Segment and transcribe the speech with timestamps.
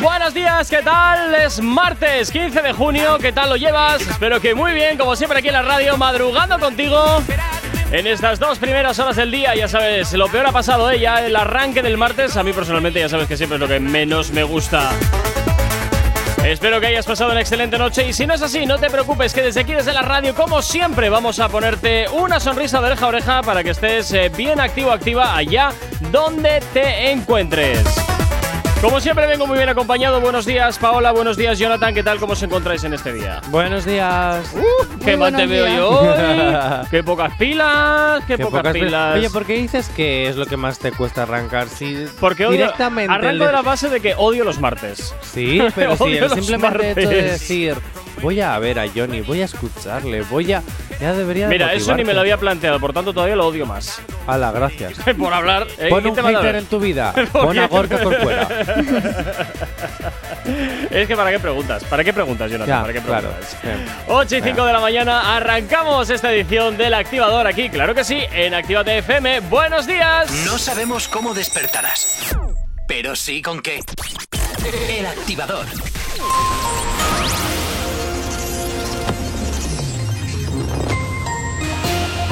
[0.00, 1.34] Buenos días, ¿qué tal?
[1.34, 4.02] Es martes 15 de junio, ¿qué tal lo llevas?
[4.02, 7.22] Espero que muy bien, como siempre aquí en la radio, madrugando contigo.
[7.90, 11.00] En estas dos primeras horas del día, ya sabes, lo peor ha pasado, ¿eh?
[11.00, 13.80] Ya el arranque del martes, a mí personalmente ya sabes que siempre es lo que
[13.80, 14.90] menos me gusta.
[16.44, 19.32] Espero que hayas pasado una excelente noche y si no es así, no te preocupes
[19.32, 23.04] que desde aquí, desde la radio, como siempre, vamos a ponerte una sonrisa de oreja
[23.04, 25.70] a oreja para que estés eh, bien activo, activa allá
[26.12, 28.05] donde te encuentres.
[28.80, 30.20] Como siempre vengo muy bien acompañado.
[30.20, 31.10] Buenos días, Paola.
[31.10, 31.94] Buenos días, Jonathan.
[31.94, 32.18] ¿Qué tal?
[32.18, 33.40] ¿Cómo os encontráis en este día?
[33.48, 34.52] Buenos días.
[34.54, 36.86] Uh, qué mal te veo yo hoy.
[36.90, 39.16] qué pocas pilas, qué, pocas, pilas.
[39.16, 41.68] Oye, ¿por qué dices que es lo que más te cuesta arrancar?
[41.68, 45.14] Si Porque odio, directamente arranco de la base de que odio los martes.
[45.22, 47.40] Sí, pero si los simplemente hecho de martes.
[47.40, 47.76] decir
[48.20, 50.62] voy a ver a Johnny, voy a escucharle, voy a
[51.00, 53.66] ya debería de Mira, eso ni me lo había planteado, por tanto todavía lo odio
[53.66, 54.00] más.
[54.26, 54.94] Hala, gracias.
[55.18, 55.66] por hablar.
[55.78, 55.88] ¿eh?
[55.90, 57.12] Pon ¿Quién un te hater en tu vida.
[57.14, 57.74] ¿Por Pon a qué?
[57.74, 58.48] Gorka por fuera.
[60.90, 61.82] Es que ¿para qué preguntas?
[61.84, 62.68] ¿Para qué preguntas, Jonathan?
[62.76, 63.28] Ya, ¿Para qué claro.
[63.28, 63.58] preguntas?
[63.62, 63.84] Bien.
[64.06, 68.20] 8 y 5 de la mañana arrancamos esta edición del activador aquí, claro que sí,
[68.32, 69.40] en Actívate FM.
[69.40, 70.30] ¡Buenos días!
[70.46, 72.36] No sabemos cómo despertarás,
[72.86, 73.80] pero sí con qué.
[74.88, 75.66] El activador.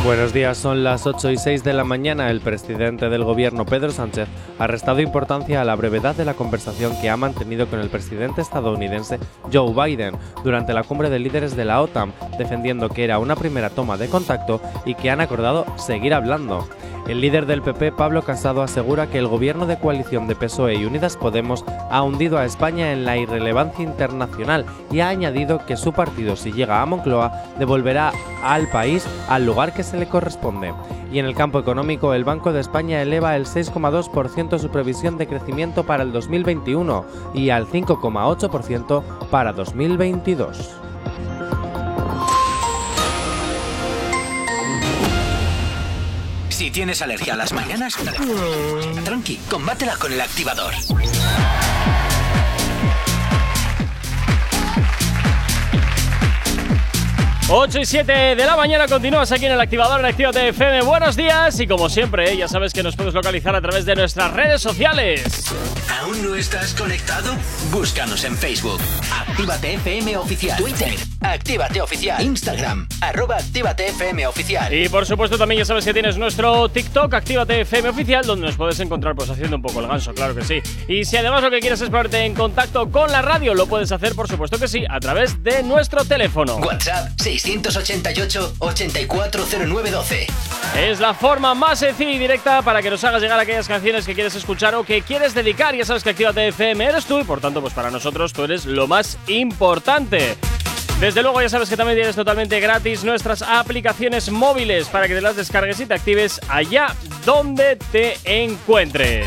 [0.05, 2.29] Buenos días, son las 8 y 6 de la mañana.
[2.31, 6.93] El presidente del gobierno, Pedro Sánchez, ha restado importancia a la brevedad de la conversación
[7.01, 9.19] que ha mantenido con el presidente estadounidense
[9.51, 13.71] Joe Biden durante la cumbre de líderes de la OTAN, defendiendo que era una primera
[13.71, 16.69] toma de contacto y que han acordado seguir hablando.
[17.07, 20.87] El líder del PP, Pablo Casado, asegura que el gobierno de coalición de PSOE y
[20.87, 25.93] Unidas Podemos ha hundido a España en la irrelevancia internacional y ha añadido que su
[25.93, 30.73] partido, si llega a Moncloa, devolverá al país al lugar que se le corresponde.
[31.13, 35.27] Y en el campo económico, el Banco de España eleva el 6,2% su previsión de
[35.27, 37.05] crecimiento para el 2021
[37.35, 40.81] y al 5,8% para 2022.
[46.49, 47.97] Si tienes alergia a las mañanas,
[49.05, 50.73] tranqui, combátela con el activador.
[57.51, 60.81] Ocho y 7 de la mañana continúas aquí en el activador en Actívate FM.
[60.81, 63.95] Buenos días y como siempre, eh, ya sabes que nos puedes localizar a través de
[63.95, 65.53] nuestras redes sociales.
[66.01, 67.35] ¿Aún no estás conectado?
[67.71, 68.81] Búscanos en Facebook.
[69.29, 70.57] Actívate FM Oficial.
[70.57, 70.95] Twitter.
[71.21, 72.23] Actívate Oficial.
[72.23, 72.89] Instagram.
[73.03, 74.73] Arroba Actívate FM Oficial.
[74.73, 78.57] Y por supuesto también ya sabes que tienes nuestro TikTok, Actívate FM Oficial, donde nos
[78.57, 80.63] puedes encontrar pues haciendo un poco el ganso, claro que sí.
[80.89, 83.93] Y si además lo que quieres es ponerte en contacto con la radio, lo puedes
[83.93, 86.57] hacer por supuesto que sí, a través de nuestro teléfono.
[86.57, 87.34] WhatsApp 688
[88.59, 90.27] 840912.
[90.77, 94.15] Es la forma más sencilla y directa para que nos hagas llegar aquellas canciones que
[94.15, 95.75] quieres escuchar o que quieres dedicar.
[95.75, 98.67] Ya sabes que Actívate FM eres tú y por tanto, pues para nosotros tú eres
[98.67, 100.37] lo más importante.
[101.01, 105.21] Desde luego ya sabes que también tienes totalmente gratis nuestras aplicaciones móviles para que te
[105.21, 106.95] las descargues y te actives allá
[107.25, 109.27] donde te encuentres.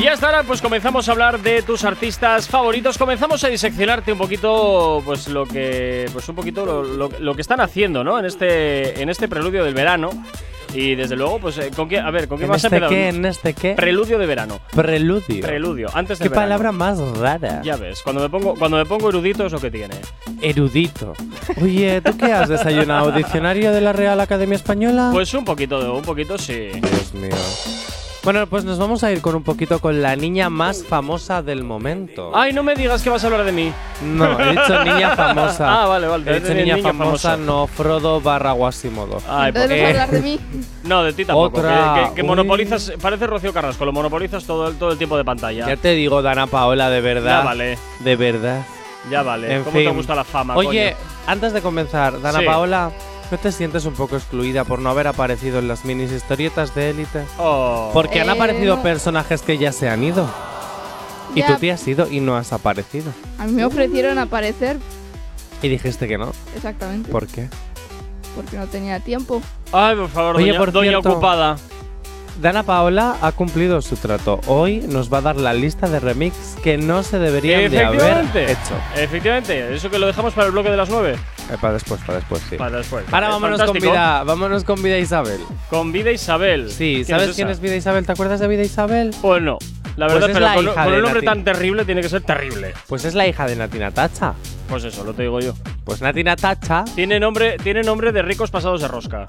[0.00, 2.96] Y hasta ahora pues comenzamos a hablar de tus artistas favoritos.
[2.96, 7.42] Comenzamos a diseccionarte un poquito pues lo que pues un poquito lo, lo- lo que
[7.42, 8.18] están haciendo, ¿no?
[8.18, 10.10] En este en este preludio del verano.
[10.74, 13.08] Y desde luego pues eh, con qué a ver, con qué ¿En más este qué?
[13.10, 13.74] ¿En este qué?
[13.74, 14.60] Preludio de verano.
[14.74, 15.42] Preludio.
[15.42, 16.46] Preludio, antes del ¿Qué verano.
[16.46, 17.60] palabra más rara?
[17.62, 19.96] Ya ves, cuando me pongo cuando me pongo erudito es lo que tiene.
[20.40, 21.12] Erudito.
[21.60, 23.12] Oye, ¿tú qué has desayunado?
[23.12, 25.10] ¿Diccionario de la Real Academia Española?
[25.12, 26.70] Pues un poquito, un poquito sí.
[26.72, 27.36] Dios mío.
[28.24, 31.64] Bueno, pues nos vamos a ir con un poquito con la niña más famosa del
[31.64, 32.30] momento.
[32.36, 33.72] Ay, no me digas que vas a hablar de mí.
[34.00, 35.82] No, he dicho niña famosa.
[35.82, 37.30] Ah, vale, vale, He dicho niña niña, famosa.
[37.30, 39.18] famosa, no Frodo barra Guasimodo.
[39.28, 40.40] Ay, Entonces pues- vas a hablar de mí.
[40.84, 41.58] no, de ti tampoco.
[41.58, 42.10] Otra.
[42.10, 45.66] Que, que- monopolizas, parece Rocío Carrasco, lo monopolizas todo el, todo el tiempo de pantalla.
[45.66, 47.40] Ya te digo, Dana Paola, de verdad.
[47.40, 48.62] Ya vale, De verdad.
[49.10, 49.52] ya vale.
[49.52, 50.54] En ¿Cómo te gusta la fama?
[50.54, 51.06] Oye, coño?
[51.26, 52.44] antes de comenzar, Dana Sí.
[52.46, 52.92] Paola,
[53.32, 56.90] ¿no te sientes un poco excluida por no haber aparecido en las minis historietas de
[56.90, 57.24] élite?
[57.38, 57.88] Oh.
[57.94, 60.28] Porque han Eh, aparecido personajes que ya se han ido.
[61.34, 63.10] Y tú te has ido y no has aparecido.
[63.38, 64.78] A mí me ofrecieron aparecer,
[65.62, 66.30] Y dijiste que no.
[66.54, 67.48] exactamente, ¿Por qué?
[68.36, 69.40] porque no tenía tiempo.
[69.72, 71.56] Ay, por favor, Oye, doña, por doña cierto, ocupada.
[72.40, 74.40] Dana Paola ha cumplido su trato.
[74.46, 78.24] Hoy nos va a dar la lista de remix que no se deberían de haber
[78.36, 78.74] hecho.
[78.96, 81.12] Efectivamente, eso que lo dejamos para el bloque de las 9.
[81.12, 82.56] Eh, para después, para después, sí.
[82.56, 83.04] Para después.
[83.12, 85.40] Ahora vámonos con, vida, vámonos con Vida Isabel.
[85.70, 86.70] Con Vida Isabel.
[86.70, 88.06] Sí, ¿sabes quién es Vida Isabel?
[88.06, 89.14] ¿Te acuerdas de Vida Isabel?
[89.20, 89.58] Pues no.
[89.96, 91.26] La Pues verdad, es pero la con, hija con un nombre Nati.
[91.26, 92.72] tan terrible tiene que ser terrible.
[92.88, 94.32] Pues es la hija de Natina Tacha.
[94.68, 95.52] Pues eso, lo te digo yo.
[95.84, 99.26] Pues Natina Tacha, Tiene nombre, tiene nombre de ricos pasados de rosca.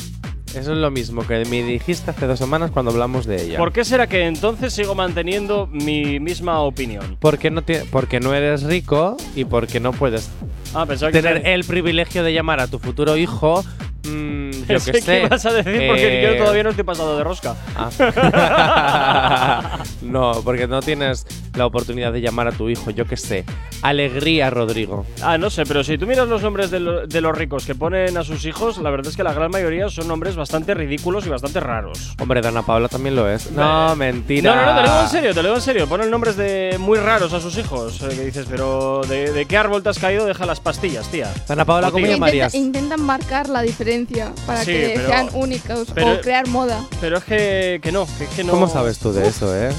[0.55, 3.57] Eso es lo mismo que me dijiste hace dos semanas cuando hablamos de ella.
[3.57, 7.17] ¿Por qué será que entonces sigo manteniendo mi misma opinión?
[7.19, 10.29] Porque no, tie- porque no eres rico y porque no puedes
[10.75, 13.63] Ah, que tener el privilegio de llamar a tu futuro hijo.
[14.03, 15.23] Mm, yo que que sé.
[15.23, 17.55] ibas a decir porque eh, yo todavía no estoy pasado de rosca.
[17.75, 17.89] Ah.
[20.01, 23.45] no, porque no tienes la oportunidad de llamar a tu hijo, yo que sé.
[23.81, 25.05] Alegría, Rodrigo.
[25.21, 27.75] Ah, no sé, pero si tú miras los nombres de, lo- de los ricos que
[27.75, 31.25] ponen a sus hijos, la verdad es que la gran mayoría son nombres bastante ridículos
[31.25, 32.13] y bastante raros.
[32.19, 33.51] Hombre, Dana Paula también lo es.
[33.51, 34.55] No, mentira.
[34.55, 35.87] No, no, no, te lo digo en serio, te lo digo en serio.
[35.87, 38.01] Ponen nombres de muy raros a sus hijos.
[38.01, 40.25] eh, que dices, pero ¿de, de qué árbol te has caído?
[40.25, 41.31] Deja las pastillas, tía.
[41.47, 42.05] Dana Paula, ¿cómo?
[42.05, 43.92] Intenta- intentan marcar la diferencia
[44.45, 46.83] para Sí, que pero- sean únicos pero- o crear moda.
[47.01, 48.51] Pero es que, que no, que, es que no.
[48.53, 49.71] ¿Cómo sabes tú de eso, eh?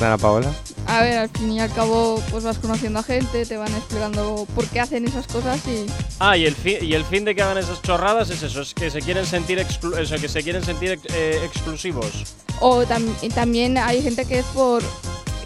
[0.00, 0.50] Dana Paola.
[0.86, 4.46] A ver, al fin y al cabo, pues vas conociendo a gente, te van explicando
[4.54, 5.86] por qué hacen esas cosas y
[6.18, 8.74] Ah, y el, fin, y el fin de que hagan esas chorradas es eso, es
[8.74, 12.34] que se quieren sentir, exclu- eso, que se quieren sentir ex- eh, exclusivos.
[12.60, 14.82] O tam- y también hay gente que es por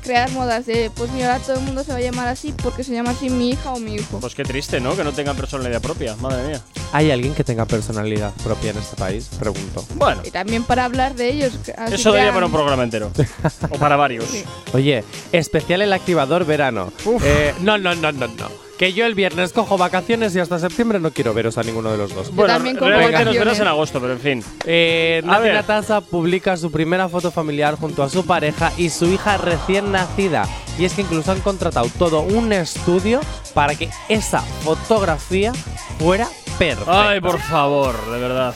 [0.06, 2.92] crear modas de, pues mira, todo el mundo se va a llamar así porque se
[2.92, 4.18] llama así mi hija o mi hijo.
[4.20, 4.96] Pues qué triste, ¿no?
[4.96, 6.60] Que no tengan personalidad propia, madre mía.
[6.92, 9.28] ¿Hay alguien que tenga personalidad propia en este país?
[9.38, 9.84] Pregunto.
[9.96, 11.54] Bueno, Y también para hablar de ellos.
[11.66, 11.76] eso
[12.12, 13.10] daría crean- para un programa entero.
[13.70, 14.24] o para varios.
[14.26, 14.44] Sí.
[14.72, 16.92] Oye, especial el activador verano.
[17.22, 18.65] Eh, no, no, no, no, no.
[18.78, 21.96] Que yo el viernes cojo vacaciones y hasta septiembre no quiero veros a ninguno de
[21.96, 22.30] los dos.
[22.34, 23.38] Yo también cojo realmente nos vacaciones.
[23.44, 24.44] verás en agosto, pero en fin.
[24.66, 25.54] Eh, A Nati ver.
[25.54, 30.46] Natasa publica su primera foto familiar junto a su pareja y su hija recién nacida.
[30.78, 33.20] Y es que incluso han contratado todo un estudio
[33.54, 35.52] para que esa fotografía
[35.98, 36.28] fuera
[36.58, 37.08] perfecta.
[37.08, 38.54] Ay, por favor, de verdad.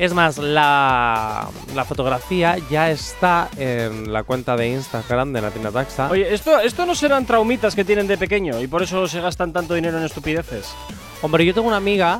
[0.00, 6.08] Es más, la, la fotografía ya está en la cuenta de Instagram de Nati Nataxa.
[6.10, 9.52] Oye, ¿esto, esto no serán traumitas que tienen de pequeño y por eso se gastan
[9.52, 10.72] tanto dinero en estupideces.
[11.20, 12.18] Hombre, yo tengo una amiga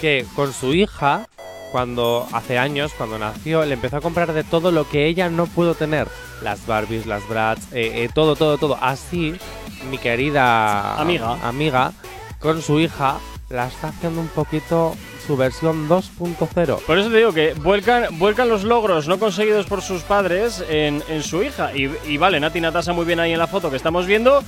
[0.00, 1.28] que con su hija,
[1.72, 5.44] cuando hace años, cuando nació, le empezó a comprar de todo lo que ella no
[5.44, 6.08] pudo tener.
[6.42, 8.78] Las Barbies, las Bratz, eh, eh, todo, todo, todo.
[8.80, 9.34] Así,
[9.90, 11.36] mi querida Amiga.
[11.46, 11.92] amiga,
[12.38, 13.18] con su hija,
[13.50, 14.96] la está haciendo un poquito
[15.30, 16.78] su versión 2.0.
[16.84, 21.04] Por eso te digo que vuelcan, vuelcan los logros no conseguidos por sus padres en,
[21.08, 21.70] en su hija.
[21.72, 24.42] Y, y vale, Nati Natasa muy bien ahí en la foto que estamos viendo,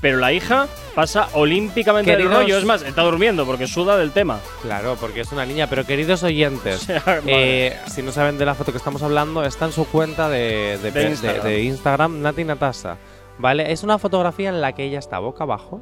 [0.00, 0.66] pero la hija
[0.96, 2.58] pasa olímpicamente del Queridos- rollo.
[2.58, 4.40] Es más, está durmiendo porque suda del tema.
[4.62, 6.88] Claro, porque es una niña, pero queridos oyentes.
[7.26, 10.78] Eh, si no saben de la foto que estamos hablando, está en su cuenta de,
[10.82, 11.44] de- De Instagram.
[11.46, 12.96] de Instagram, Nati Natasa.
[13.38, 13.70] ¿Vale?
[13.70, 15.80] Es una fotografía en la que ella está boca abajo.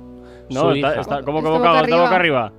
[0.51, 1.81] No, está, está- ¿cómo que boca, boca?
[1.85, 2.53] Está boca arriba.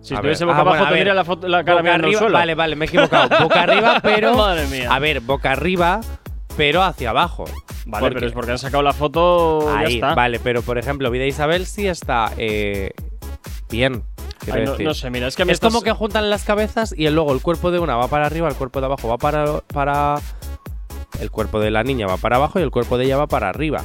[0.00, 0.98] Si A estuviese boca Ah, bueno, abajo, a ver.
[0.98, 2.34] tendría la, foto, la cara mirando al arriba, suelo.
[2.38, 3.28] vale, vale, me he equivocado.
[3.42, 4.34] Boca arriba, pero.
[4.36, 4.88] Madre mía.
[4.94, 6.00] A ver, boca arriba,
[6.56, 7.44] pero hacia abajo.
[7.86, 9.60] Vale, porque- pero es porque han sacado la foto.
[9.74, 10.14] ya Ahí, está.
[10.14, 12.92] vale, pero por ejemplo, Vida Isabel sí está eh,
[13.70, 14.02] bien.
[14.50, 17.08] Ay, no, sé, mira, es que me es estás- como que juntan las cabezas y
[17.10, 20.14] luego el cuerpo de una va para arriba, el cuerpo de abajo va para, para.
[21.20, 23.48] El cuerpo de la niña va para abajo y el cuerpo de ella va para
[23.48, 23.82] arriba.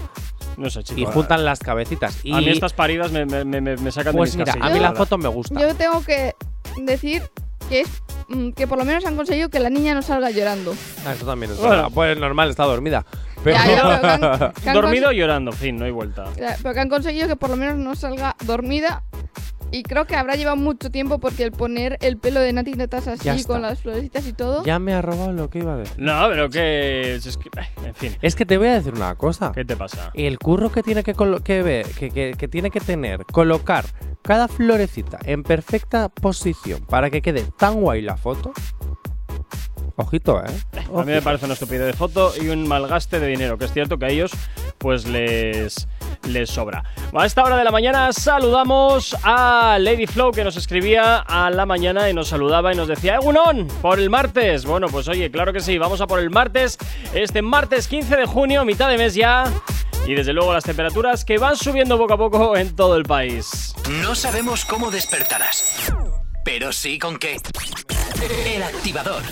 [0.58, 1.00] No sé, chico.
[1.02, 2.20] y juntan las cabecitas.
[2.24, 4.70] Y A mí estas paridas me, me, me, me sacan pues de mis mira, a
[4.70, 5.60] mí la foto me gusta.
[5.60, 6.36] Yo tengo que
[6.82, 7.24] decir
[7.70, 7.90] que es
[8.28, 10.76] mm, que por lo menos han conseguido que la niña no salga llorando.
[11.06, 11.76] Ah, eso también es Bueno.
[11.76, 11.90] verdad.
[11.94, 13.06] Pues normal, está dormida.
[13.44, 16.26] Pero Ya, ya, pero que han- que han Dormido llorando, fin, no hay vuelta.
[16.38, 19.04] Ya, Pero que han conseguido que por lo menos no salga dormida.
[19.74, 23.16] Y creo que habrá llevado mucho tiempo porque el poner el pelo de Nati Natasa
[23.16, 24.64] Ya así con las florecitas y todo.
[24.64, 25.96] ya me ha robado lo que iba a decir.
[25.98, 27.16] No, pero que.
[27.16, 27.50] es que-
[27.86, 29.52] en fin, Es que te voy a decir una cosa.
[29.54, 30.12] ¿qué te pasa?
[30.14, 33.84] El curro que tiene que, colo- que, ver- que, que- que tiene que tener, colocar
[34.22, 38.54] cada florecita en perfecta posición para que quede tan guay la foto.
[39.96, 40.48] Ojito, ¿eh?
[40.96, 43.74] A mí me parece una estupidez de foto y un malgaste de dinero, que es
[43.74, 44.32] cierto que a ellos
[44.80, 45.88] pues les,
[46.28, 46.84] les sobra.
[47.14, 51.66] A esta hora de la mañana saludamos a Lady Flow que nos escribía a la
[51.66, 53.68] mañana y nos saludaba y nos decía ¡Egunon!
[53.82, 54.66] Por el martes.
[54.66, 56.78] Bueno, pues oye, claro que sí, vamos a por el martes.
[57.14, 59.46] Este martes 15 de junio, mitad de mes ya.
[60.06, 63.74] Y desde luego las temperaturas que van subiendo poco a poco en todo el país.
[64.02, 65.94] No sabemos cómo despertarás,
[66.44, 67.38] pero sí con qué.
[68.46, 69.24] El activador.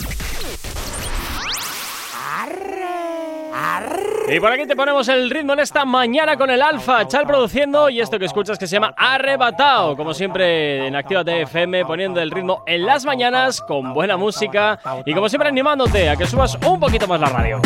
[4.29, 7.89] Y por aquí te ponemos el ritmo en esta mañana con el Alfa, Chal produciendo
[7.89, 9.97] y esto que escuchas que se llama Arrebatado.
[9.97, 15.13] Como siempre en Actívate FM poniendo el ritmo en las mañanas con buena música y
[15.13, 17.61] como siempre animándote a que subas un poquito más la radio.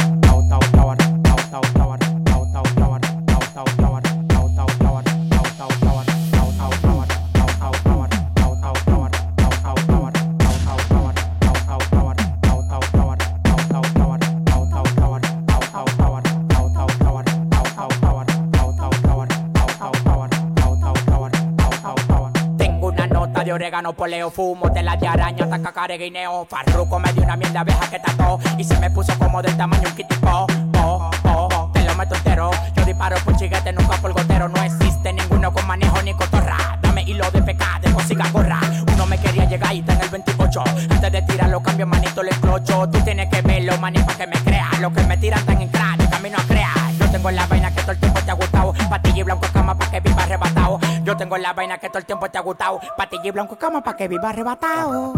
[23.55, 26.45] Orégano, poleo, fumo, tela de araña, taca guineo.
[26.45, 29.87] Farruco me dio una mierda abeja que tató y se me puso como del tamaño
[29.87, 30.29] un kitipo.
[30.29, 30.47] Oh,
[30.77, 32.51] oh, oh, te lo meto entero.
[32.75, 34.49] Yo disparo por chiguete, nunca por gotero.
[34.49, 36.77] No existe ninguno con manejo ni cotorra.
[36.81, 38.59] Dame hilo de pecado, de consiga gorra.
[38.93, 40.63] Uno me quería llegar y está el 28.
[40.89, 42.89] Antes de tirarlo, cambio manito, le clocho.
[42.89, 44.69] Tú tienes que verlo, para que me crea.
[44.81, 46.91] Lo que me tiran tan en crack, camino a crear.
[46.99, 47.74] Yo tengo la vaina que
[51.05, 52.79] Yo tengo la vaina que todo el tiempo te ha gustado.
[52.97, 55.13] Patilla y blanco cama pa' que viva arrebatado.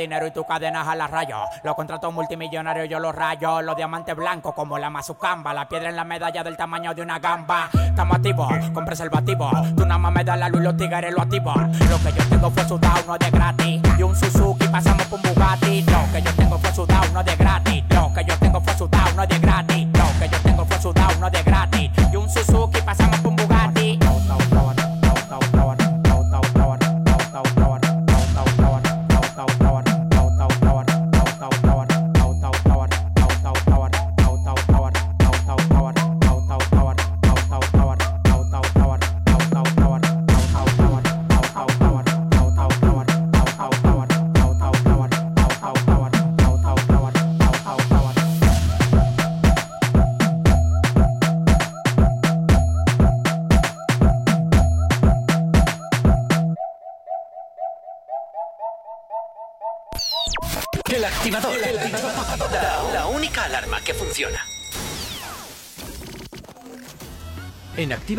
[0.00, 1.36] Dinero y tu cadena a la rayo.
[1.62, 3.60] Los contratos multimillonarios yo los rayo.
[3.62, 5.52] Los diamantes blancos como la mazucamba.
[5.52, 7.68] La piedra en la medalla del tamaño de una gamba.
[7.72, 9.50] Estamos activos con preservativo.
[9.76, 11.52] Tú nada más me das la luz y los tigres lo activo.
[11.54, 13.82] Lo que yo tengo fue sudado, no de gratis.
[13.98, 15.82] Y un Suzuki pasamos un Bugatti.
[15.82, 17.84] Lo que yo tengo fue sudado, no de gratis.
[17.90, 19.79] Lo que yo tengo fue sudado, no de gratis.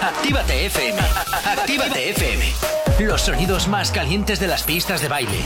[0.00, 1.00] Actívate FM.
[1.44, 2.44] Actívate FM.
[3.00, 5.44] Los sonidos más calientes de las pistas de baile.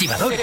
[0.00, 0.39] Activador.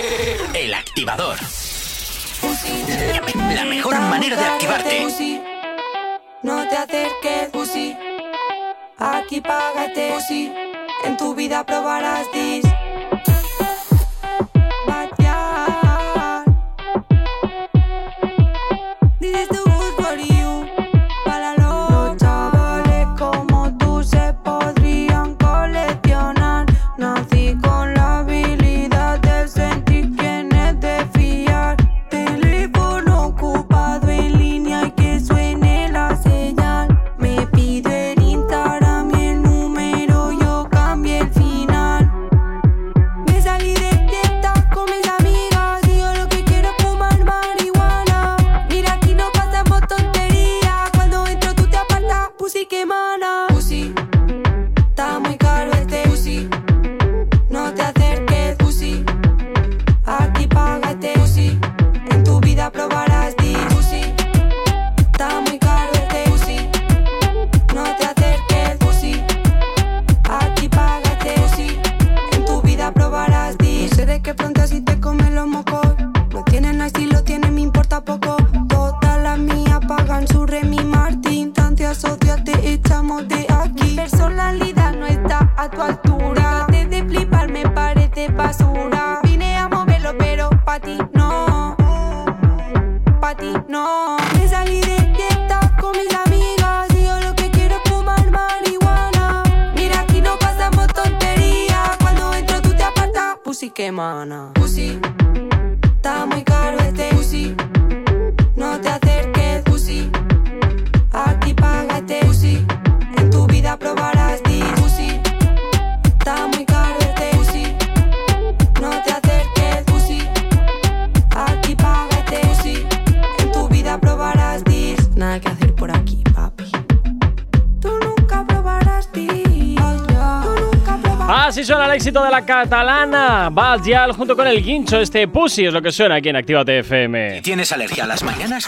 [132.08, 133.50] Éxito de la catalana.
[133.52, 134.98] Bad Yal junto con el guincho.
[135.02, 137.42] Este pussy es lo que suena aquí en Actívate FM.
[137.42, 138.66] ¿Tienes alergia a las mañanas?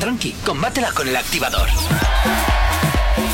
[0.00, 1.68] Tranqui, combátela con el activador.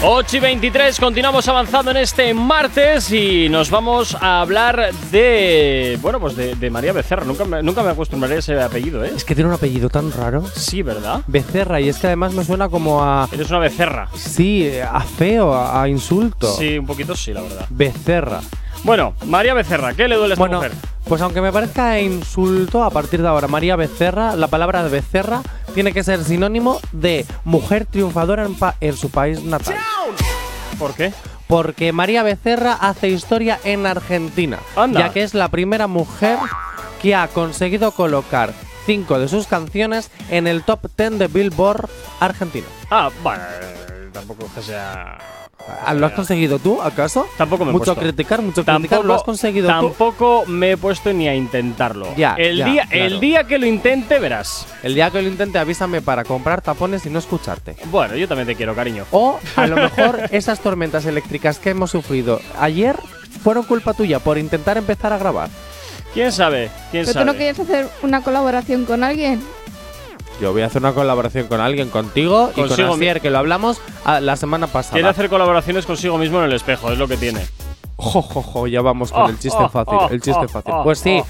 [0.01, 5.99] 8 y 23, continuamos avanzando en este martes y nos vamos a hablar de.
[6.01, 7.25] Bueno, pues de, de María Becerra.
[7.25, 9.11] Nunca me, nunca me acostumbraré a ese apellido, ¿eh?
[9.17, 10.45] Es que tiene un apellido tan raro.
[10.55, 11.23] Sí, ¿verdad?
[11.27, 13.29] Becerra, y es que además me suena como a.
[13.33, 14.09] Eres una becerra.
[14.15, 16.47] Sí, a feo, a, a insulto.
[16.57, 17.67] Sí, un poquito sí, la verdad.
[17.69, 18.41] Becerra.
[18.85, 20.73] Bueno, María Becerra, ¿qué le duele a esta Bueno, mujer?
[21.09, 25.43] pues aunque me parezca insulto, a partir de ahora, María Becerra, la palabra Becerra
[25.79, 29.77] tiene que ser sinónimo de mujer triunfadora en, pa- en su país natal.
[30.77, 31.13] ¿Por qué?
[31.47, 34.99] Porque María Becerra hace historia en Argentina, Anda.
[34.99, 36.37] ya que es la primera mujer
[37.01, 38.53] que ha conseguido colocar
[38.87, 41.89] cinco de sus canciones en el top 10 de Billboard
[42.19, 42.67] Argentina.
[42.91, 45.17] Ah, bueno, eh, tampoco es que sea.
[45.85, 47.27] Ah, ¿Lo has conseguido tú, acaso?
[47.37, 48.01] Tampoco me he Mucho puesto.
[48.01, 48.81] criticar, mucho criticar.
[48.81, 49.75] Tampoco, ¿Lo has conseguido tú?
[49.89, 52.07] tampoco me he puesto ni a intentarlo.
[52.17, 53.05] Ya, el, ya, día, claro.
[53.05, 54.67] el día que lo intente, verás.
[54.83, 57.77] El día que lo intente, avísame para comprar tapones y no escucharte.
[57.87, 59.05] Bueno, yo también te quiero, cariño.
[59.11, 62.97] O a lo mejor esas tormentas eléctricas que hemos sufrido ayer
[63.43, 65.51] fueron culpa tuya por intentar empezar a grabar.
[66.15, 66.71] ¿Quién sabe?
[66.91, 69.43] ¿Quién ¿Pero tú no quieres hacer una colaboración con alguien?
[70.41, 73.39] Yo voy a hacer una colaboración con alguien, contigo y Consigo con Asier, que lo
[73.39, 74.95] hablamos ah, la semana pasada.
[74.95, 77.41] Quiere hacer colaboraciones consigo mismo en el espejo, es lo que tiene.
[77.97, 79.99] Jo, jo, jo, ya vamos con Oh, el chiste oh, fácil.
[80.01, 80.73] oh, el chiste fácil.
[80.85, 81.21] pues sí.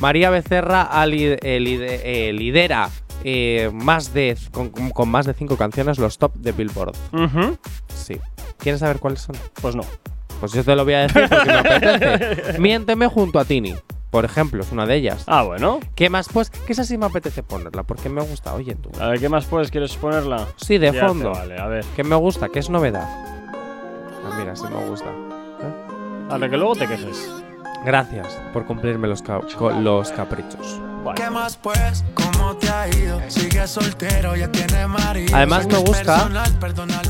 [0.00, 2.90] María Becerra li- eh, eh, lidera
[3.24, 6.92] eh, más de con, con más de cinco canciones los top de Billboard.
[7.94, 8.18] Sí.
[8.58, 9.36] ¿Quieres saber cuáles son?
[9.62, 9.82] Pues no.
[10.40, 12.58] Pues yo te lo voy a decir porque me apetece.
[12.58, 13.74] Miénteme junto a Tini,
[14.10, 15.24] por ejemplo, es una de ellas.
[15.26, 15.80] Ah, bueno.
[15.94, 16.28] ¿Qué más?
[16.32, 18.54] Pues que esa sí me apetece ponerla porque me gusta.
[18.54, 18.90] Oye, tú.
[19.00, 19.70] A ver, ¿qué más puedes?
[19.70, 20.46] ¿Quieres ponerla?
[20.56, 21.30] Sí, de Ya te fondo.
[21.32, 21.84] Vale, a ver.
[21.96, 23.08] Que me gusta, que es novedad.
[23.08, 25.06] Ah, mira, sí me gusta.
[25.08, 26.28] ¿Eh?
[26.30, 27.30] A ver, que luego te quejes.
[27.84, 29.40] Gracias por cumplirme los, ca-
[29.80, 30.80] los caprichos.
[31.14, 32.04] ¿Qué más pues?
[32.14, 33.20] ¿Cómo te ha ido?
[33.28, 35.34] Sigue soltero, ya tiene marido.
[35.36, 36.28] Además me gusta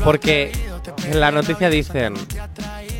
[0.03, 0.51] porque
[1.05, 2.15] en la noticia dicen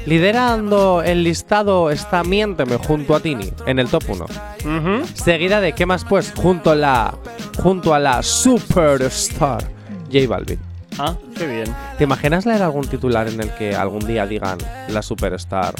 [0.05, 4.25] liderando el listado está Miénteme junto a Tini en el top 1.
[4.25, 5.07] Ujú.
[5.13, 6.33] Seguida de ¿Qué más pues?
[6.35, 7.15] Junto a la
[7.61, 9.63] junto a la superstar
[10.11, 10.59] J Balvin.
[10.99, 11.75] Ah, qué bien.
[11.97, 14.57] ¿Te imaginas leer algún titular en el que algún día digan
[14.89, 15.73] la superstar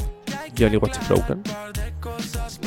[0.58, 1.42] Johnny Watch Broken?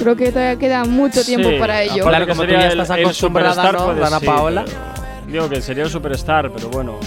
[0.05, 2.05] Creo que todavía queda mucho tiempo Sí, para ello.
[2.05, 4.65] Claro, que como tú ya el- estás el acostumbrada, superstar, ¿no, puede- Dana sí, Paola?
[4.65, 6.99] pero- Digo que sería el superstar, pero bueno.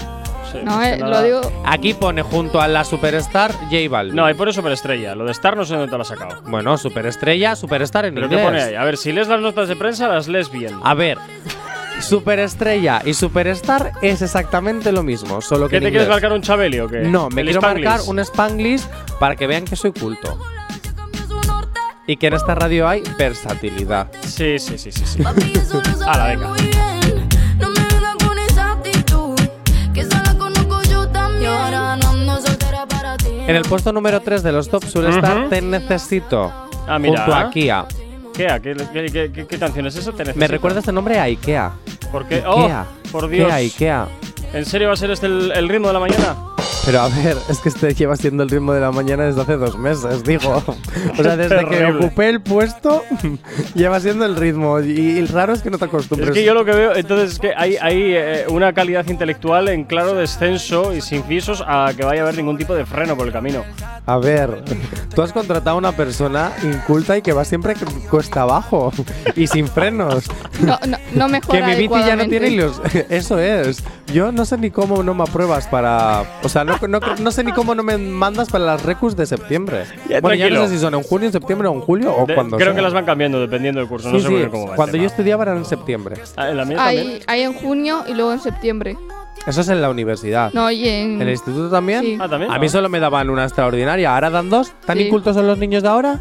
[0.51, 1.41] sí, No, eh, lo digo.
[1.65, 4.15] Aquí pone junto a la superstar J Balvin.
[4.17, 5.15] No, ahí pone superestrella.
[5.15, 6.41] Lo de star no sé dónde te lo has sacado.
[6.47, 8.45] Bueno, superestrella, superstar en ¿Pero qué inglés.
[8.51, 8.75] pone ahí?
[8.75, 10.75] A ver, si lees las notas de prensa, las lees bien.
[10.83, 11.17] A ver,
[12.01, 16.41] superestrella y superstar es exactamente lo mismo, solo que ¿Qué en te quieres marcar un
[16.41, 16.99] Chabeli o qué?
[16.99, 17.85] No, me El quiero Spanglish.
[17.85, 18.83] marcar un Spanglish
[19.19, 20.37] para que vean que soy culto.
[22.09, 24.07] Y que en esta radio hay versatilidad.
[24.25, 25.21] Sí, sí, sí, sí.
[25.53, 26.55] eso A la venga.
[33.47, 35.49] En el puesto número 3 de los top suele estar.
[35.49, 36.51] Te Necesito.
[36.87, 37.25] Ah, mira.
[37.25, 37.85] Junto a Kia.
[38.33, 40.11] ¿Qué, ¿Qué, qué, qué- qué- qué canción es esa?
[40.11, 41.73] Te Me recuerda este nombre a Ikea.
[42.11, 42.43] ¿Por qué?
[42.43, 42.63] ¡Oh!
[42.63, 42.85] Ikea.
[43.11, 43.51] Por Dios.
[43.51, 44.07] Ikea, Ikea.
[44.53, 46.35] ¿En serio va a ser este el, el ritmo de la mañana?
[46.85, 49.57] Pero a ver, es que este lleva siendo el ritmo de la mañana desde hace
[49.57, 50.63] dos meses, digo.
[51.19, 53.03] O sea, desde que ocupé el puesto,
[53.75, 54.79] lleva siendo el ritmo.
[54.79, 56.29] Y, y raro es que no te acostumbres.
[56.29, 59.67] Es que yo lo que veo, entonces, es que hay, hay eh, una calidad intelectual
[59.67, 63.15] en claro descenso y sin visos a que vaya a haber ningún tipo de freno
[63.15, 63.63] por el camino.
[64.07, 64.63] A ver,
[65.13, 68.91] tú has contratado a una persona inculta y que va siempre cu- cuesta abajo
[69.35, 70.25] y sin frenos.
[70.61, 72.81] No, no, no mejora Que mi bici ya no tiene los.
[73.09, 73.83] Eso es.
[74.11, 76.23] Yo no sé ni cómo no me apruebas para.
[76.43, 79.25] O sea, no, no, no sé ni cómo no me mandas para las recus de
[79.25, 79.83] septiembre.
[80.09, 80.61] Ya, bueno, ya tranquilo.
[80.61, 82.69] no sé si son en junio, en septiembre o en julio o De- cuando creo
[82.69, 82.75] sea.
[82.75, 84.75] que las van cambiando dependiendo del curso, no sé muy sí, bien cómo va el
[84.77, 86.15] Cuando yo estudiaba era en septiembre.
[86.37, 87.07] Ah, en la mía también.
[87.07, 88.97] Hay, hay en junio y luego en septiembre.
[89.45, 90.51] Eso es en la universidad.
[90.53, 91.15] No, y en.
[91.15, 92.01] ¿En el instituto también?
[92.01, 92.17] Sí.
[92.19, 92.51] Ah, también.
[92.51, 94.13] A mí solo me daban una extraordinaria.
[94.15, 94.71] ¿Ahora dan dos?
[94.85, 95.03] ¿Tan Sí.
[95.03, 96.19] incultos son los niños de ahora?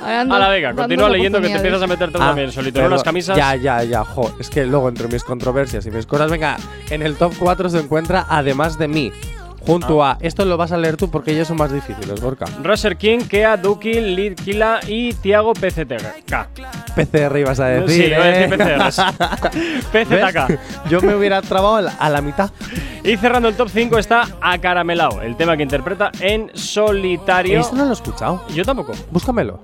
[0.00, 2.52] Ahora ando A la venga, continúa leyendo que te empiezas a meterte tú Ah, también
[2.52, 3.36] solito en unas camisas.
[3.36, 4.04] Ya, ya, ya.
[4.04, 6.56] Jo, es que luego entre mis controversias y mis cosas, venga,
[6.90, 9.12] en el top 4 se encuentra Además de mí.
[9.68, 10.12] Junto Ah.
[10.12, 10.18] a.
[10.22, 12.46] Esto lo vas a leer tú porque ellos son más difíciles, Gorka.
[12.64, 16.48] Rusher King, Kea, Duki, Lid Kila y Tiago PCTK.
[16.96, 18.04] PCR ibas a decir.
[18.06, 19.78] Sí, iba a decir ¿eh?
[19.92, 20.08] ¿Ves?
[20.88, 22.50] Yo me hubiera trabado a la mitad.
[23.04, 27.60] Y cerrando el top 5 está Acaramelao, el tema que interpreta en solitario.
[27.60, 28.44] Esto no lo he escuchado.
[28.54, 28.92] Yo tampoco.
[29.10, 29.60] Búscamelo.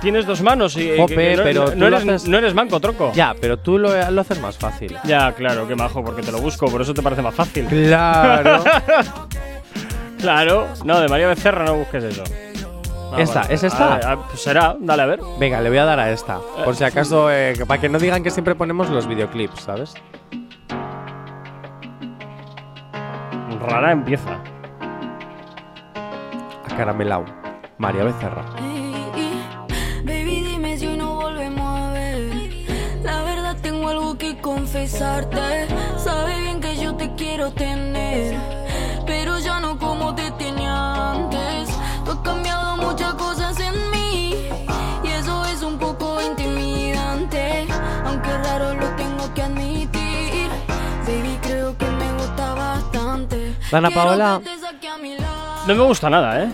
[0.00, 2.78] Tienes dos manos y Jope, que- que no, pero no- eres, haces- no eres manco,
[2.80, 3.10] troco.
[3.14, 4.96] Ya, pero tú lo, lo haces más fácil.
[5.04, 7.66] Ya, claro, qué majo, porque te lo busco, por eso te parece más fácil.
[7.66, 8.62] Claro.
[10.20, 12.24] Claro, no, de María Becerra no busques eso.
[13.12, 13.42] Ah, ¿Esta?
[13.42, 13.54] vale.
[13.54, 13.94] ¿Es esta?
[13.94, 15.20] Ah, ah, pues será, dale a ver.
[15.38, 16.40] Venga, le voy a dar a esta.
[16.64, 19.94] Por si acaso, eh, para que no digan que siempre ponemos los videoclips, ¿sabes?
[23.60, 24.38] Rara empieza.
[26.68, 27.24] Acaramelao.
[27.78, 28.44] María Becerra.
[34.98, 35.68] Confesarte.
[35.98, 38.36] Sabes bien que yo te quiero tener,
[39.06, 41.68] pero ya no como te tenía antes.
[42.04, 44.34] Tú has cambiado muchas cosas en mí
[45.04, 47.66] y eso es un poco intimidante.
[48.04, 50.48] Aunque raro lo tengo que admitir.
[51.06, 53.54] Baby, creo que me gusta bastante.
[53.70, 54.40] Dana Paola.
[55.66, 56.52] No me gusta nada, ¿eh?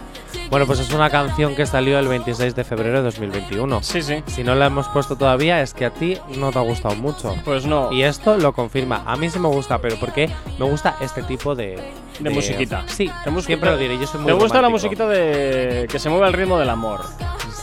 [0.54, 3.82] Bueno, pues es una canción que salió el 26 de febrero de 2021.
[3.82, 4.22] Sí, sí.
[4.28, 7.34] Si no la hemos puesto todavía es que a ti no te ha gustado mucho.
[7.44, 7.90] Pues no.
[7.90, 9.02] Y esto lo confirma.
[9.04, 11.82] A mí sí me gusta, pero porque me gusta este tipo de...
[12.20, 12.84] De musiquita.
[12.86, 13.98] Sí, siempre lo diré.
[13.98, 17.00] Yo soy muy ¿Te gusta la musiquita de que se mueve al ritmo del amor?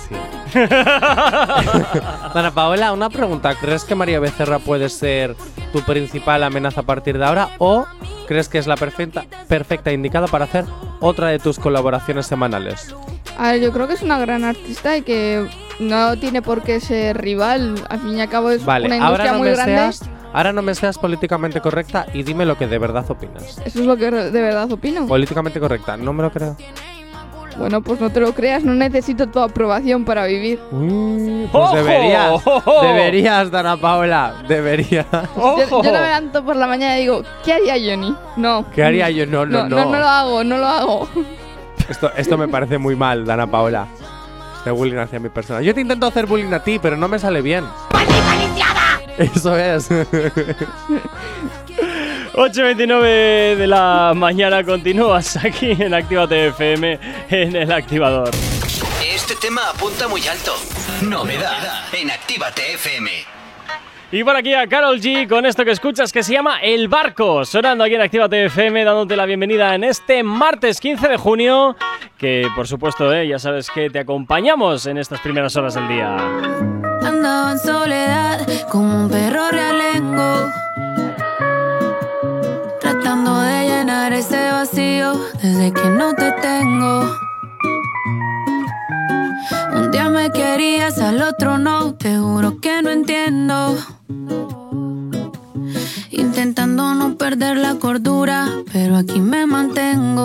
[0.09, 0.15] Sí.
[0.59, 3.55] Dana Paola, una pregunta.
[3.55, 5.37] ¿Crees que María Becerra puede ser
[5.71, 7.51] tu principal amenaza a partir de ahora?
[7.57, 7.85] ¿O
[8.31, 10.63] crees que es la perfecta, perfecta indicada para hacer
[11.01, 12.95] otra de tus colaboraciones semanales?
[13.37, 15.45] A ver, yo creo que es una gran artista y que
[15.81, 17.75] no tiene por qué ser rival.
[17.89, 19.73] Al fin y al cabo es Vale, una ahora industria no, muy me grande.
[19.75, 23.61] seas, ahora no me seas políticamente correcta y dime lo que de verdad opinas.
[23.65, 25.05] Eso es lo que de verdad opino.
[25.07, 26.55] Políticamente correcta, no me lo creo.
[27.57, 30.59] Bueno, pues no te lo creas, no necesito tu aprobación para vivir.
[30.69, 31.75] Pues ¡Ojo!
[31.75, 32.41] deberías,
[32.81, 35.05] deberías, Dana Paola, deberías.
[35.11, 38.15] Yo, yo no me levanto por la mañana y digo, ¿qué haría Johnny?
[38.37, 38.65] No.
[38.73, 39.25] ¿Qué haría yo?
[39.25, 39.75] No, no, No, no.
[39.85, 41.09] no, no lo hago, no lo hago.
[41.89, 43.85] Esto, esto me parece muy mal, Dana Paola.
[44.57, 45.61] Este bullying hacia mi persona.
[45.61, 47.65] Yo te intento hacer bullying a ti, pero no me sale bien.
[49.17, 49.89] Eso es.
[52.33, 58.31] 8.29 de la mañana continúas aquí en Actívate FM en el activador.
[59.05, 60.53] Este tema apunta muy alto.
[61.01, 63.11] Novedad en Actívate FM.
[64.13, 67.43] Y por aquí a Carol G con esto que escuchas que se llama El Barco,
[67.43, 71.75] sonando aquí en Actívate FM, dándote la bienvenida en este martes 15 de junio,
[72.17, 76.15] que por supuesto, eh, ya sabes que te acompañamos en estas primeras horas del día.
[77.03, 80.60] Andaba en soledad como un perro realengo.
[84.09, 87.15] Llenar vacío desde que no te tengo.
[89.73, 91.93] Un día me querías, al otro no.
[91.95, 93.77] Te juro que no entiendo.
[96.11, 100.21] Intentando no perder la cordura, pero aquí me mantengo.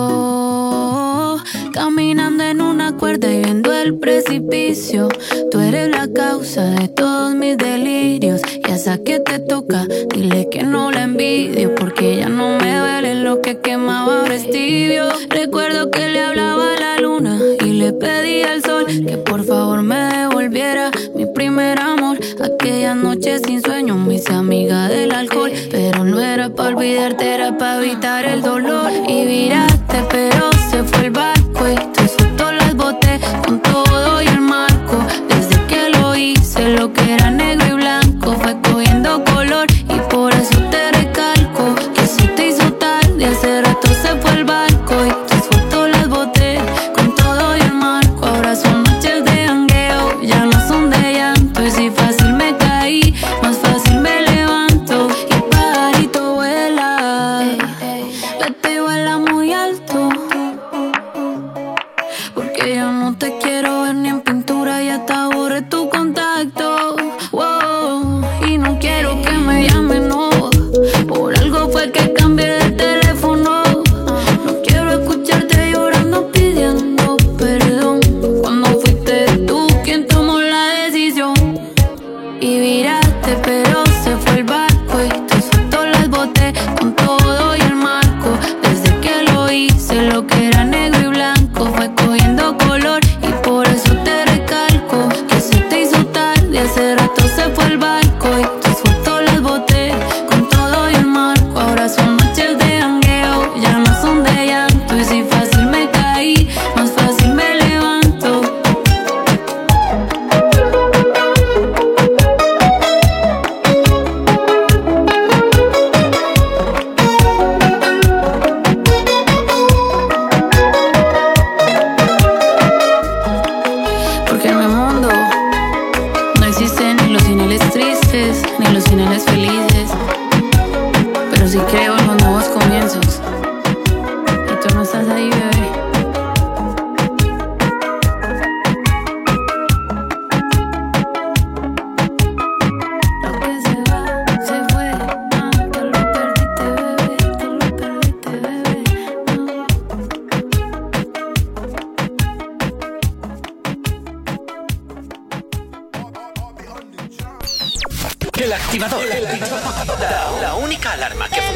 [1.72, 5.08] Caminando en una cuerda y viendo el precipicio.
[5.52, 8.40] Tú eres la causa de todos mis delirios.
[8.66, 11.72] Y a esa que te toca, dile que no la envidio.
[11.76, 15.04] Porque ya no me duele lo que quemaba ahora es tibio.
[15.28, 19.82] Recuerdo que le hablaba a la luna y le pedí al sol que por favor
[19.82, 22.05] me devolviera mi primer amor.
[22.40, 25.50] Aquella noche sin sueño me hice amiga del alcohol.
[25.70, 28.90] Pero no era para olvidarte, era para evitar el dolor.
[29.08, 31.95] Y viraste, pero se fue el barco y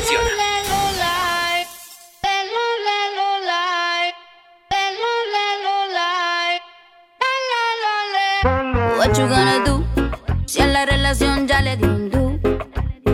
[0.00, 0.50] funciona.
[8.96, 9.84] What you gonna do?
[10.46, 12.38] Si a la relación ya le di un do.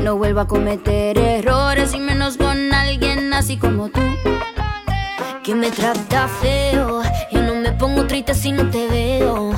[0.03, 4.01] No vuelvo a cometer errores y menos con alguien así como tú.
[5.43, 7.03] Que me trata feo.
[7.31, 9.53] Yo no me pongo triste si no te veo.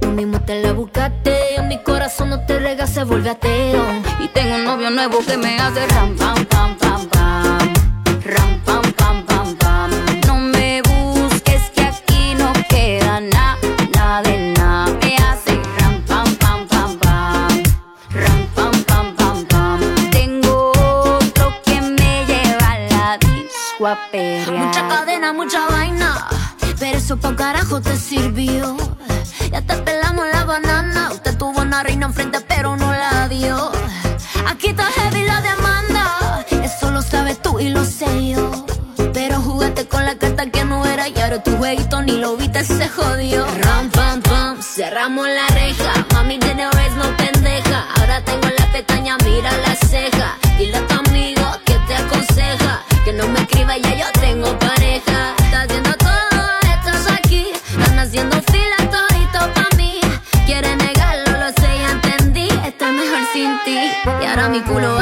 [0.00, 0.83] Tú mismo te la buscaste.
[2.46, 3.86] Te rega, se vuelve ateo.
[4.18, 7.58] Y tengo un novio nuevo que me hace ram, pam, pam, pam, pam.
[8.24, 9.90] Ram, pam, pam, pam, pam.
[10.26, 13.56] No me busques que aquí no queda nada,
[13.94, 14.92] nada de nada.
[15.00, 17.62] Me hace ram, pam, pam, pam, pam.
[18.10, 19.80] Ram, pam, pam, pam, pam.
[20.10, 23.96] Tengo otro que me lleva a la disco a.
[24.52, 26.26] Mucha cadena, mucha vaina.
[26.78, 28.76] Pero eso pa' carajo te sirvió.
[31.84, 33.70] Reina enfrente, pero no la dio.
[34.48, 36.46] Aquí está heavy la demanda.
[36.50, 38.64] Eso lo sabes tú y lo sé yo.
[39.12, 42.64] Pero jugaste con la carta que no era y ahora tu jueguito ni lo viste,
[42.64, 43.44] se jodió.
[43.62, 45.92] Ram, pam, pam, cerramos la reja.
[46.14, 47.86] Mami vez no pendeja.
[47.96, 49.83] Ahora tengo la pestaña, mira la
[64.34, 64.96] Y ahora mi culo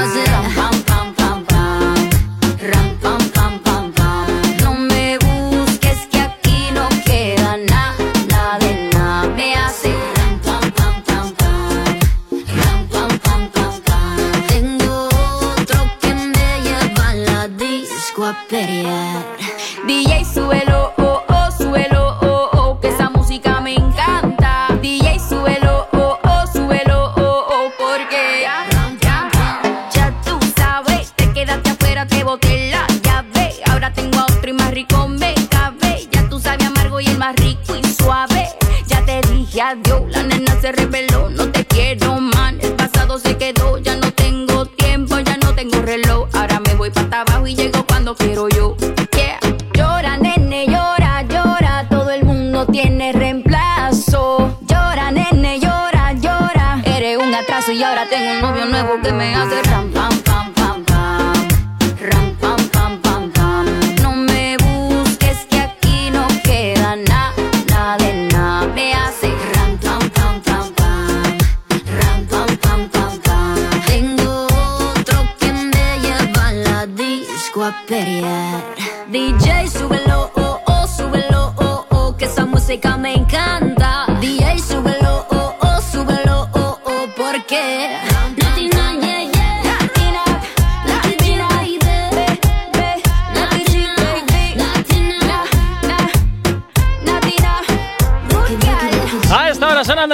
[58.83, 59.82] tengo un novio nuevo que me hace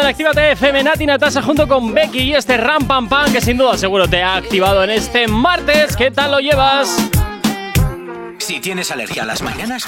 [0.08, 3.76] Actívate FM Nati Natasha junto con Becky y este Ram Pam Pam que sin duda
[3.76, 5.94] seguro te ha activado en este martes.
[5.96, 6.96] ¿Qué tal lo llevas?
[8.38, 9.84] Si tienes alergia a las mañanas,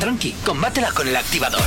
[0.00, 1.62] tranqui, combátela con el activador.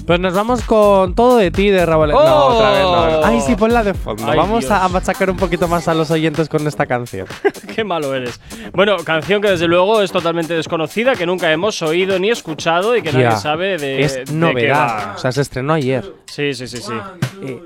[0.09, 2.09] Pues nos vamos con todo de ti, de Raúl.
[2.09, 2.55] No, ¡Oh!
[2.55, 3.23] otra vez no.
[3.27, 4.23] Ay, sí, ponla de fondo.
[4.27, 4.71] Ay, vamos Dios.
[4.71, 7.27] a, a machacar un poquito más a los oyentes con esta canción.
[7.75, 8.41] Qué malo eres.
[8.73, 13.03] Bueno, canción que desde luego es totalmente desconocida, que nunca hemos oído ni escuchado y
[13.03, 13.87] que nadie sabe de.
[13.87, 15.09] de es qué novedad.
[15.09, 15.13] va.
[15.15, 16.11] O sea, se estrenó ayer.
[16.25, 16.93] Sí, sí, sí, sí.
[17.43, 17.61] Eh,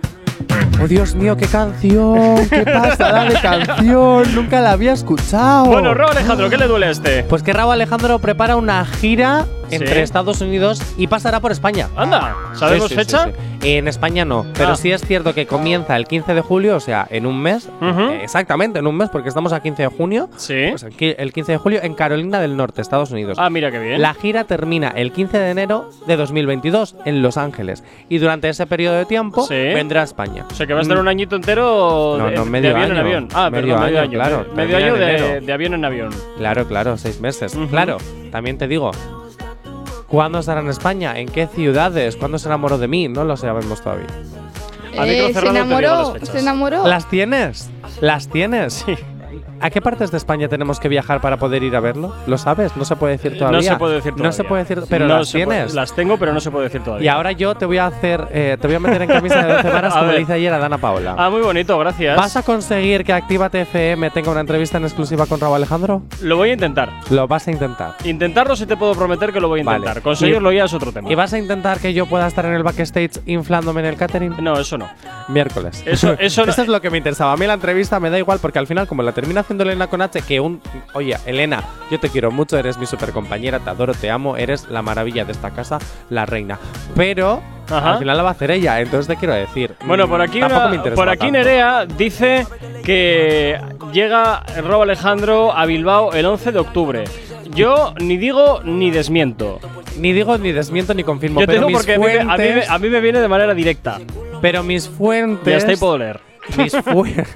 [0.82, 2.50] Oh, Dios mío, qué canción.
[2.50, 4.36] Qué pasada de canción.
[4.36, 5.66] Nunca la había escuchado.
[5.66, 7.24] Bueno, Rob Alejandro, ¿qué le duele a este?
[7.24, 10.02] Pues que Raúl Alejandro prepara una gira entre.
[10.02, 11.90] Estados Unidos y pasará por España.
[11.96, 13.26] Anda, ¿sabemos Sí, sí, fecha?
[13.26, 13.70] sí, sí.
[13.76, 14.76] En España no, pero Ah.
[14.76, 17.70] sí es cierto que comienza el 15 de julio, o sea, en un mes.
[17.82, 18.02] Ujú.
[18.12, 20.30] eh, exactamente, en un mes, porque estamos a 15 de junio.
[20.36, 20.68] Sí.
[20.70, 23.38] Pues el qui- el 15 de julio en Carolina del Norte, Estados Unidos.
[23.40, 24.02] Ah, mira qué bien.
[24.02, 27.84] La gira termina el 15 de enero de 2022 en Los Ángeles.
[28.10, 29.54] Y durante ese periodo de tiempo Sí.
[29.56, 30.46] vendrá a España.
[30.52, 32.92] O sea que va a estar un añito entero No, de, no, de medio avión
[32.92, 33.02] en año.
[33.06, 33.28] avión.
[33.34, 34.20] Ah, Medio perdón, medio año, año.
[34.20, 34.46] claro.
[34.50, 35.46] Me- Medio Termina año en de, enero.
[35.46, 36.10] de avión en avión.
[36.38, 37.56] Claro, claro, seis meses.
[37.56, 37.68] Ujú.
[37.70, 37.98] Claro,
[38.32, 38.92] también te digo.
[40.14, 41.18] ¿Cuándo estará en España?
[41.18, 42.16] ¿En qué ciudades?
[42.18, 43.08] ¿Cuándo se enamoró de mí?
[43.08, 44.06] No lo sabemos todavía.
[44.94, 46.86] Eh, se enamoró, se enamoró.
[46.86, 47.72] ¿Las tienes?
[48.00, 48.86] ¿Las tienes?
[48.86, 48.96] Sí.
[49.64, 52.14] ¿A qué partes de España tenemos que viajar para poder ir a verlo?
[52.28, 52.76] ¿Lo sabes?
[52.76, 53.60] No se puede decir todavía.
[53.60, 54.28] No se puede decir todavía.
[54.28, 55.74] No se puede decir, pero No las puede- tienes.
[55.74, 57.14] las tengo, pero no se puede decir Y todavía.
[57.14, 59.70] ahora yo te voy a hacer, eh, te voy a meter en camisa de 12
[59.70, 61.16] varas como le hice ayer a Dana Paola.
[61.18, 62.18] Ah, muy bonito, gracias.
[62.18, 66.02] ¿Vas a conseguir que Actívate FM tenga una entrevista en exclusiva con Raúl Alejandro?
[66.22, 66.90] Lo voy a intentar.
[67.10, 67.96] Lo vas a intentar.
[68.04, 69.78] Intentarlo sí te puedo prometer que lo voy a Vale.
[69.78, 70.04] intentar.
[70.04, 71.10] Conseguirlo ya es otro tema.
[71.10, 74.36] ¿Y vas a intentar que yo pueda estar en el backstage inflándome en el catering?
[74.42, 74.90] No, eso no.
[75.30, 75.82] Miércoles.
[75.86, 77.32] Eso- eso no- es lo que me interesaba.
[77.32, 79.88] A mí la entrevista me da igual porque al final, como la termina haciendo Elena
[79.88, 80.62] con H, que un.
[80.94, 84.68] Oye, Elena, yo te quiero mucho, eres mi super compañera, te adoro, te amo, eres
[84.70, 85.78] la maravilla de esta casa,
[86.10, 86.60] la reina.
[86.96, 87.94] Pero Ajá.
[87.94, 89.76] al final la va a hacer ella, entonces te quiero decir.
[89.86, 91.34] Bueno, mm, por aquí, tampoco una- me por aquí tanto.
[91.38, 92.48] Nerea dice
[92.84, 93.60] que
[93.92, 97.04] llega Rob Alejandro a Bilbao el 11 de octubre.
[97.54, 99.60] yo ni digo ni desmiento.
[100.00, 101.40] Ni digo ni desmiento ni confirmo.
[101.42, 103.20] Yo te pero digo mis porque a mí, a, mí, fuentes, a mí me viene
[103.20, 104.00] de manera directa.
[104.42, 105.46] pero mis fuentes.
[105.54, 106.33] Ya está y puedo leer.
[106.58, 107.28] Mis fuentes.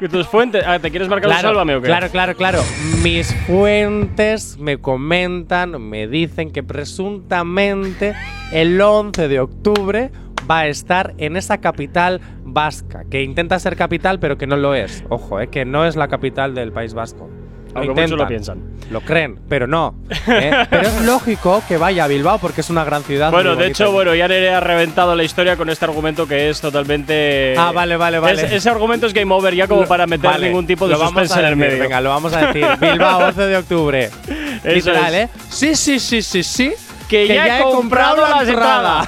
[0.10, 0.64] Tus fuentes.
[0.66, 1.86] Ah, ¿te quieres marcar un sálvame o qué?
[1.86, 2.62] Claro, claro, claro.
[3.02, 8.14] Mis fuentes me comentan, me dicen que presuntamente
[8.52, 10.10] el 11 de octubre
[10.48, 14.74] va a estar en esa capital vasca, que intenta ser capital pero que no lo
[14.74, 15.04] es.
[15.08, 17.28] Ojo, eh, que no es la capital del País Vasco.
[17.76, 18.90] Lo Aunque muchos lo intentan, piensan.
[18.92, 19.94] Lo creen, pero no.
[20.28, 20.52] ¿eh?
[20.70, 23.30] Pero es lógico que vaya a Bilbao porque es una gran ciudad.
[23.32, 23.82] Bueno, muy de bonita.
[23.84, 27.54] hecho, bueno, ya Nere ha reventado la historia con este argumento que es totalmente.
[27.58, 28.44] Ah, vale, vale, vale.
[28.46, 30.98] Es- ese argumento es game over ya como para meter Vale, ningún tipo de lo
[31.00, 31.82] vamos suspense a en el decir, medio.
[31.84, 32.66] Venga, lo vamos a decir.
[32.80, 34.04] Bilbao, 11 de octubre.
[34.04, 35.24] Eso Literal, es.
[35.24, 35.30] ¿eh?
[35.48, 36.72] Sí, sí, sí, sí, sí.
[37.08, 39.06] Que, ya, he comprado, la entrada.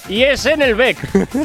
[0.08, 0.96] y es en el BEC.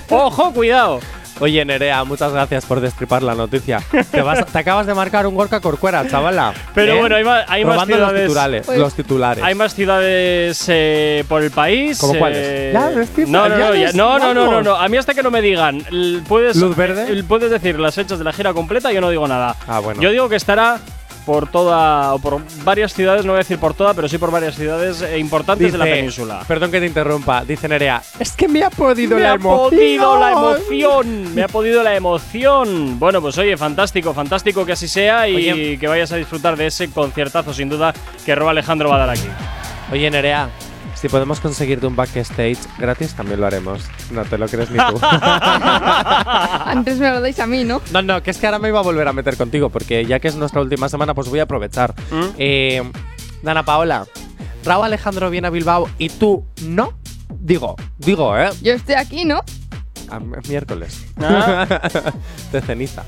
[0.10, 1.00] Ojo, cuidado.
[1.42, 3.82] Oye, Nerea, muchas gracias por destripar la noticia.
[4.12, 6.54] Te, vas- te acabas de marcar un Gorka Corcuera, chavala.
[6.76, 7.00] Pero ¿Eh?
[7.00, 8.28] bueno, hay más, hay más Probando los ciudades.
[8.28, 8.66] titulares.
[8.66, 9.44] Pues- los titulares.
[9.44, 11.98] Hay más ciudades eh, por el país.
[12.00, 12.74] ¿Cómo eh, cuáles?
[12.74, 14.76] Ya, descifra, no, no, ya no, ya- no, no, no, no.
[14.76, 15.82] A mí hasta que no me digan,
[16.28, 17.06] puedes, ¿Luz verde?
[17.20, 19.56] eh, puedes decir las fechas de la gira completa, yo no digo nada.
[19.68, 20.02] Ah, bueno.
[20.02, 20.80] Yo digo que estará
[21.26, 24.32] por toda, o por varias ciudades, no voy a decir por toda, pero sí por
[24.32, 26.44] varias ciudades eh, importantes de la península.
[26.48, 27.44] Perdón que te interrumpa.
[27.46, 29.70] Dice Nerea, es que me ha podido me la ha emoción.
[29.70, 32.98] podido la emoción, me ha podido la emoción.
[33.00, 35.78] Bueno, pues oye, fantástico, fantástico que así sea y Oye.
[35.78, 37.94] que vayas a disfrutar de ese conciertazo sin duda
[38.26, 39.28] que Roba Alejandro va a dar aquí.
[39.92, 40.50] Oye, Nerea,
[41.00, 43.84] si podemos conseguirte un backstage gratis, también lo haremos.
[44.12, 45.00] No te lo crees ni tú.
[46.66, 47.82] Antes me lo dais a mí, ¿no?
[47.92, 50.20] No, no, que es que ahora me iba a volver a meter contigo, porque ya
[50.20, 51.94] que es nuestra última semana, pues voy a aprovechar.
[52.12, 52.24] ¿Mm?
[52.38, 52.92] Eh,
[53.42, 54.06] Dana Paola,
[54.66, 56.94] Raúl Alejandro viene a Bilbao y tú no.
[57.30, 58.50] Digo, digo, ¿eh?
[58.62, 59.42] Yo estoy aquí, ¿no?
[60.10, 61.06] A m- miércoles.
[61.22, 61.66] Ah.
[62.52, 63.04] de ceniza.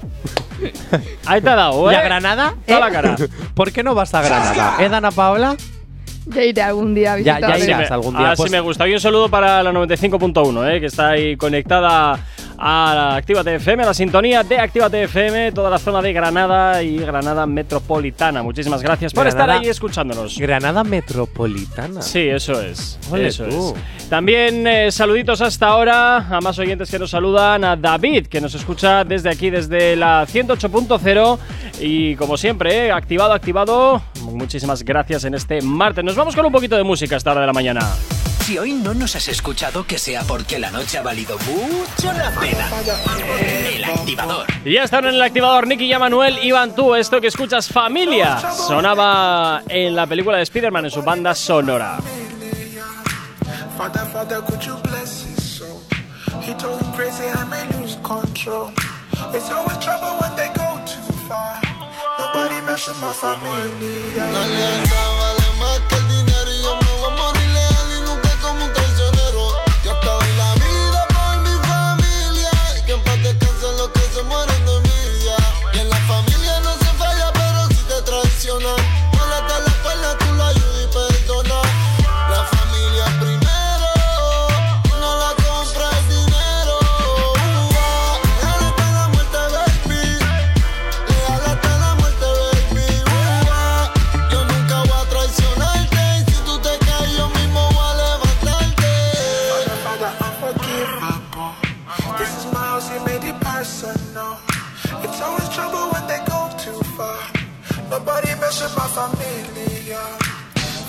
[1.25, 1.97] Ahí te ha dado, ¿Y ¿eh?
[1.97, 2.53] a Granada?
[2.65, 2.81] Toda ¿Eh?
[2.81, 3.15] la cara.
[3.55, 4.75] ¿Por qué no vas a Granada?
[4.79, 5.55] ¿Eh, Dana Paola?
[6.27, 7.91] Ya iré algún día a Ya- ya irás.
[7.91, 8.87] algún día, Así pues- me gusta.
[8.87, 12.19] Y un saludo para la 95.1, eh, que está ahí conectada
[12.63, 16.83] a la Actívate FM, a la sintonía de Actívate FM, toda la zona de Granada
[16.83, 18.43] y Granada Metropolitana.
[18.43, 20.37] Muchísimas gracias por Granada- estar ahí escuchándonos.
[20.37, 22.03] Granada Metropolitana.
[22.03, 22.99] Sí, eso es.
[23.09, 23.75] Ole eso tú.
[23.97, 24.09] es.
[24.09, 28.53] También eh, saluditos hasta ahora a más oyentes que nos saludan, a David, que nos
[28.53, 31.39] escucha desde aquí, desde la 108.0.
[31.79, 34.03] Y como siempre, eh, activado, activado.
[34.21, 36.03] Muchísimas gracias en este martes.
[36.03, 37.81] Nos vamos con un poquito de música a esta hora de la mañana.
[38.41, 42.31] Si hoy no nos has escuchado, que sea porque la noche ha valido mucho la
[42.31, 42.69] pena.
[43.29, 44.47] El activador.
[44.65, 46.39] Y ya están en el activador Nicky y Manuel.
[46.43, 51.35] Iván, tú, esto que escuchas, Familia, sonaba en la película de Spider-Man en su banda
[51.35, 51.99] sonora.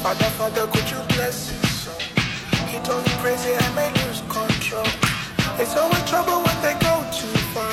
[0.02, 1.94] Father, Father, could you bless his soul?
[2.66, 4.84] He told me crazy, I may lose control.
[5.62, 7.70] It's always trouble when they go too far.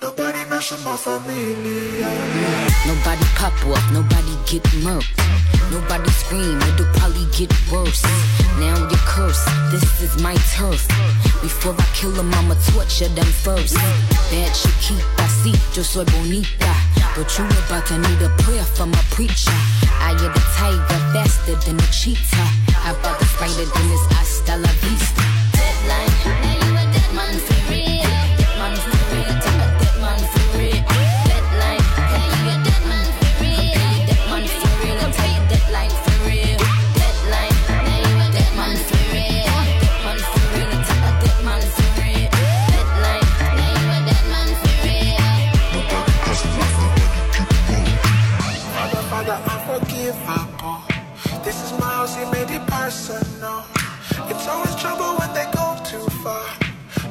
[0.00, 2.08] Nobody with my familia.
[2.88, 5.12] Nobody pop up, nobody get murked.
[5.70, 8.02] Nobody scream, it'll probably get worse.
[8.56, 10.88] Now you curse, this is my turf.
[11.42, 13.74] Before I kill them, I'ma torture them first.
[14.32, 16.72] That you keep, yo soy bonita.
[17.20, 19.52] But you about to need a prayer from a preacher.
[20.00, 22.48] I am the tiger, faster than a cheetah.
[22.72, 25.39] How about the spider, then it's hasta la vista.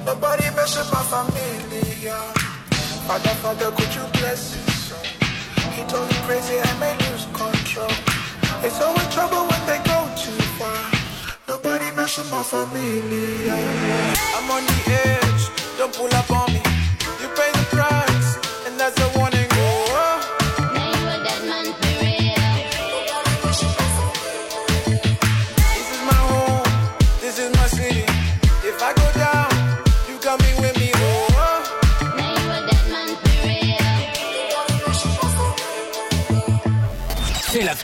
[0.09, 2.17] Nobody with my familia.
[3.05, 4.97] Father, Father, could you bless his soul?
[5.75, 7.93] He told me crazy, I may lose control.
[8.73, 10.81] So in trouble when they go too far.
[11.47, 13.53] Nobody with my familia.
[14.33, 15.43] I'm on the edge,
[15.77, 16.61] don't pull up on me.
[17.21, 18.29] You pay the price,
[18.65, 19.28] and that's a warning.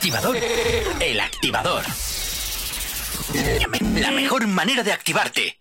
[0.06, 0.36] Activador.
[1.00, 1.82] El activador.
[3.98, 5.58] La mejor manera de activarte.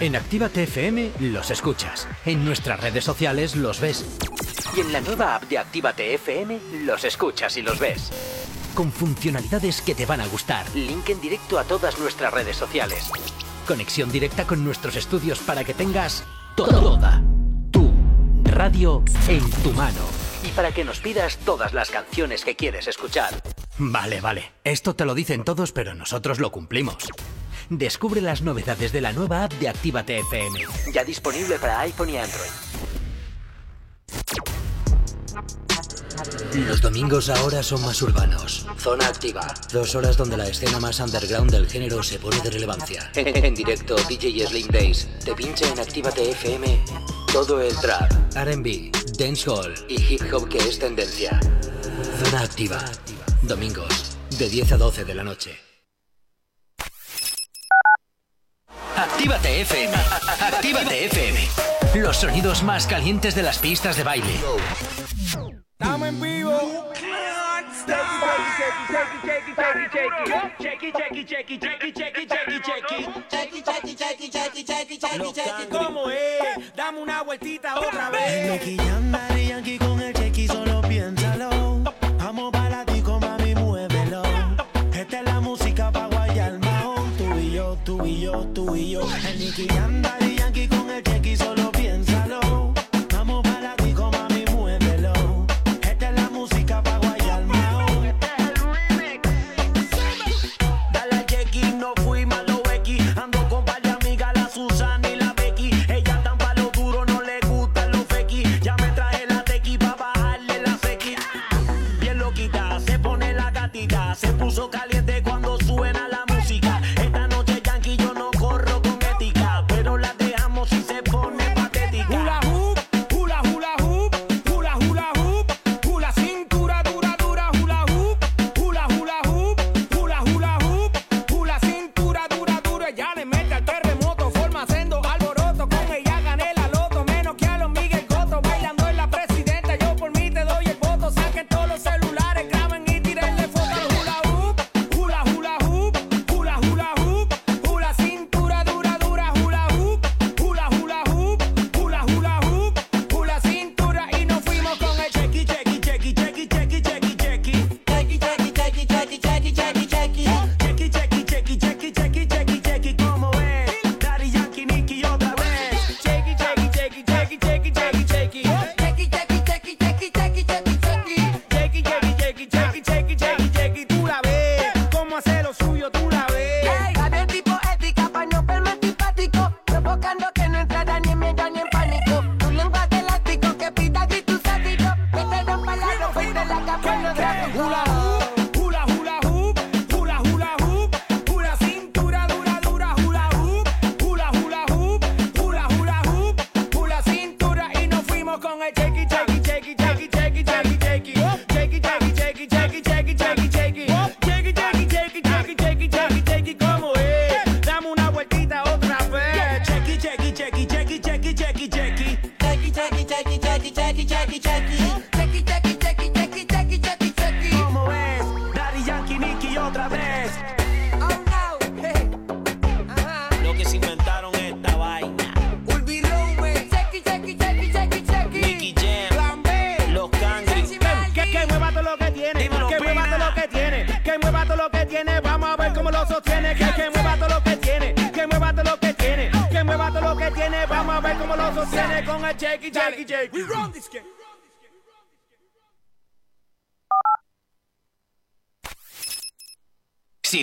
[0.00, 2.08] En Actívate FM los escuchas.
[2.24, 4.04] En nuestras redes sociales los ves.
[4.76, 8.10] Y en la nueva app de Actívate FM los escuchas y los ves.
[8.74, 10.66] Con funcionalidades que te van a gustar.
[10.74, 13.08] Link en directo a todas nuestras redes sociales.
[13.68, 16.24] Conexión directa con nuestros estudios para que tengas
[16.56, 17.22] toda
[17.70, 17.92] tu
[18.42, 20.21] radio en tu mano.
[20.56, 23.42] Para que nos pidas todas las canciones que quieres escuchar.
[23.78, 24.52] Vale, vale.
[24.64, 27.08] Esto te lo dicen todos, pero nosotros lo cumplimos.
[27.70, 30.60] Descubre las novedades de la nueva app de Actívate FM.
[30.92, 32.50] Ya disponible para iPhone y Android.
[36.54, 38.66] Los domingos ahora son más urbanos.
[38.78, 39.52] Zona activa.
[39.72, 43.10] Dos horas donde la escena más underground del género se pone de relevancia.
[43.14, 46.84] En directo, DJ Slim Days te pincha en Actívate FM
[47.32, 51.40] todo el trap, RB, dancehall y hip hop que es tendencia.
[52.22, 52.78] Zona activa.
[53.40, 55.58] Domingos, de 10 a 12 de la noche.
[58.94, 59.94] Actívate FM.
[60.40, 61.48] Actívate FM.
[61.94, 64.40] Los sonidos más calientes de las pistas de baile.
[65.82, 66.52] Estamos en vivo.
[75.70, 76.76] ¿Cómo es?
[76.76, 78.64] Dame una vueltita otra vez.
[79.48, 81.82] Yankee con el chequi, solo piénsalo.
[82.18, 84.22] Vamos para disco, mami, muévelo.
[84.94, 87.12] Esta es la música pa' guayar mahón.
[87.18, 89.00] Tú y yo, tú y yo, tú y yo.
[89.00, 90.01] El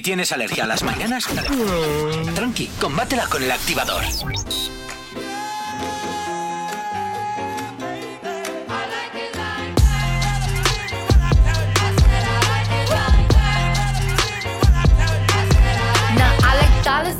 [0.09, 1.27] ¿Tienes alergia a las mañanas?
[2.33, 4.03] Tranqui, combátela con el activador.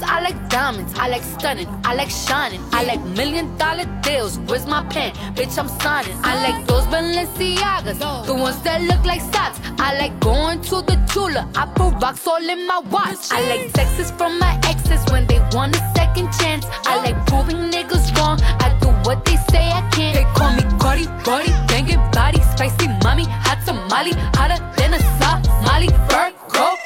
[0.02, 4.40] I like diamonds, I like stunning, I like shining, I like million dollar deals.
[4.48, 5.14] Where's my pen?
[5.36, 6.18] Bitch, I'm signing.
[6.24, 9.60] I like those Balenciagas, the ones that look like socks.
[9.80, 10.82] I like going to
[11.12, 13.32] I put rocks all in my watch.
[13.32, 16.66] I like texts from my exes when they want a second chance.
[16.86, 20.16] I like proving niggas wrong, I do what they say I can't.
[20.16, 25.88] They call me Cardi, Cardi, banging body, spicy mommy, hot tamale, hotter than a Somali.
[26.10, 26.78] Virgo,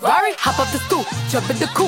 [0.00, 1.87] Ferrari, hop off the stoop, jump in the coupe.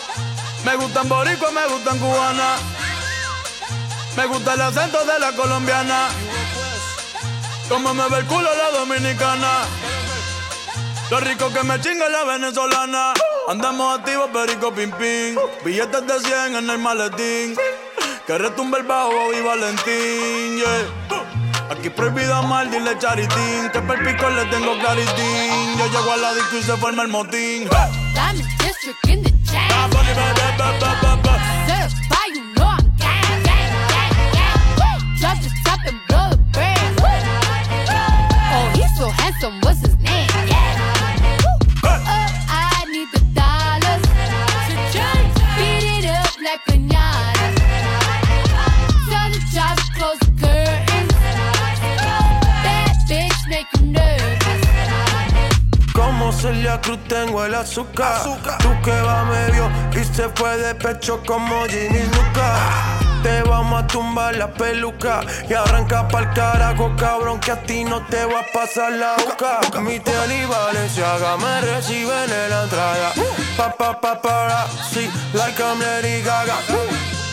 [0.65, 2.55] Me gustan boricua, me gustan cubana.
[4.15, 6.09] Me gusta el acento de la colombiana.
[7.67, 9.65] Como me ve el culo la dominicana.
[11.09, 13.13] Lo rico que me chinga la venezolana.
[13.47, 15.35] Andamos activos, perico pim pim.
[15.65, 17.55] Billetes de 100 en el maletín.
[18.27, 21.50] Que retumbe el bajo y Valentín, yeah.
[21.71, 23.69] Aquí prohibido amar, dile charitín.
[23.71, 25.77] Que per pico le tengo claritín.
[25.77, 27.63] Yo llego a la disco y se forma el motín.
[27.63, 29.31] In district in the.
[35.21, 36.99] Drop the top and blow the brand.
[38.53, 39.95] Oh, he's so handsome, what's his
[56.41, 58.23] Celia Cruz tengo el azúcar.
[58.23, 62.97] Tú que va medio y se fue de pecho como Ginny Luca.
[63.21, 68.03] Te vamos a tumbar la peluca y arranca pa'l carajo, cabrón, que a ti no
[68.07, 69.59] te va a pasar la boca.
[69.81, 73.13] Mi tele y Valenciaga me reciben en la entrada.
[73.55, 77.20] Pa, pa, pa, para, sí, like I'm Lady Gaga.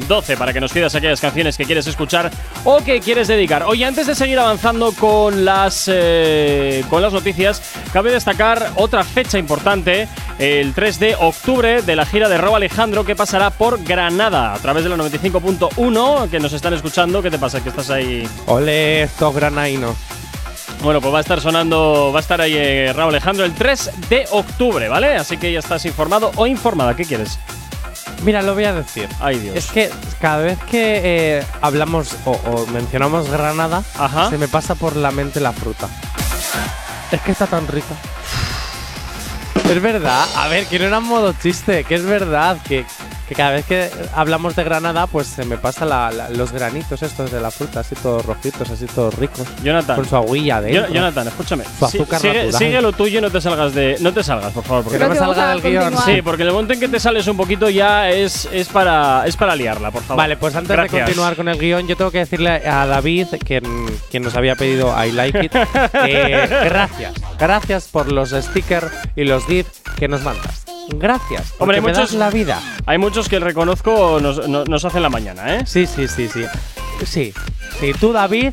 [0.06, 2.30] 688-840912, para que nos pidas aquellas canciones que quieres escuchar
[2.66, 3.64] o que quieres dedicar.
[3.64, 7.62] Oye, antes de seguir avanzando con las, eh, con las noticias,
[7.93, 13.06] cabe destacar otra fecha importante, el 3 de octubre de la gira de Rob Alejandro,
[13.06, 17.22] que pasará por Granada, a través de la 95.1, que nos están escuchando.
[17.22, 17.64] ¿Qué te pasa?
[17.64, 18.28] Que estás ahí...
[18.47, 19.95] Ole, estos granainos.
[20.84, 23.91] Bueno, pues va a estar sonando, va a estar ahí eh, Raúl Alejandro el 3
[24.09, 25.15] de octubre, ¿vale?
[25.15, 26.93] Así que ya estás informado o informada.
[26.93, 27.39] ¿Qué quieres?
[28.23, 29.07] Mira, lo voy a decir.
[29.21, 29.55] Ay, Dios.
[29.55, 34.29] Es que cada vez que eh, hablamos o, o mencionamos Granada, Ajá.
[34.29, 35.88] se me pasa por la mente la fruta.
[37.11, 37.95] Es que está tan rica.
[39.69, 40.25] Es verdad.
[40.36, 42.86] A ver, que no era modo chiste, que es verdad, que,
[43.34, 47.01] que cada vez que hablamos de Granada, pues se me pasa la- la- los granitos
[47.01, 49.47] estos de la fruta, así todos rojitos, así todos ricos.
[49.63, 49.95] Jonathan.
[49.95, 50.73] Con su agüilla de.
[50.73, 51.63] Yo- Jonathan, escúchame.
[51.63, 52.59] Su Sí, azúcar sigue, natural.
[52.59, 53.97] sigue lo tuyo y no te salgas de.
[54.01, 54.84] No te salgas, por favor.
[54.84, 55.95] porque- Que no me salga del guion.
[56.05, 59.36] Sí, porque el momento en que te sales un poquito ya es, es para es
[59.36, 60.17] para liarla, por favor.
[60.17, 60.91] Vale, pues antes Gracias.
[60.93, 63.63] de continuar con el guion, yo tengo que decirle a David, quien,
[64.11, 65.51] quien nos había pedido I like it,
[66.05, 67.13] eh, gracias.
[67.39, 69.67] Gracias por los stickers y los GIF
[69.97, 70.62] que nos mandas.
[70.89, 71.53] Gracias.
[71.59, 72.61] Hombre, hay me muchos, das la vida.
[72.86, 75.63] Hay muchos que reconozco nos, nos, nos hacen la mañana, ¿eh?
[75.65, 76.43] Sí, sí, sí, sí.
[77.05, 77.34] Sí,
[77.79, 77.91] sí.
[77.99, 78.51] Tú, David,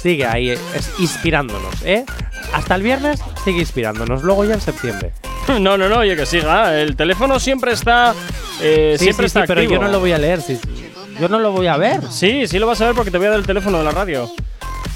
[0.00, 2.04] sigue ahí eh, es- inspirándonos, ¿eh?
[2.52, 4.22] Hasta el viernes sigue inspirándonos.
[4.22, 5.12] Luego ya en septiembre.
[5.58, 6.78] No, no, no, oye, que siga.
[6.80, 8.14] El teléfono siempre está.
[8.60, 9.80] eh, Sí, siempre sí, está sí, pero activo.
[9.80, 10.40] yo no lo voy a leer.
[10.42, 10.60] sí.
[11.20, 12.00] Yo no lo voy a ver.
[12.10, 13.90] Sí, sí lo vas a ver porque te voy a dar el teléfono de la
[13.90, 14.30] radio.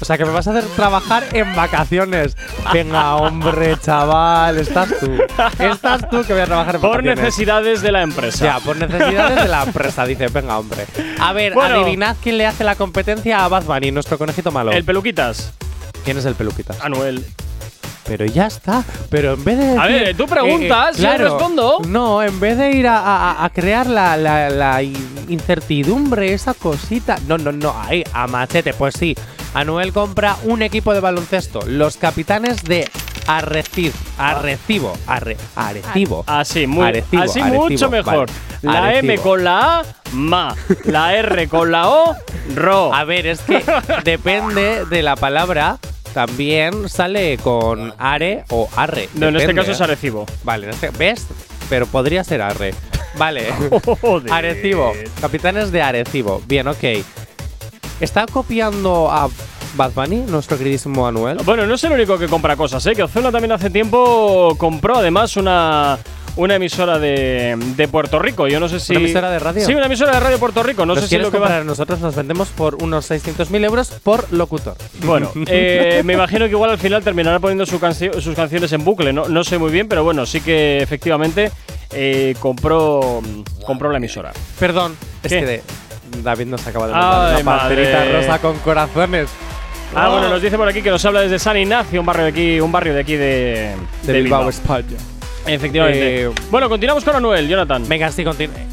[0.01, 2.35] O sea, que me vas a hacer trabajar en vacaciones.
[2.73, 5.17] Venga, hombre, chaval, estás tú.
[5.57, 7.23] Estás tú que voy a trabajar en Por vacaciones.
[7.23, 8.45] necesidades de la empresa.
[8.45, 10.85] Ya, por necesidades de la empresa, dice, venga, hombre.
[11.19, 11.75] A ver, Bueno.
[11.81, 14.71] adivinad quién le hace la competencia a Bad Bunny, nuestro conejito malo.
[14.71, 15.53] El peluquitas.
[16.03, 16.79] ¿Quién es el peluquitas?
[16.81, 17.25] Anuel.
[18.07, 18.83] Pero ya está.
[19.09, 19.77] Pero en vez de.
[19.79, 21.79] A ver, tú preguntas, yo respondo.
[21.87, 26.53] No, en vez de ir a, a- a crear la, la- la in- incertidumbre, esa
[26.53, 27.17] cosita.
[27.27, 27.73] No, no, no.
[27.81, 28.73] Ahí, a machete.
[28.75, 29.15] Pues sí.
[29.55, 31.61] Anuel compra un equipo de baloncesto.
[31.65, 32.89] Los capitanes de.
[33.25, 33.95] Arrecibo.
[35.07, 36.25] Arre, Arecibo.
[36.27, 38.29] Así, muy, Arecibo, así Arecibo, mucho mejor.
[38.61, 38.79] vale.
[38.79, 40.55] La M con la A, ma.
[40.83, 42.15] La R con la O,
[42.53, 42.93] ro.
[42.93, 43.63] A ver, es que
[44.03, 45.79] depende de la palabra.
[46.13, 49.07] También sale con are o arre.
[49.15, 49.83] No, en este caso es ¿eh?
[49.85, 50.25] Arecibo.
[50.43, 51.27] Vale, este, ¿ves?
[51.69, 52.73] Pero podría ser arre.
[53.17, 53.47] Vale.
[54.29, 54.91] Arecibo.
[55.21, 56.41] Capitanes de Arecibo.
[56.45, 56.83] Bien, ok.
[57.99, 59.29] ¿Está copiando a
[59.75, 61.37] Bad Bunny, nuestro queridísimo Anuel?
[61.45, 62.93] Bueno, no es el único que compra cosas, ¿eh?
[62.95, 65.97] Que Ozuna también hace tiempo compró además una,
[66.35, 68.47] una emisora de, de Puerto Rico.
[68.47, 68.93] Yo no sé si.
[68.93, 69.65] ¿Una emisora de radio?
[69.65, 70.85] Sí, una emisora de radio Puerto Rico.
[70.85, 71.57] No ¿Nos sé si lo que va.
[71.57, 74.75] a nosotros nos vendemos por unos 600.000 euros por locutor.
[75.03, 78.83] Bueno, eh, me imagino que igual al final terminará poniendo su cancio- sus canciones en
[78.83, 79.13] bucle.
[79.13, 81.49] No, no sé muy bien, pero bueno, sí que efectivamente
[81.91, 83.21] eh, compró,
[83.65, 84.33] compró la emisora.
[84.59, 85.39] Perdón, es ¿Qué?
[85.39, 85.63] que de-
[86.23, 88.11] David nos acaba de mandar una pastelita madre.
[88.21, 89.29] rosa con corazones.
[89.95, 90.13] Ah, Oh.
[90.13, 92.59] bueno, nos dice por aquí que nos habla desde San Ignacio, un barrio de aquí,
[92.59, 94.97] un barrio de aquí de, De Bilbao, España.
[95.45, 96.23] Efectivamente.
[96.25, 97.87] Eh, bueno, continuamos con Anuel, Jonathan.
[97.87, 98.25] Venga, sí.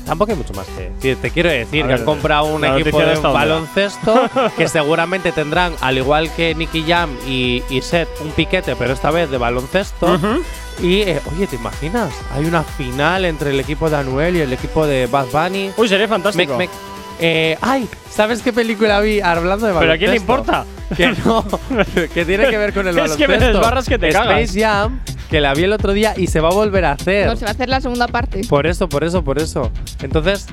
[0.07, 1.17] Tampoco hay mucho más que decir.
[1.21, 4.23] Te quiero decir A que ver, han comprado un equipo de de baloncesto
[4.57, 9.11] que seguramente tendrán, al igual que Nicky Jam y, y Seth, un piquete, pero esta
[9.11, 10.15] vez de baloncesto.
[10.15, 10.43] Ujú.
[10.81, 12.11] Y, eh, oye, ¿te imaginas?
[12.35, 15.71] Hay una final entre el equipo de Anuel y el equipo de Bad Bunny.
[15.77, 16.57] Uy, sería fantástico.
[16.57, 16.79] Mec, mec.
[17.25, 19.81] Eh, ay, ¿sabes qué película vi hablando de baloncesto?
[19.81, 20.65] ¿Pero a quién le importa?
[20.97, 21.43] Que no,
[22.13, 23.17] que tiene que ver con el Es baloncesto.
[23.17, 24.55] que me desbarras que te Space cagas.
[24.55, 25.01] Jam,
[25.31, 27.27] que la vi el otro día y se va a volver a hacer.
[27.29, 28.43] No, se va a hacer la segunda parte.
[28.47, 29.71] Por eso, por eso, por eso.
[30.03, 30.47] Entonces,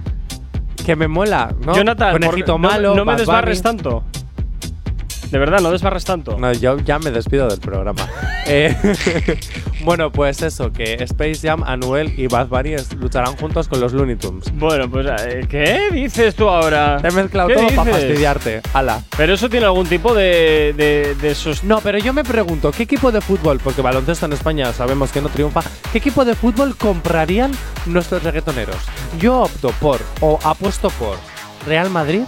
[0.86, 1.76] que me mola, ¿no?
[1.76, 2.96] Jonathan, Conejito por- no- malo.
[2.96, 3.78] no, me Bad desbarres Bunny.
[3.78, 4.04] tanto.
[5.32, 6.38] De verdad, no desbarres tanto.
[6.38, 8.08] No, yo ya me despido del programa.
[8.52, 8.76] Eh,
[9.84, 14.16] bueno, pues eso, que Space Jam, Anuel y Bad Bunny lucharán juntos con los Looney
[14.16, 14.52] Tunes.
[14.54, 16.98] Bueno, pues, eh, ¿qué dices tú ahora?
[17.00, 18.62] Te he mezclado ¿Qué todo para fastidiarte.
[18.74, 19.04] Ala.
[19.16, 21.64] Pero eso tiene algún tipo de, de, de sus.
[21.64, 25.22] No, pero yo me pregunto, ¿qué equipo de fútbol, porque baloncesto en España sabemos que
[25.22, 25.62] no triunfa,
[25.92, 27.52] ¿qué equipo de fútbol comprarían
[27.86, 28.78] nuestros reggaetoneros?
[29.20, 31.18] Yo opto por, o apuesto por,
[31.68, 32.24] Real Madrid,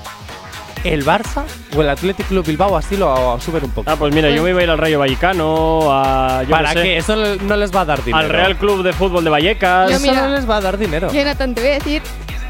[0.83, 1.43] el Barça
[1.75, 3.89] o el Athletic Club Bilbao, así lo suben un poco.
[3.89, 6.43] Ah, pues mira, yo me iba a ir al Rayo Vallecano, a.
[6.43, 6.97] yo ¿Para qué sé, qué?
[6.97, 8.17] Eso no les va a dar dinero.
[8.23, 9.89] Al Real Club de Fútbol de Vallecas.
[9.89, 11.11] Yo Eso mira- no les va a dar dinero.
[11.11, 12.01] Jonathan, te voy a decir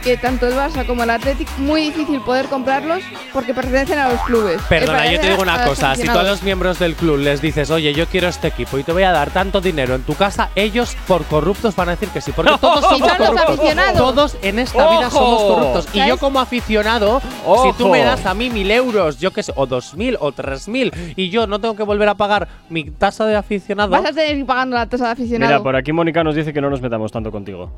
[0.01, 4.21] que tanto el Barça como el Athletic muy difícil poder comprarlos porque pertenecen a los
[4.21, 4.61] clubes.
[4.67, 5.95] Perdona, yo te digo una cosa.
[5.95, 8.83] Si tú a los miembros del club les dices, oye, yo quiero este equipo y
[8.83, 12.09] te voy a dar tanto dinero en tu casa, ellos por corruptos van a decir
[12.09, 12.31] que sí.
[12.31, 13.49] Porque todos Si somos corruptos.
[13.49, 13.97] aficionados.
[13.97, 15.17] Todos en esta vida ¡Ojo!
[15.19, 15.87] somos corruptos.
[15.93, 17.63] Y yo como aficionado, ¡Ojo!
[17.71, 20.31] si tú me das a mí mil euros, yo qué sé, o dos mil o
[20.31, 23.89] tres mil, y yo no tengo que volver a pagar mi tasa de aficionado.
[23.91, 25.51] Vas a tener que ir pagando la tasa de aficionado.
[25.51, 27.71] Mira, por aquí Mónica nos dice que no nos metamos tanto contigo.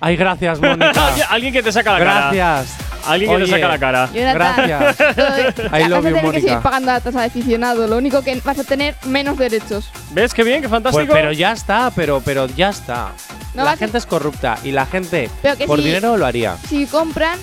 [0.00, 0.90] Ay, gracias, Mónica.
[1.08, 2.30] Alguien- Alguien que te saca la cara.
[2.32, 2.76] gracias.
[3.06, 4.08] Alguien que Oye, te saca la cara.
[4.12, 5.00] Jonathan, Gracias.
[5.72, 6.40] I I love vas a you, tener que Mónica.
[6.48, 7.86] seguir pagando la tasa de aficionado.
[7.86, 9.90] Lo único que vas a tener menos derechos.
[10.10, 11.12] ¿Ves qué bien, qué Pues, fantástico?
[11.12, 13.12] pero ya está, pero, pero ya está.
[13.54, 16.26] No la vas gente es corrupta y la gente Pero que por si- dinero lo
[16.26, 16.56] haría.
[16.68, 17.38] Si compran,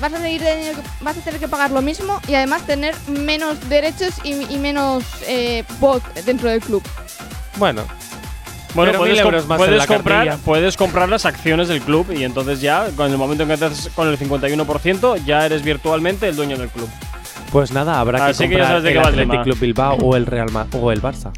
[0.00, 3.68] vas a, tener, que- vas a tener que pagar lo mismo y además tener menos
[3.68, 6.82] derechos y, y menos eh, voz dentro del club.
[7.56, 7.84] Bueno,
[8.74, 10.44] Bueno, Pero puedes, mil com- euros más en puedes la comprar, cartilla.
[10.44, 13.64] puedes comprar las acciones del club y entonces ya, con el momento en que te
[13.64, 16.88] haces con el 51%, ya eres virtualmente el dueño del club.
[17.50, 19.42] pues nada, habrá Así que que ya comprar el Athletic.
[19.44, 21.30] Club Bilbao o el Real Ma- o el Barça.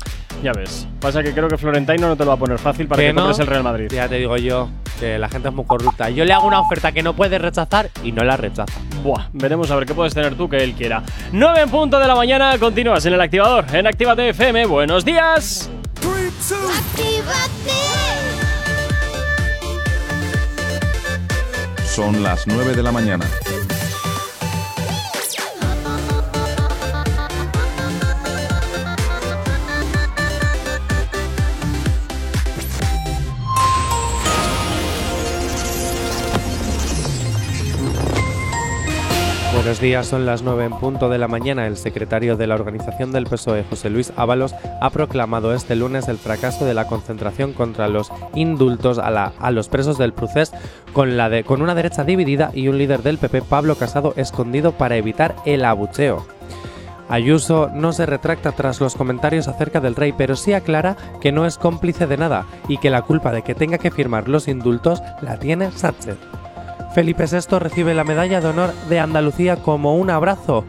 [0.43, 0.89] Ya ves.
[1.01, 3.13] Pasa que creo que Florentino no te lo va a poner fácil para que, ¿Que
[3.13, 3.21] no?
[3.23, 3.89] compres el Real Madrid.
[3.93, 4.69] Ya te digo yo.
[4.99, 6.11] que la gente es muy corrupta.
[6.11, 8.79] Yo le hago una oferta que no puede rechazar y no la rechaza.
[9.03, 11.03] Buah, veremos a ver qué puedes tener tú que él quiera.
[11.33, 14.67] 9 en punto de la mañana, continúas en el activador, en Actívate FM.
[14.67, 15.71] Buenos días.
[21.95, 23.27] Son las 9 de la mañana.
[39.61, 41.67] Buenos días, son las 9 en punto de la mañana.
[41.67, 46.17] El secretario de la organización del PSOE, José Luis Ábalos, ha proclamado este lunes el
[46.17, 50.53] fracaso de la concentración contra los indultos a, los presos del procés
[50.95, 51.11] con,
[51.45, 55.67] con una derecha dividida y un líder del PP, Pablo Casado, escondido para evitar el
[55.67, 56.27] abucheo.
[57.11, 61.45] Ayuso no se retracta tras los comentarios acerca del rey, pero sí aclara que no
[61.45, 65.03] es cómplice de nada y que la culpa de que tenga que firmar los indultos
[65.21, 66.17] la tiene Sánchez.
[66.95, 70.65] Felipe VI recibe la medalla de honor de Andalucía como un abrazo.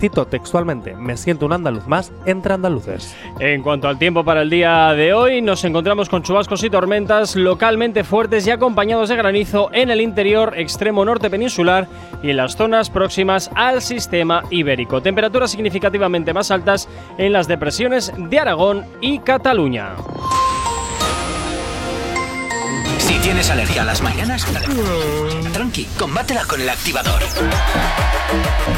[0.00, 3.14] Cito textualmente, me siento un andaluz más entre andaluces.
[3.38, 7.36] En cuanto al tiempo para el día de hoy, nos encontramos con chubascos y tormentas
[7.36, 11.86] localmente fuertes y acompañados de granizo en el interior extremo norte peninsular
[12.22, 15.00] y en las zonas próximas al sistema ibérico.
[15.00, 16.88] Temperaturas significativamente más altas
[17.18, 19.94] en las depresiones de Aragón y Cataluña.
[23.22, 24.44] Tienes alergia a las mañanas,
[25.52, 27.22] tranqui, combátela con el activador.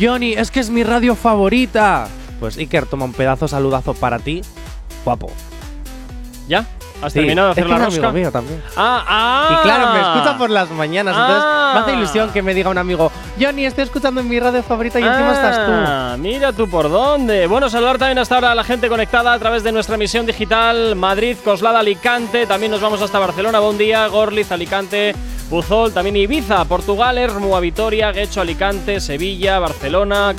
[0.00, 2.08] Johnny, es que es mi radio favorita.
[2.38, 4.42] Pues Iker, toma un pedazo saludazo para ti,
[5.04, 5.30] guapo.
[6.48, 6.66] ¿Ya?
[7.02, 8.08] ¿Has Sí, terminado de hacer es que la es rosca?
[8.08, 8.62] amigo mío también.
[8.76, 9.48] Ah, ah.
[9.58, 11.70] Y claro, me escucha por las mañanas, entonces Ah.
[11.74, 15.00] me hace ilusión que me diga un amigo, Johnny, estoy escuchando en mi radio favorita
[15.00, 15.72] y encima estás tú.
[15.72, 17.46] Ah, Mira tú por dónde.
[17.46, 20.94] Bueno, saludar también hasta ahora a la gente conectada a través de nuestra emisión digital
[20.96, 22.46] Madrid, Coslada, Alicante.
[22.46, 25.14] También nos vamos hasta Barcelona, buen día, Gorliz, Alicante,
[25.48, 30.34] Buzol, también Ibiza, Portugal, Hermua, Vitoria, Guecho, Alicante, Sevilla, Barcelona.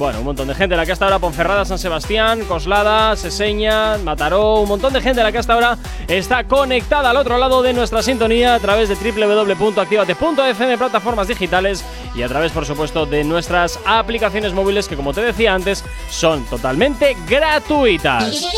[0.00, 4.60] Bueno, un montón de gente la que hasta ahora, Ponferrada, San Sebastián, Coslada, Seseña, Mataró,
[4.60, 5.76] un montón de gente la que hasta ahora
[6.08, 11.84] está conectada al otro lado de nuestra sintonía a través de www.activate.fm, plataformas digitales
[12.14, 16.46] y a través, por supuesto, de nuestras aplicaciones móviles que, como te decía antes, son
[16.46, 18.48] totalmente gratuitas.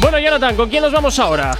[0.00, 1.56] Bueno, Jonathan, ¿con quién nos vamos ahora?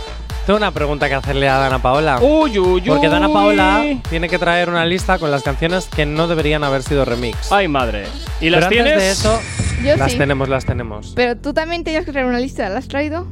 [0.47, 2.19] Tengo una pregunta que hacerle a Dana Paola.
[2.21, 3.35] Uy, uy, Porque Dana uy.
[3.35, 7.53] Paola tiene que traer una lista con las canciones que no deberían haber sido remix.
[7.53, 8.05] Ay, madre.
[8.41, 8.99] ¿Y Pero las antes tienes?
[9.03, 9.41] de eso,
[9.85, 10.19] Yo las sí.
[10.19, 11.13] tenemos, las tenemos.
[11.15, 13.27] Pero tú también tenías que traer una lista, ¿la has traído?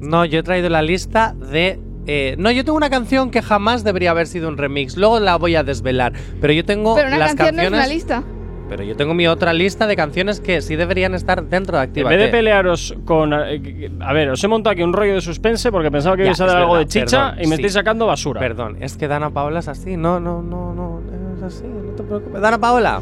[0.00, 1.80] No, yo he traído la lista de.
[2.06, 4.96] eh, no, yo tengo una canción que jamás debería haber sido un remix.
[4.96, 6.12] Luego la voy a desvelar.
[6.40, 7.86] Pero yo tengo Pero una las canción no es canciones.
[7.86, 8.22] una lista.
[8.68, 11.88] Pero yo tengo mi otra lista de canciones que sí deberían estar dentro de En
[11.88, 12.10] Activa.
[12.10, 13.32] vez de pelearos con.
[13.32, 16.38] eh, A ver, os he montado aquí un rollo de suspense porque pensaba que ibais
[16.40, 18.40] a dar algo de chicha y me estáis sacando basura.
[18.40, 19.96] Perdón, es que Dana Paola es así.
[19.96, 21.00] No, no, no, no.
[21.38, 22.42] Es así, no te preocupes.
[22.42, 23.00] Dana Paola.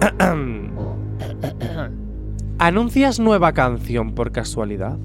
[2.58, 4.96] ¿Anuncias nueva canción por casualidad?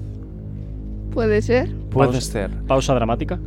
[1.12, 1.72] Puede ser.
[1.90, 2.50] Puede Pausa- ser.
[2.66, 3.38] Pausa dramática.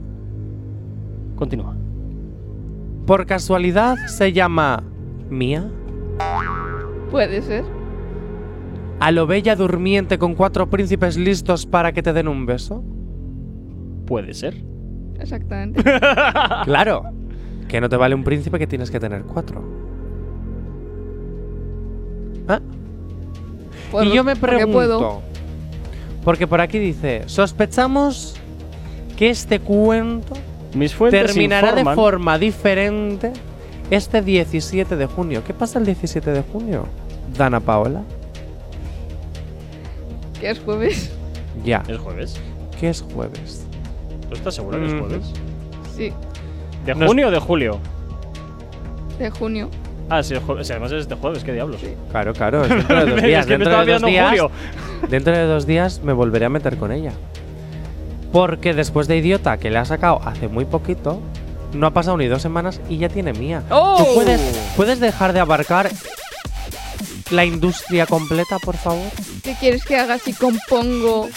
[1.35, 1.75] Continúa.
[3.05, 4.83] ¿Por casualidad se llama
[5.29, 5.69] Mía?
[7.11, 7.63] Puede ser.
[8.99, 12.83] ¿A lo bella durmiente con cuatro príncipes listos para que te den un beso?
[14.05, 14.63] Puede ser.
[15.19, 15.83] Exactamente.
[16.63, 17.03] claro.
[17.67, 19.63] Que no te vale un príncipe que tienes que tener cuatro.
[23.91, 25.21] Por- y yo me porque pregunto, puedo.
[26.23, 28.35] porque por aquí dice, sospechamos
[29.17, 30.33] que este cuento
[30.73, 33.31] Mis terminará de forma diferente
[33.91, 35.43] este 17 de junio.
[35.45, 36.85] ¿Qué pasa el 17 de junio?
[37.37, 38.01] Dana Paola.
[40.39, 41.11] Que es jueves.
[41.63, 41.83] Ya.
[41.87, 42.39] ¿Es jueves?
[42.79, 43.65] ¿Qué es jueves?
[44.29, 45.25] ¿Tú estás seguro que es jueves?
[45.95, 46.11] Sí,
[46.85, 47.79] ¿De No es- junio o de julio?
[49.19, 49.69] de junio.
[50.09, 50.67] Ah, sí, es jueves.
[50.67, 51.81] Sí, además es de jueves, ¿qué diablos?
[52.11, 53.45] Claro, claro, es dentro de dos Es días.
[53.45, 54.51] que dentro de dos días, julio.
[55.09, 57.11] dentro de dos días me volveré a meter con ella.
[58.31, 61.19] Porque después de Idiota, que le ha sacado hace muy poquito,
[61.73, 63.63] no ha pasado ni dos semanas y ya tiene mía.
[63.69, 63.97] ¡Oh!
[63.97, 64.41] ¿Tú puedes,
[64.75, 65.91] puedes dejar de abarcar
[67.29, 69.09] la industria completa, por favor?
[69.43, 71.29] ¿Qué quieres que haga si compongo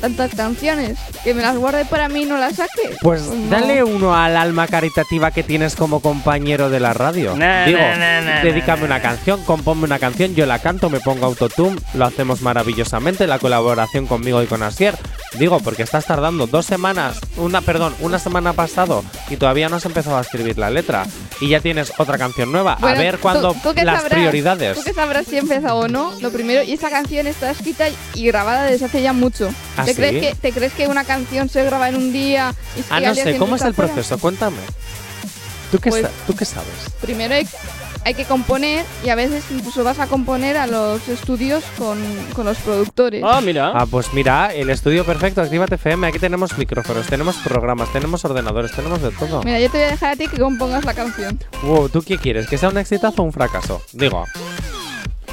[0.00, 0.98] tantas canciones?
[1.22, 2.96] Que me las guarde para mí y no las saque.
[3.00, 3.48] Pues no.
[3.50, 7.34] dale uno al alma caritativa que tienes como compañero de la radio.
[7.36, 10.90] Na, Digo, na, na, na, dedícame na, una canción, compónme una canción, yo la canto,
[10.90, 14.96] me pongo autotune, lo hacemos maravillosamente, la colaboración conmigo y con Asier.
[15.38, 19.84] Digo, porque estás tardando dos semanas, una, perdón, una semana pasado y todavía no has
[19.84, 21.06] empezado a escribir la letra
[21.40, 22.76] y ya tienes otra canción nueva.
[22.80, 24.76] Bueno, a ver cuándo las sabrás- prioridades.
[24.78, 27.86] Tú que sabrás si he empezado o no, lo primero, y esa canción está escrita
[28.14, 29.50] y grabada desde hace ya mucho.
[29.76, 29.96] ¿Ah, ¿Te, sí?
[29.96, 33.12] crees que, ¿Te crees que una canción se graba en un día y, Ah, no
[33.14, 33.92] día sé, ¿cómo es el fuera?
[33.92, 34.18] proceso?
[34.18, 34.56] Cuéntame.
[35.70, 36.68] ¿Tú qué, Pues- ¿Tú qué sabes?
[37.00, 37.48] Primero hay,
[38.04, 41.98] hay que componer y a veces incluso vas a componer a los estudios con,
[42.34, 43.22] con los productores.
[43.26, 43.72] Ah, mira.
[43.74, 48.70] Ah, pues mira, el estudio perfecto, Actívate FM, aquí tenemos micrófonos, tenemos programas, tenemos ordenadores,
[48.72, 49.42] tenemos de todo.
[49.42, 51.40] Mira, yo te voy a dejar a ti que compongas la canción.
[51.62, 52.46] Wow, ¿tú qué quieres?
[52.46, 53.82] ¿Que sea un exitazo o un fracaso?
[53.92, 54.26] Digo.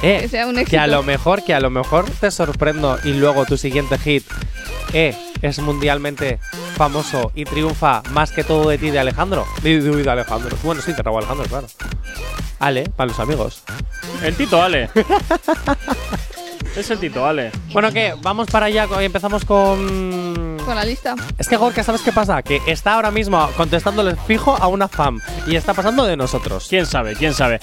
[0.02, 3.12] Eh, Que sea un que a lo mejor, que a lo mejor te sorprendo y
[3.12, 4.24] luego tu siguiente hit,
[4.92, 6.38] eh, es mundialmente
[6.76, 9.46] famoso y triunfa más que todo de ti de Alejandro.
[9.62, 10.56] De, de- de Alejandro.
[10.62, 11.66] Bueno, sí, te robó Alejandro, claro.
[12.58, 13.62] Ale, para los amigos.
[14.22, 14.88] El Tito Ale.
[16.80, 17.50] es el Tito Ale.
[17.72, 18.14] Bueno, ¿qué?
[18.22, 20.56] Vamos para allá y empezamos con...
[20.64, 21.16] Con la lista.
[21.38, 22.42] Es que Gorka, ¿sabes qué pasa?
[22.42, 26.66] Que está ahora mismo contestándole fijo a una fan y está pasando de nosotros.
[26.68, 27.14] ¿Quién sabe?
[27.14, 27.58] ¿Quién sabe?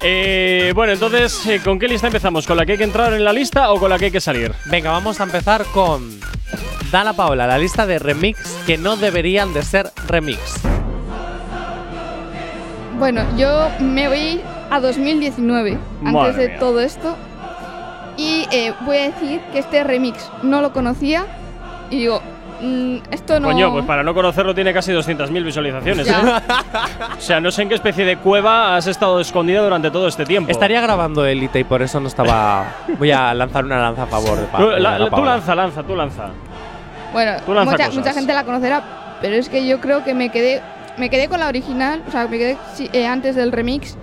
[0.00, 2.46] Eh, bueno, entonces, eh, ¿con qué lista empezamos?
[2.46, 4.20] ¿Con la que hay que entrar en la lista o con la que hay que
[4.20, 4.52] salir?
[4.66, 6.20] Venga, vamos a empezar con
[6.90, 10.60] Dana Paola, la lista de remix que no deberían de ser remix.
[12.98, 14.40] Bueno, yo me voy
[14.70, 16.58] a 2019, antes de mía.
[16.58, 17.16] todo esto.
[18.16, 21.26] Y eh, voy a decir que este remix no lo conocía.
[21.90, 22.20] Y digo,
[22.60, 23.48] mm, esto no.
[23.48, 26.08] Coño, pues para no conocerlo tiene casi 200.000 visualizaciones.
[26.08, 26.12] ¿eh?
[27.16, 30.24] o sea, no sé en qué especie de cueva has estado escondida durante todo este
[30.24, 30.50] tiempo.
[30.50, 32.64] Estaría grabando Elite y por eso no estaba.
[32.98, 35.54] Voy a lanzar una lanza a favor de, Pa- Tú, de la- Dana tú lanza,
[35.54, 36.28] lanza, tú lanza.
[37.12, 38.82] Bueno, Tú lanza mucha, mucha gente la conocerá,
[39.20, 40.60] pero es que yo creo que me quedé,
[40.96, 42.56] me quedé con la original, o sea, me quedé
[42.92, 43.96] eh, antes del remix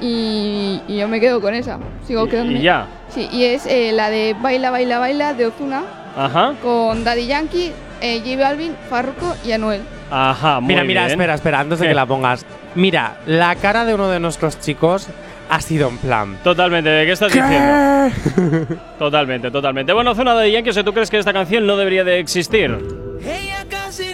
[0.00, 1.78] y, y yo me quedo con esa.
[2.06, 2.58] Sigo quedándome.
[2.60, 2.86] y ya.
[3.08, 5.82] Sí, y es eh, la de Baila, Baila, Baila de Ozuna
[6.16, 6.54] Ajá.
[6.62, 9.82] con Daddy Yankee, eh, J Balvin, Farruko y Anuel.
[10.10, 11.12] Ajá, muy Mira, mira, bien.
[11.12, 11.90] espera, espera, antes de ¿Qué?
[11.90, 12.44] que la pongas.
[12.74, 15.08] Mira, la cara de uno de nuestros chicos
[15.48, 16.38] ha sido en plan.
[16.44, 18.76] Totalmente, ¿de qué estás diciendo?
[18.98, 19.92] Totalmente, totalmente.
[19.92, 22.76] Bueno, zona de Yankees, ¿tú crees que esta canción no debería de existir?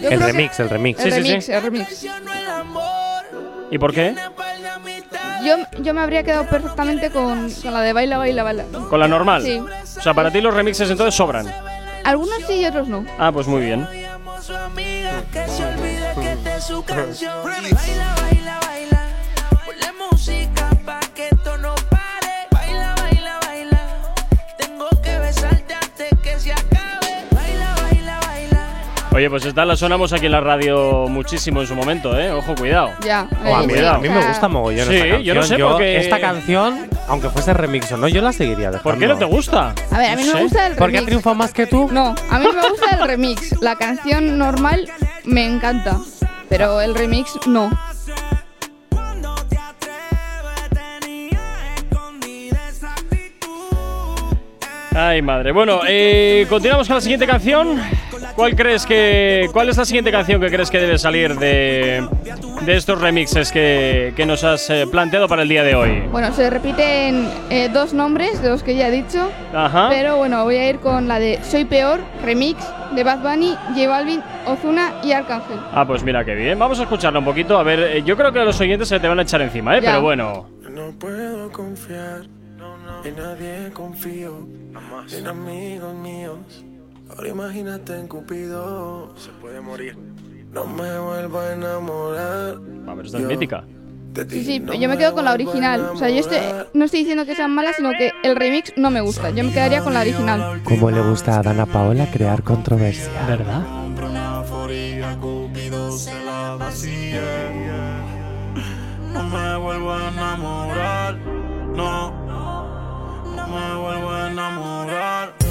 [0.02, 1.00] El remix, el remix.
[1.00, 1.52] Sí, el sí, remix, sí.
[1.52, 2.06] el remix.
[3.70, 4.14] ¿Y por qué?
[5.44, 8.64] Yo, yo me habría quedado perfectamente con, con la de Baila, Baila, Baila.
[8.88, 9.42] ¿Con la normal?
[9.42, 9.58] Sí.
[9.58, 11.52] O sea, para ti los remixes entonces sobran.
[12.04, 13.04] Algunos sí y otros no.
[13.18, 13.86] Ah, pues muy bien.
[29.14, 32.32] Oye, pues esta la sonamos aquí en la radio muchísimo en su momento, ¿eh?
[32.32, 32.92] Ojo, cuidado.
[33.04, 33.28] Ya.
[33.44, 35.22] Oh, a, mí, a mí me gusta mogollón Sí, esta canción.
[35.22, 38.70] yo no sé por qué- Esta canción, aunque fuese remix o no, yo la seguiría
[38.70, 38.82] dejando.
[38.82, 39.74] ¿Por qué no te gusta?
[39.90, 40.34] A ver, a mí no sé.
[40.36, 41.06] me gusta el ¿Por qué remix.
[41.06, 41.90] triunfa más que tú?
[41.92, 43.60] No, a mí me gusta el remix.
[43.60, 44.88] La canción normal
[45.24, 45.98] me encanta,
[46.48, 47.70] pero el remix no.
[54.94, 55.52] Ay, madre.
[55.52, 57.80] Bueno, eh, continuamos con la siguiente canción.
[58.34, 59.48] ¿Cuál crees que.
[59.52, 62.06] ¿Cuál es la siguiente canción que crees que debe salir de,
[62.62, 66.00] de estos remixes que, que nos has eh, planteado para el día de hoy?
[66.10, 69.88] Bueno, se repiten eh, dos nombres de los que ya he dicho, Ajá.
[69.90, 72.58] pero bueno, voy a ir con la de Soy Peor, remix
[72.94, 75.58] de Bad Bunny, J Balvin, Ozuna y Arcángel.
[75.72, 76.58] Ah, pues mira qué bien.
[76.58, 77.58] Vamos a escucharla un poquito.
[77.58, 79.80] A ver, eh, yo creo que los oyentes se te van a echar encima, ¿eh?
[79.82, 79.90] Ya.
[79.90, 80.48] Pero bueno.
[80.70, 82.22] No puedo confiar,
[83.04, 84.48] en nadie confío,
[85.14, 86.64] en amigos míos.
[87.16, 89.96] Ahora imagínate en Cupido, se puede morir.
[90.50, 92.58] No me vuelvo a enamorar.
[92.86, 93.64] A ver, esta es mítica.
[94.28, 95.80] Sí, sí, yo me quedo con la original.
[95.92, 96.38] O sea, yo estoy,
[96.74, 99.30] no estoy diciendo que sean malas, sino que el remix no me gusta.
[99.30, 100.62] Yo me quedaría con la original.
[100.64, 103.10] Como le gusta a Dana Paola crear controversia.
[103.26, 103.62] ¿Verdad?
[109.12, 111.16] No me vuelvo a enamorar,
[111.74, 112.10] no.
[113.36, 115.41] No me vuelvo a enamorar.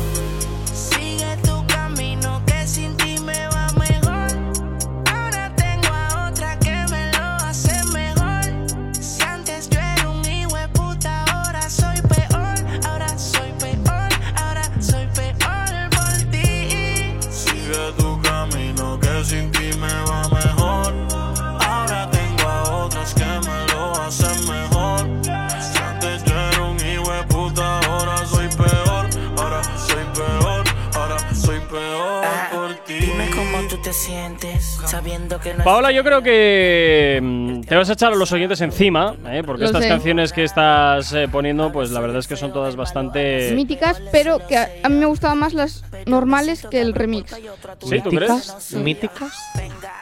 [33.91, 38.15] Te sientes sabiendo que no Paola, yo creo que mm, te vas a echar a
[38.15, 39.43] los oyentes encima, ¿eh?
[39.45, 39.89] porque Lo estas sé.
[39.89, 43.51] canciones que estás eh, poniendo, pues la verdad es que son todas bastante...
[43.53, 47.35] Míticas, pero que a, a mí me gustaban más las normales que el remix.
[47.81, 48.73] ¿Sí, tú crees?
[48.75, 49.33] ¿Míticas?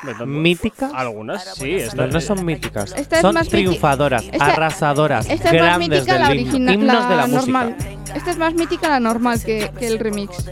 [0.04, 0.28] ¿Míticas?
[0.28, 0.92] ¿Míticas?
[0.94, 1.74] Algunas, sí.
[1.74, 2.94] Estas no son míticas.
[2.96, 6.76] Esta es son más triunfadoras, Esta- arrasadoras, Esta es más mítica del la himno, original,
[6.76, 7.42] himnos la, de la música.
[7.64, 7.76] normal.
[8.16, 10.46] Esta es más mítica la normal que, que el remix.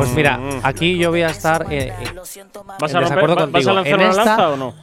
[0.00, 2.04] Pues mira, aquí yo voy a estar eh, eh,
[2.78, 3.70] ¿Vas a, romper- desacuerdo va- ¿Vas contigo.
[3.70, 4.74] a lanzar En una esta- lanza o no?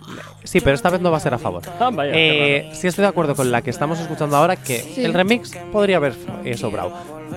[0.43, 1.61] Sí, pero esta vez no va a ser a favor.
[1.79, 5.03] Ah, vaya, Eh, sí estoy de acuerdo con la que estamos escuchando ahora, que Sí.
[5.03, 6.13] el remix podría haber
[6.45, 6.91] eh, sobrado.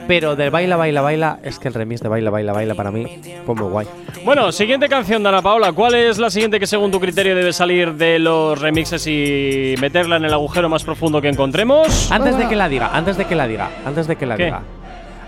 [0.07, 3.21] Pero del Baila, Baila, Baila, es que el remix de Baila, Baila, Baila para mí
[3.47, 3.87] fue muy guay.
[4.25, 5.73] Bueno, siguiente canción, Dana Paola.
[5.73, 10.17] ¿Cuál es la siguiente que según tu criterio debe salir de los remixes y meterla
[10.17, 12.11] en el agujero más profundo que encontremos?
[12.13, 14.45] Antes de que la diga, antes de que la diga, antes de que la ¿Qué?
[14.47, 14.63] diga.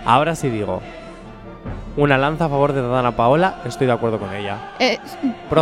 [0.04, 0.80] Ahora sí digo.
[1.96, 4.70] Una lanza a favor de Dana Paola, estoy de acuerdo con ella.
[4.78, 4.98] Eh,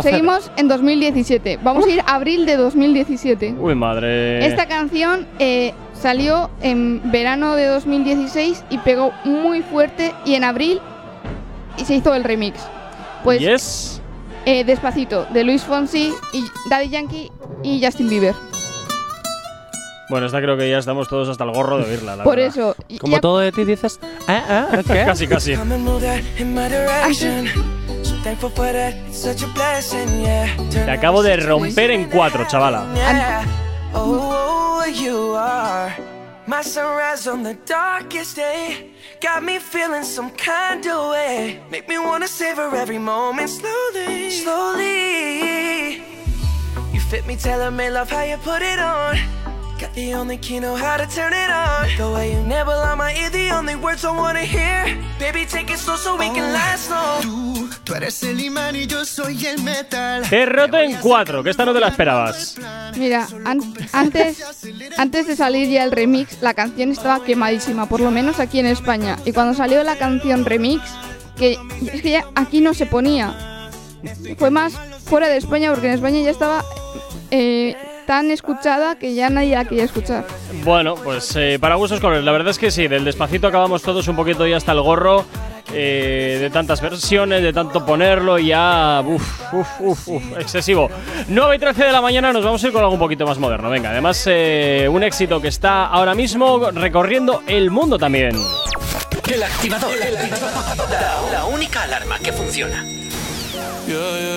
[0.01, 1.59] seguimos en 2017.
[1.61, 3.55] Vamos a ir a abril de 2017.
[3.59, 4.45] Uy, madre.
[4.45, 10.79] Esta canción eh, salió en verano de 2016 y pegó muy fuerte y en abril
[11.77, 12.59] y se hizo el remix.
[13.25, 14.01] Pues Yes.
[14.45, 17.29] eh, Despacito, de Luis Fonsi y Daddy Yankee
[17.61, 18.35] y Justin Bieber.
[20.11, 22.17] Bueno, esta creo que ya estamos todos hasta el gorro de oírla.
[22.17, 22.49] la Por verdad.
[22.51, 22.75] eso.
[22.89, 23.97] y- Como ya- todo de ti dices,
[24.27, 25.05] ¿eh, eh, qué?
[25.05, 25.55] casi, casi.
[25.55, 27.47] Come and move that in my direction.
[28.03, 30.47] So thankful for that, it's such a blessing, yeah.
[30.69, 32.83] Te acabo de romper en cuatro, chavala.
[33.93, 35.93] Oh, you are
[36.45, 38.91] my sunrise on the darkest day.
[39.21, 41.61] Got me feeling some kind of way.
[41.71, 46.03] Make me wanna savor every moment slowly, slowly.
[46.93, 49.17] You fit me, tailor me, love how you put it on.
[49.81, 51.87] Got the only key, know how to turn it on.
[51.97, 54.95] The way you never lie my ear, the only words I wanna hear.
[55.19, 57.21] Baby, take it slow so we can last long.
[57.23, 60.21] Tú, tú eres el imán y yo soy el metal.
[60.29, 62.57] Te he roto en cuatro, que esta no te la esperabas.
[62.95, 64.43] Mira, an- antes,
[64.99, 68.67] antes de salir ya el remix, la canción estaba quemadísima, por lo menos aquí en
[68.67, 69.17] España.
[69.25, 70.83] Y cuando salió la canción remix,
[71.37, 71.57] que
[71.91, 73.33] es que ya aquí no se ponía,
[74.37, 74.73] fue más
[75.05, 76.63] fuera de España, porque en España ya estaba
[77.31, 77.75] eh,
[78.11, 80.25] tan escuchada que ya nadie la quería escuchar.
[80.65, 82.25] Bueno, pues eh, para gustos colores.
[82.25, 85.23] La verdad es que sí, del despacito acabamos todos un poquito ya hasta el gorro.
[85.73, 89.01] eh, de tantas versiones, de tanto ponerlo, y ya.
[89.05, 90.89] Uf, uf, uf, uf, excesivo.
[91.29, 93.39] 9 y 13 de la mañana nos vamos a ir con algo un poquito más
[93.39, 93.69] moderno.
[93.69, 98.35] Venga, además, eh, un éxito que está ahora mismo recorriendo el mundo también.
[99.33, 99.91] El activador.
[100.89, 102.83] La, la única alarma que funciona.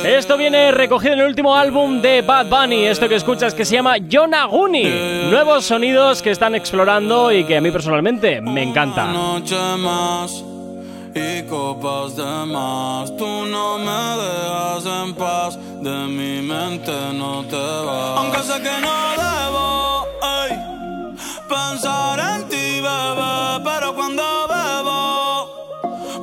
[0.04, 3.74] Esto viene recogido en el último álbum de Bad Bunny, esto que escuchas que se
[3.74, 4.84] llama Yonaguni.
[5.30, 9.06] Nuevos sonidos que están explorando y que a mí personalmente me encanta.
[9.06, 10.44] noche más
[11.14, 13.16] y copas de más.
[13.16, 18.18] Tú no me dejas en paz, de mi mente no te vas.
[18.18, 20.06] Aunque sé que no debo
[20.42, 20.56] ey,
[21.48, 25.13] pensar en ti, bebé, pero cuando bebo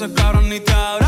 [0.00, 1.07] ese cabrón ni te abraza.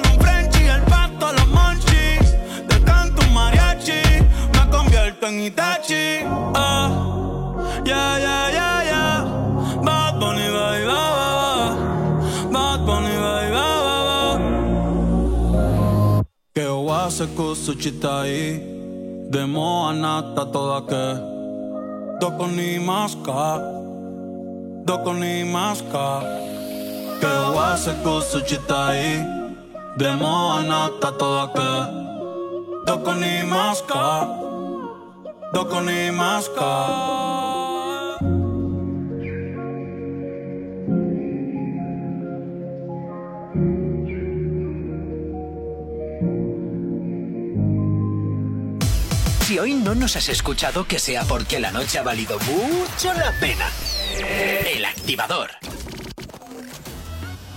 [5.21, 6.25] convierto en Itachi.
[6.55, 6.89] Ah,
[7.85, 9.05] ya, ya, ya, ya.
[9.83, 11.75] Bad Bunny, bye, ba, ba
[12.51, 14.39] Bad Bunny, bye, ba, ba
[16.53, 18.59] Que wase kusuchitai
[19.29, 21.17] Demo anata toda que.
[22.19, 23.59] Doko ni maska
[24.85, 26.21] Doko ni maska
[27.19, 29.25] Que wase kusuchitai
[29.97, 31.71] Demo anata toda que.
[32.85, 34.40] Doko ni maska
[49.41, 53.33] Si hoy no nos has escuchado, que sea porque la noche ha valido mucho la
[53.41, 53.69] pena.
[54.73, 55.49] El activador.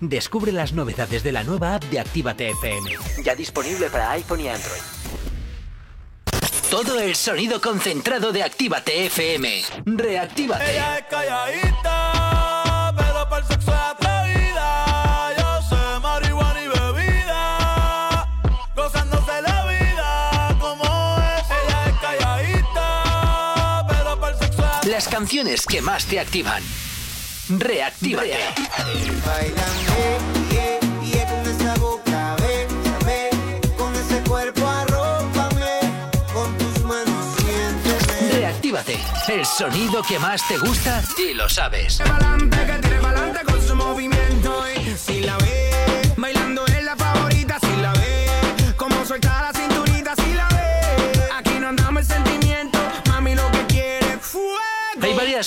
[0.00, 2.90] Descubre las novedades de la nueva app de Actívate FM.
[3.22, 4.80] Ya disponible para iPhone y Android.
[6.70, 9.62] Todo el sonido concentrado de Actívate FM.
[9.84, 10.70] Reactívate.
[10.70, 15.34] Ella es calladita, pero para el sexo es atrevida.
[15.38, 18.28] Yo sé marihuana y bebida,
[18.74, 20.84] gozándose la vida como
[21.18, 21.44] es.
[21.50, 26.62] Ella es calladita, pero para el sexo es Las canciones que más te activan.
[27.58, 28.36] Reactívate.
[38.30, 38.98] Reactívate.
[39.26, 41.98] El sonido que más te gusta y lo sabes.
[41.98, 44.64] Pa'lante, que tire pa'lante con su movimiento.
[44.68, 45.36] Y si la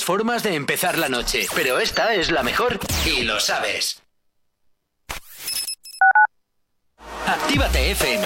[0.02, 4.02] Formas de empezar la noche, pero esta es la mejor y lo sabes.
[7.26, 8.24] Actívate FM.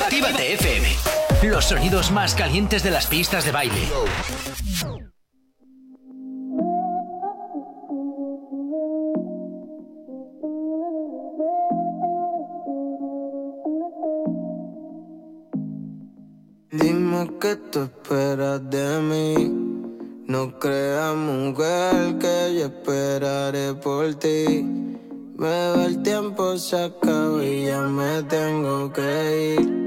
[0.00, 0.96] Actívate FM.
[1.42, 3.88] Los sonidos más calientes de las pistas de baile.
[16.70, 19.71] Dime qué tú esperas de mí.
[20.26, 24.64] No creas, mujer, que yo esperaré por ti.
[25.34, 29.82] Bebé, el tiempo se acaba y ya me tengo que ir.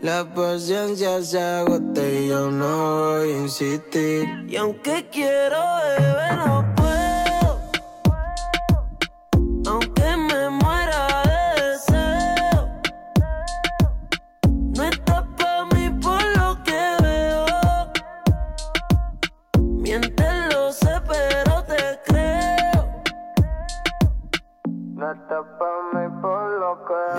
[0.00, 4.26] La paciencia se agota y yo no voy a insistir.
[4.48, 5.58] Y aunque quiero
[5.98, 7.15] beber, no puedo.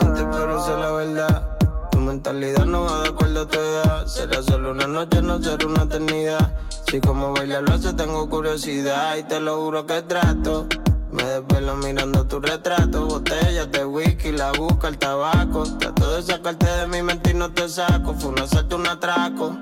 [0.02, 1.58] Mientes, pero sé la verdad.
[1.90, 4.06] Tu mentalidad no va de acuerdo a tu edad.
[4.06, 6.54] Será solo una noche, no será una eternidad.
[6.88, 9.16] Si como bailar lo hace, tengo curiosidad.
[9.16, 10.68] Y te lo juro que trato.
[11.12, 15.64] Me desvelo mirando tu retrato, botellas de whisky, la busca, el tabaco.
[15.80, 18.14] Trato de sacarte de mi mente y no te saco.
[18.16, 19.56] Fue un asalto, un atraco.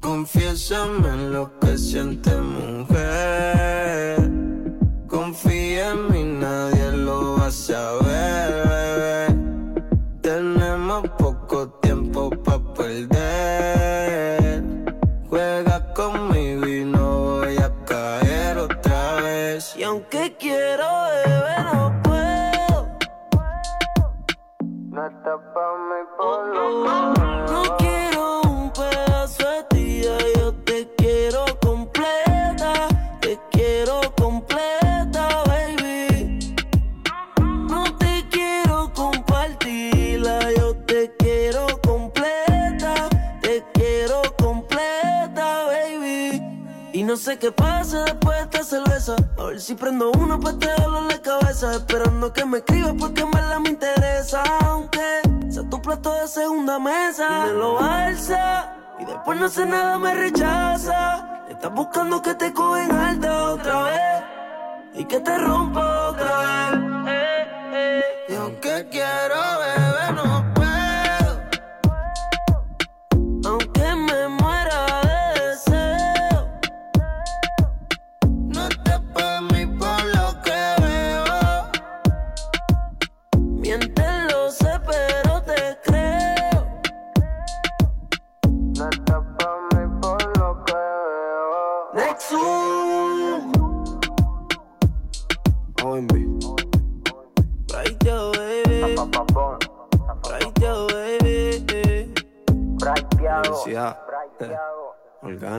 [0.00, 3.79] Confiésame en lo que sientes, mujer.
[49.80, 51.74] Prendo uno para te en la cabeza.
[51.74, 54.42] Esperando que me escribas porque en verdad me interesa.
[54.66, 57.26] Aunque sea tu plato de segunda mesa.
[57.28, 58.74] Y me lo alza.
[59.00, 61.44] Y después no sé nada, me rechaza.
[61.48, 64.24] Estás buscando que te cogen alta otra vez.
[64.94, 66.38] Y que te rompa otra
[67.04, 68.04] vez.
[68.28, 69.89] Y aunque quiero beber,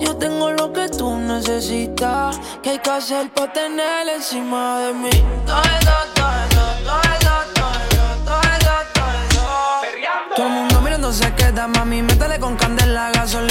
[0.00, 2.40] Yo tengo lo que tú necesitas.
[2.62, 5.10] Que hay que hacer para tener encima de mí?
[5.46, 10.34] Todo eso, todo eso, todo eso, todo eso, todo eso, todo eso.
[10.36, 12.02] Todo el mundo mirando se queda, mami.
[12.02, 13.49] Métele con candela, gasolina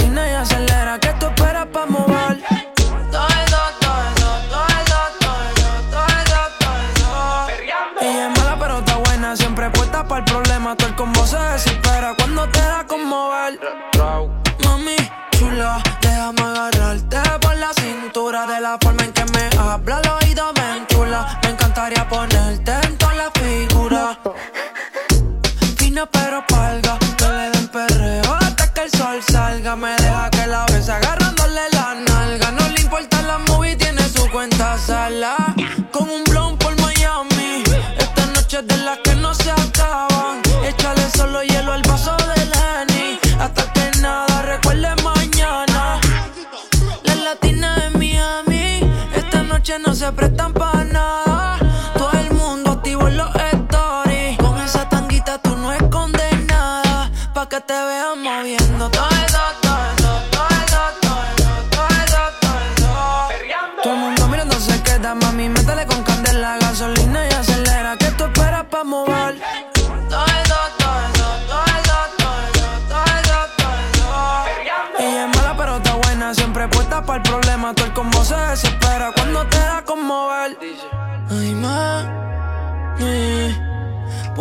[49.78, 51.60] No se prestan para nada.
[51.96, 54.36] Todo el mundo activo en los stories.
[54.40, 57.12] Con esa tanguita tú no escondes nada.
[57.36, 57.99] Pa' que te vean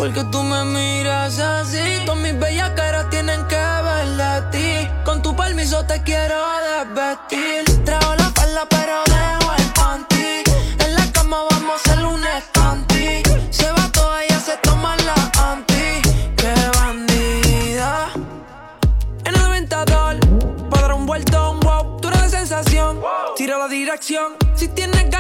[0.09, 2.01] porque tú me miras así.
[2.07, 4.89] Todas mis bellas caras tienen que ver de ti.
[5.05, 6.37] Con tu permiso te quiero
[6.67, 7.85] desvestir.
[7.85, 10.43] Traigo la falda pero dejo el panty.
[10.85, 15.51] En la cama vamos a hacer un escanti Se va toda ella se toma la
[15.51, 16.01] anti.
[16.37, 18.09] Qué bandida.
[19.25, 20.17] En el aventador
[20.71, 22.01] Para dar un vueltón, wow.
[22.01, 23.03] Tú eres la sensación.
[23.37, 24.38] Tira la dirección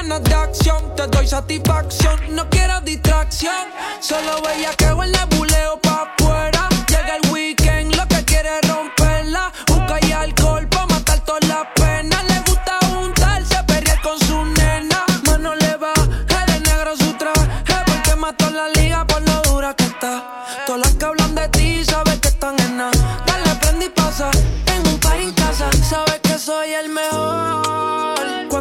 [0.09, 2.18] ganas de acción Te doy satisfacción.
[2.30, 3.68] No quiero distracción
[4.01, 6.68] Solo veía que en el buleo pa' afuera.
[6.89, 9.52] Llega el weekend Lo que quiere es romperla.
[9.66, 12.24] Busca y alcohol pa' matar todas las penas.
[12.24, 15.05] Le gusta juntarse Perrear con su nena.
[15.26, 19.85] Mano le va de negro su traje Porque mató la liga por lo dura que
[19.85, 20.44] está.
[20.66, 23.24] Todas las que hablan de ti Sabes que están en nada.
[23.26, 24.30] Dale, prende y pasa
[24.74, 25.70] En un par en casa.
[25.89, 27.68] Sabes que soy el mejor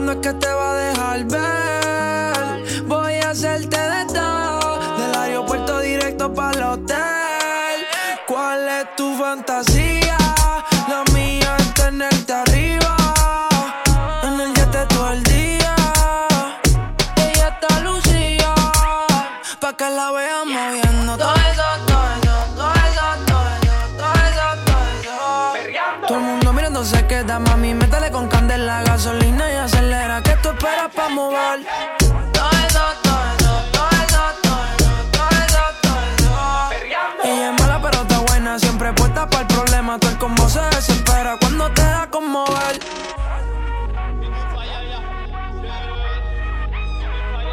[0.10, 1.67] Es que te va a dejar ver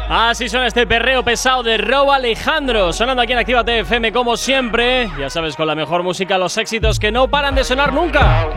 [0.07, 5.09] Así suena este perreo pesado de Rob Alejandro, sonando aquí en Actívate FM como siempre.
[5.19, 8.47] Ya sabes, con la mejor música, los éxitos que no paran de sonar nunca.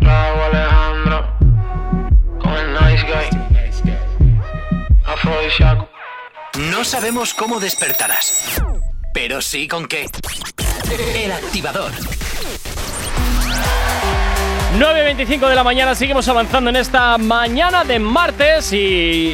[0.00, 1.28] Raúl Alejandro
[2.40, 3.94] con el nice guy.
[5.04, 5.88] Afrodisíaco.
[6.72, 8.60] No sabemos cómo despertarás,
[9.12, 10.06] pero sí con qué.
[11.14, 11.92] El activador.
[14.78, 18.76] 9.25 de la mañana, seguimos avanzando en esta mañana de martes y,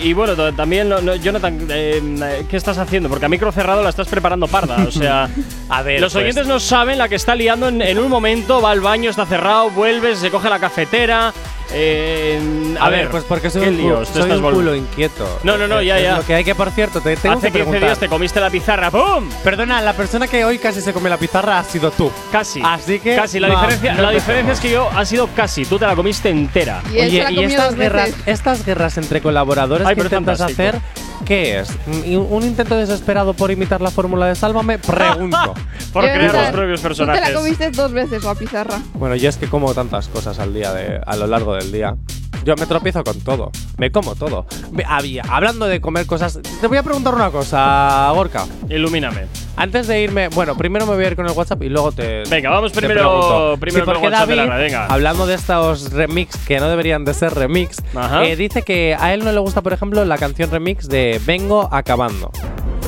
[0.04, 3.08] y bueno, también, no- no, Jonathan, eh, ¿qué estás haciendo?
[3.08, 5.28] Porque a micro cerrado la estás preparando parda, o sea,
[5.68, 8.60] A ver, los pues- oyentes no saben la que está liando en, en un momento,
[8.62, 11.32] va al baño, está cerrado, vuelve, se coge la cafetera,
[11.74, 14.70] eh, a, A, ver, pues porque soy ¿qué un, líos te soy estás un volviendo?
[14.72, 15.40] culo inquieto.
[15.42, 16.16] No, no, no, ya, ya.
[16.18, 17.80] Lo que hay que, por cierto, te tengo Hace que 15 preguntar.
[17.82, 19.28] días te comiste la pizarra, ¡pum!
[19.44, 22.10] Perdona, la persona que hoy casi se come la pizarra ha sido tú.
[22.30, 22.60] Casi.
[22.64, 23.16] Así que.
[23.16, 25.86] Casi, la no, diferencia, no la diferencia es que yo ha sido casi, tú te
[25.86, 26.82] la comiste entera.
[26.92, 28.22] Y Oye, y estas guerras, veces.
[28.26, 30.68] estas guerras entre colaboradores Ay, que intentas fantástico.
[30.68, 30.80] hacer,
[31.24, 31.68] ¿qué es?
[31.86, 34.78] ¿Un, intento desesperado por imitar la fórmula de Sálvame?
[34.78, 35.54] Pregunto.
[35.92, 37.28] Por crear los propios Tú te personajes.
[37.28, 38.78] la comiste dos veces la pizarra.
[38.94, 41.96] bueno, yo es que como tantas cosas al día, de, a lo largo del día.
[42.44, 43.52] Yo me tropiezo con todo.
[43.78, 44.46] Me como todo.
[44.72, 48.46] Me- había, hablando de comer cosas, te voy a preguntar una cosa, Gorka.
[48.68, 49.26] Ilumíname.
[49.54, 52.24] Antes de irme, bueno, primero me voy a ir con el WhatsApp y luego te.
[52.28, 53.56] Venga, vamos te primero- pregunto.
[53.60, 54.86] primero con el porque WhatsApp de la David, radio, venga.
[54.86, 58.24] hablando de estos remix que no deberían de ser remix, Ajá.
[58.24, 61.68] eh, dice que a él no le gusta, por ejemplo, la canción remix de Vengo
[61.70, 62.32] acabando.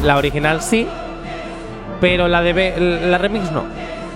[0.03, 0.85] La original sí,
[2.01, 3.63] pero la de Be- la remix no.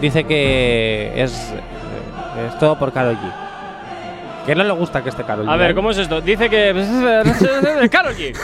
[0.00, 3.32] Dice que es, es todo por Karol G.
[4.48, 5.52] Que no le gusta que esté Karol G.
[5.52, 5.74] A ver, ¿eh?
[5.74, 6.22] ¿cómo es esto?
[6.22, 6.72] Dice que.
[7.92, 8.34] Karol G.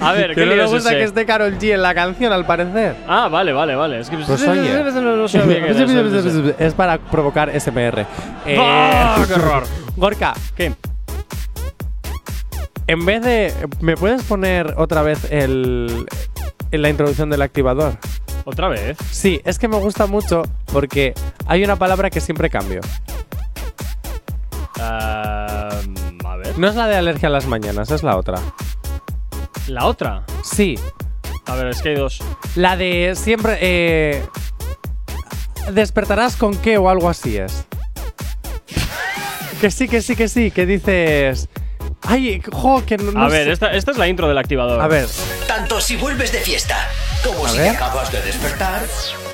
[0.00, 0.98] A ver, Que ¿qué no lío le gusta ese?
[1.00, 2.96] que esté Karol G en la canción, al parecer.
[3.06, 4.00] Ah, vale, vale, vale.
[4.00, 4.16] Es que.
[4.16, 4.72] Pues oye.
[4.94, 8.06] no, no es para provocar SMR.
[8.46, 9.64] Eh, ¡Ah, qué horror!
[9.96, 10.72] Gorka, ¿Qué?
[12.86, 13.52] en vez de.
[13.80, 16.06] ¿Me puedes poner otra vez el.
[16.70, 17.98] en la introducción del activador?
[18.46, 18.96] ¿Otra vez?
[19.10, 21.12] Sí, es que me gusta mucho porque
[21.46, 22.80] hay una palabra que siempre cambio.
[24.80, 25.33] Ah.
[26.56, 28.38] No es la de alergia a las mañanas, es la otra.
[29.66, 30.22] ¿La otra?
[30.42, 30.78] Sí,
[31.46, 32.20] A ver, es que hay dos.
[32.54, 33.58] la de siempre.
[33.60, 34.24] eh,
[35.72, 37.64] ¿Despertarás con qué o algo así es?
[39.60, 41.48] que sí, que sí, que sí, que dices.
[42.06, 43.52] Ay, jo, que no, no A ver, sé.
[43.52, 44.78] esta, esta es la intro del activador.
[44.80, 45.08] A ver,
[45.48, 46.76] Tanto si vuelves de fiesta
[47.24, 47.70] como A si ver.
[47.70, 48.82] te acabas de despertar,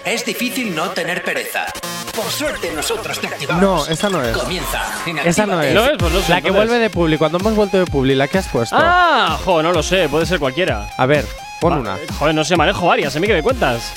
[0.04, 1.66] es difícil no tener pereza.
[2.14, 3.62] Por suerte nosotros te activamos.
[3.62, 4.36] no, esa no es.
[4.36, 5.72] Comienza en Esa no es.
[5.74, 6.68] No es, pues no sé, la que entonces.
[6.68, 8.76] vuelve de Publi, cuando hemos vuelto de Publi, la que has puesto.
[8.78, 10.88] Ah, jo, no lo sé, puede ser cualquiera.
[10.96, 11.24] A ver,
[11.60, 11.96] pon Va- una.
[12.18, 13.92] Joder, no sé, manejo varias, ¿a mí qué me cuentas?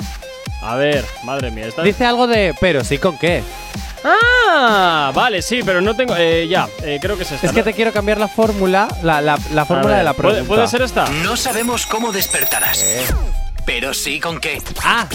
[0.62, 1.82] A ver, madre mía, esta.
[1.82, 2.56] Dice algo de.
[2.62, 3.44] Pero sí, ¿con qué?
[4.06, 6.16] Ah, vale, sí, pero no tengo.
[6.18, 7.48] Eh, ya, eh, creo que es esta.
[7.48, 7.64] Es que ¿no?
[7.66, 10.56] te quiero cambiar la fórmula, la, la, la A fórmula ver, de la ¿puede- pregunta.
[10.56, 11.10] ¿Puede ser esta?
[11.10, 12.84] No sabemos cómo despertarás,
[13.66, 14.62] pero sí con qué.
[14.84, 15.08] Ah,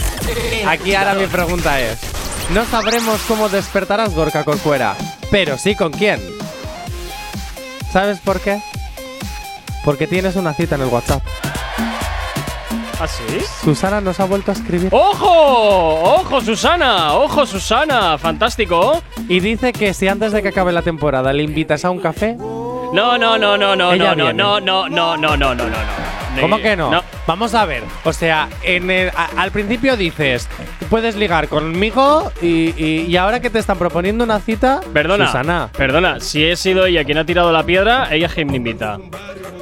[0.66, 1.98] aquí ahora mi pregunta es:
[2.50, 4.96] No sabremos cómo despertarás Gorka Corcuera,
[5.30, 6.20] pero sí con quién.
[7.92, 8.60] ¿Sabes por qué?
[9.84, 11.22] Porque tienes una cita en el WhatsApp.
[13.00, 13.38] ¿Ah, sí?
[13.62, 14.88] Susana nos ha vuelto a escribir.
[14.92, 16.16] ¡Ojo!
[16.16, 17.14] ¡Ojo, Susana!
[17.14, 18.18] ¡Ojo, Susana!
[18.18, 19.00] ¡Fantástico!
[19.28, 22.34] Y dice que si antes de que acabe la temporada le invitas a un café.
[22.34, 24.32] No, no, no, no, no, no, no, viene.
[24.34, 26.07] no, no, no, no, no, no, no.
[26.40, 27.02] ¿Cómo que no?
[27.26, 27.82] Vamos a ver.
[28.04, 30.48] O sea, en el- a- al principio dices,
[30.90, 35.68] puedes ligar conmigo y, y- y ahora que te están proponiendo una cita, Perdona, Susana.
[35.76, 38.98] perdona, si he sido ella quien ha tirado la piedra, ella es quien me invita.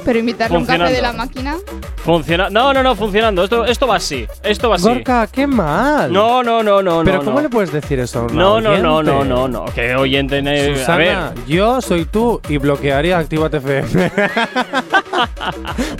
[0.07, 1.57] Pero invitarle un café de la máquina.
[1.97, 2.49] Funciona.
[2.49, 3.43] No, no, no, funcionando.
[3.43, 4.25] Esto, esto va así.
[4.41, 4.87] Esto va así.
[4.87, 6.13] Gorka, qué mal.
[6.13, 7.23] No, no, no, no, Pero no.
[7.25, 7.41] ¿cómo no.
[7.43, 8.19] le puedes decir eso?
[8.19, 9.65] a una No, no, no, no, no, no.
[9.65, 10.41] Que oyente.
[10.45, 10.97] eh, Susana, a
[11.33, 11.45] ver.
[11.45, 14.11] yo soy tú y bloquearía Activa FM.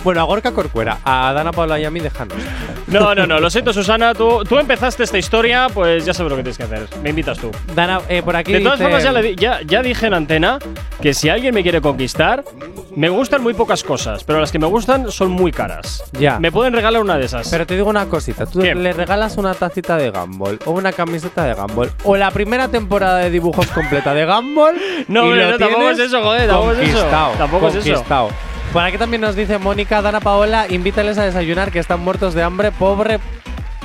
[0.04, 2.36] bueno, a Gorka Corcuera, a Dana Paula y a mí, déjanos.
[2.86, 3.38] No, no, no.
[3.40, 4.14] Lo siento, Susana.
[4.14, 6.86] Tú, tú empezaste esta historia, pues ya sabes lo que tienes que hacer.
[7.02, 7.50] Me invitas tú.
[7.74, 10.14] Dana, eh, por aquí De todas dice- formas, ya, le di- ya, ya dije en
[10.14, 10.58] antena
[11.02, 12.42] que si alguien me quiere conquistar,
[12.96, 16.04] me gustan muy pocas cosas, pero las que me gustan son muy caras.
[16.12, 16.38] Ya.
[16.38, 17.48] Me pueden regalar una de esas.
[17.48, 18.74] Pero te digo una cosita, tú ¿Qué?
[18.74, 23.18] le regalas una tacita de Gumball o una camiseta de Gumball o la primera temporada
[23.18, 24.76] de dibujos completa de Gumball
[25.08, 27.06] No, y lo no, tampoco es eso, joder, tampoco es eso.
[27.38, 28.04] Tampoco es eso.
[28.72, 32.42] Por aquí también nos dice Mónica, Dana Paola, invítales a desayunar que están muertos de
[32.42, 33.18] hambre, pobre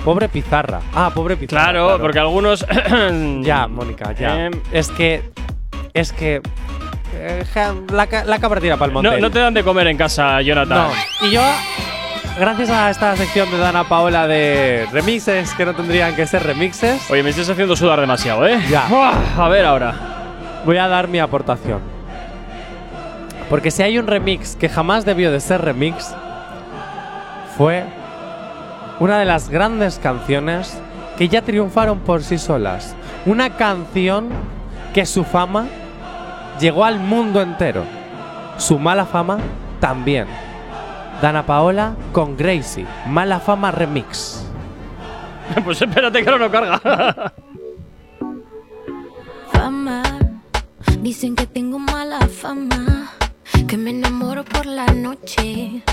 [0.03, 0.81] pobre pizarra.
[0.93, 1.71] Ah, pobre pizarra.
[1.71, 2.65] Claro, porque algunos.
[3.41, 4.45] ya, Mónica, ya.
[4.45, 5.23] Em, es que
[5.93, 6.41] es que
[7.15, 9.09] eh, ja, la, la cabra tira para el monte.
[9.11, 10.87] no, no te dan de comer en casa, Jonathan.
[11.21, 11.27] No.
[11.27, 11.41] Y yo,
[12.39, 17.09] gracias a esta sección de Dana Paola de remixes que no tendrían que ser remixes,
[17.09, 18.59] Oye, me estás haciendo sudar demasiado, ¿eh?
[18.69, 18.85] Ya.
[19.37, 19.93] A ver ahora.
[20.65, 21.79] voy a dar mi aportación.
[23.49, 26.13] Porque si hay un remix que jamás debió de ser remix,
[27.57, 27.83] fue
[28.99, 30.77] una de las grandes canciones
[31.17, 32.95] que ya triunfaron por sí solas.
[33.25, 34.29] Una canción
[34.93, 35.67] que su fama
[36.59, 37.83] llegó al mundo entero.
[38.57, 39.37] Su mala fama
[39.79, 40.27] también.
[41.21, 44.45] Dana Paola con Gracie, Mala Fama Remix.
[45.63, 47.33] pues espérate que no lo carga.
[49.51, 50.03] fama.
[50.99, 53.11] Dicen que tengo mala fama,
[53.67, 55.83] que me enamoro por la noche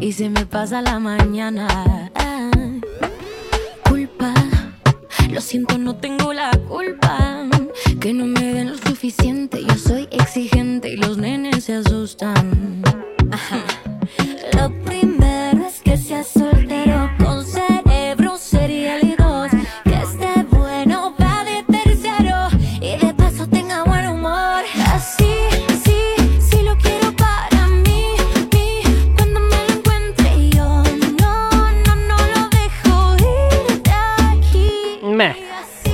[0.00, 2.10] y se me pasa la mañana.
[2.14, 2.50] Ah,
[3.88, 4.34] culpa,
[5.30, 7.48] lo siento, no tengo la culpa.
[8.00, 12.82] Que no me den lo suficiente, yo soy exigente y los nenes se asustan.
[13.30, 13.77] Ajá.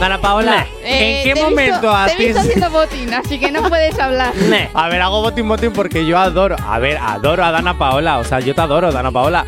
[0.04, 2.70] Dana Paola, Eh, ¿en qué te he momento visto, a Te he ti visto haciendo
[2.70, 4.34] botín, así que no puedes hablar.
[4.74, 6.56] A ver, hago botín botín porque yo adoro.
[6.68, 8.18] A ver, adoro a Dana Paola.
[8.18, 9.46] O sea, yo te adoro, Dana Paola.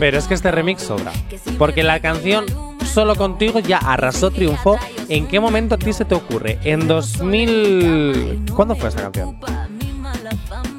[0.00, 1.12] Pero es que este remix sobra.
[1.58, 2.44] Porque la canción
[2.84, 4.78] Solo contigo ya arrasó, triunfó.
[5.08, 6.58] ¿En qué momento a ti se te ocurre?
[6.62, 8.42] En 2000.
[8.54, 9.36] ¿Cuándo fue esa canción?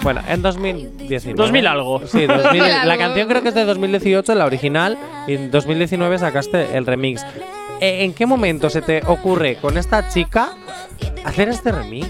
[0.01, 1.33] Bueno, en 2019.
[1.35, 2.01] 2000 algo.
[2.07, 4.97] Sí, 2000 la canción creo que es de 2018, la original,
[5.27, 7.25] y en 2019 sacaste el remix.
[7.81, 10.53] Eh, ¿En qué momento se te ocurre con esta chica
[11.23, 12.09] hacer este remix?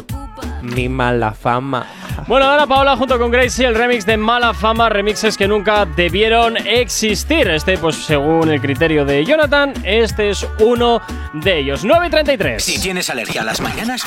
[0.63, 1.87] Mi mala fama.
[2.27, 6.57] Bueno, Dana Paola junto con Gracie, el remix de Mala Fama, remixes que nunca debieron
[6.57, 7.49] existir.
[7.49, 11.01] Este, pues según el criterio de Jonathan, este es uno
[11.33, 11.85] de ellos.
[11.85, 12.63] 9 y 33.
[12.63, 14.05] Si tienes alergia a las mañanas,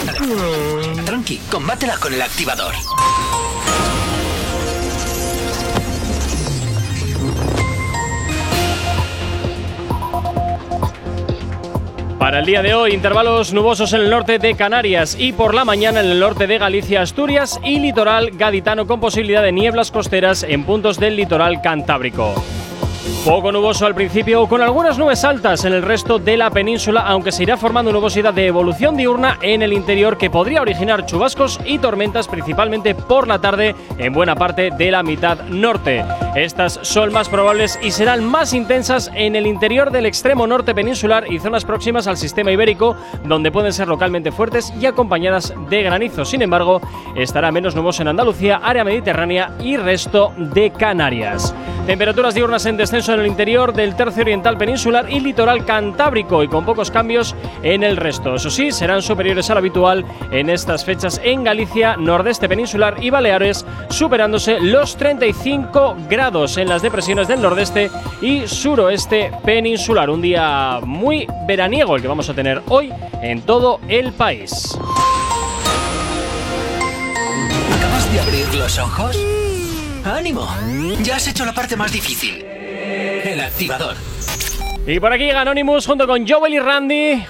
[1.05, 2.73] tranqui, combátela con el activador.
[12.23, 15.65] Para el día de hoy, intervalos nubosos en el norte de Canarias y por la
[15.65, 20.43] mañana en el norte de Galicia, Asturias y litoral gaditano con posibilidad de nieblas costeras
[20.43, 22.33] en puntos del litoral cantábrico.
[23.25, 27.31] Poco nuboso al principio, con algunas nubes altas en el resto de la península, aunque
[27.31, 31.79] se irá formando nubosidad de evolución diurna en el interior que podría originar chubascos y
[31.79, 36.03] tormentas principalmente por la tarde en buena parte de la mitad norte.
[36.35, 41.29] Estas son más probables y serán más intensas en el interior del extremo norte peninsular
[41.31, 46.23] y zonas próximas al sistema ibérico, donde pueden ser localmente fuertes y acompañadas de granizo.
[46.23, 46.81] Sin embargo,
[47.15, 51.53] estará menos nuboso en Andalucía, área mediterránea y resto de Canarias.
[51.85, 56.47] Temperaturas diurnas en descenso en el interior del tercio oriental peninsular y litoral cantábrico y
[56.47, 58.35] con pocos cambios en el resto.
[58.35, 63.65] Eso sí, serán superiores al habitual en estas fechas en Galicia, nordeste peninsular y Baleares,
[63.89, 67.89] superándose los 35 grados en las depresiones del nordeste
[68.21, 70.11] y suroeste peninsular.
[70.11, 72.93] Un día muy veraniego el que vamos a tener hoy
[73.23, 74.77] en todo el país.
[77.75, 79.17] ¿Acabas de abrir los ojos?
[80.05, 80.47] ¡Ánimo!
[81.01, 82.52] Ya has hecho la parte más difícil.
[83.43, 83.95] Activador.
[84.85, 87.25] Y por aquí llega Anonymous junto con Joel y Randy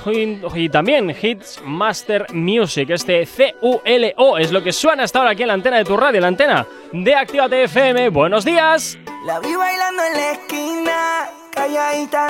[0.55, 2.89] y, también Hits Master Music.
[2.89, 6.19] Este C-U-L-O es lo que suena hasta ahora aquí en la antena de tu radio,
[6.19, 8.09] la antena de Actívate FM.
[8.09, 8.97] Buenos días.
[9.27, 12.27] La vi bailando en la esquina, calladita,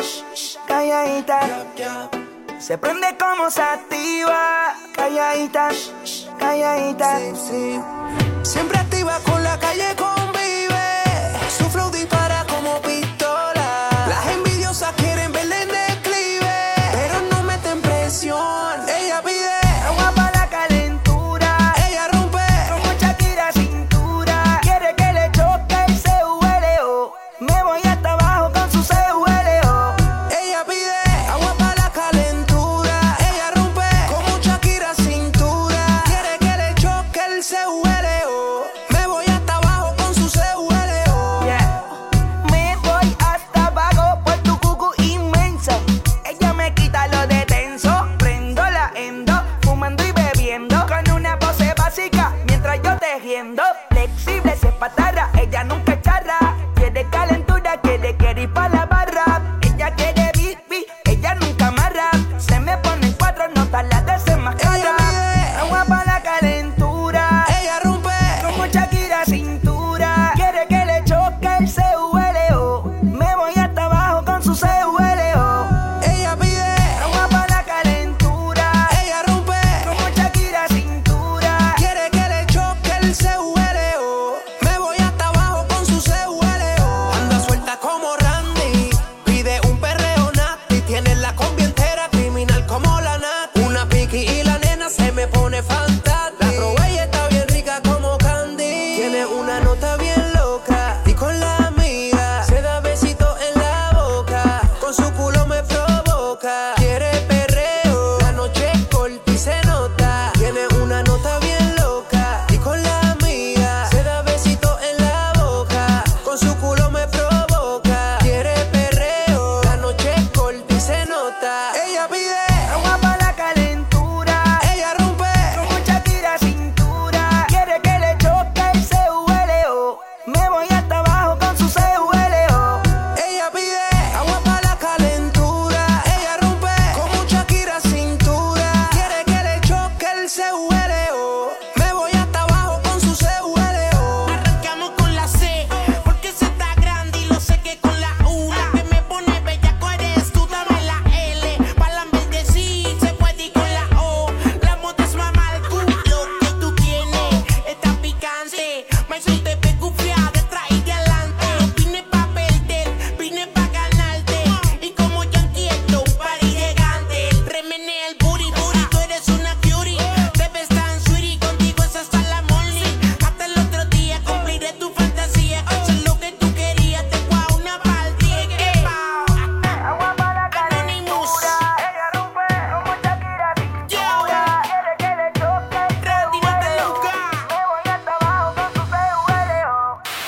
[0.68, 2.10] calladita.
[2.60, 7.20] Se prende como sativa, calladita, shh, calladita.
[8.42, 10.23] Siempre activa con la calle convive.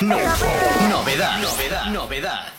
[0.08, 2.55] Novedad, novedad, novedad.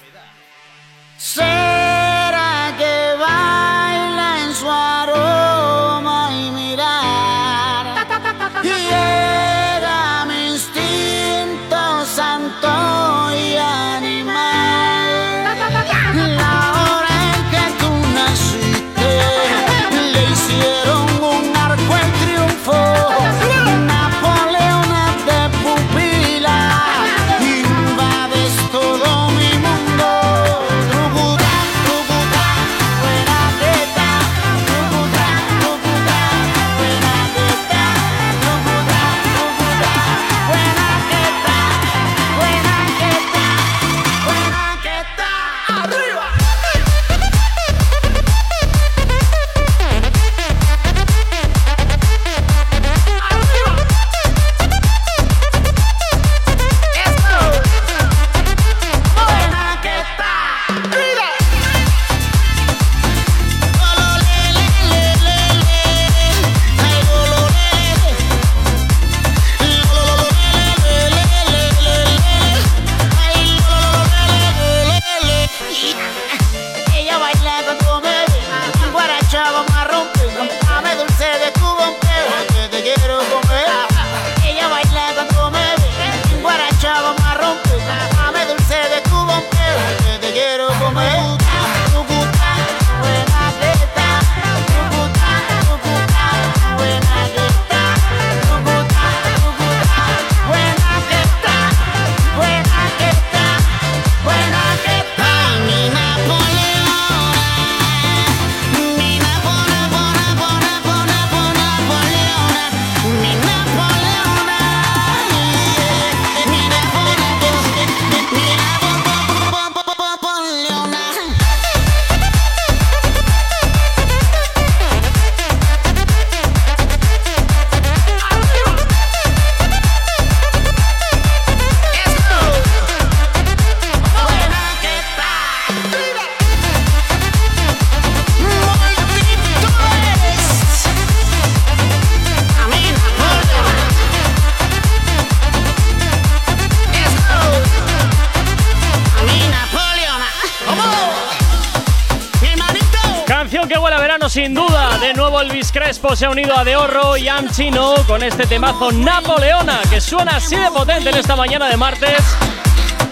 [156.17, 160.37] Se ha unido a De Horro y Am Chino con este temazo Napoleona que suena
[160.37, 162.17] así de potente en esta mañana de martes.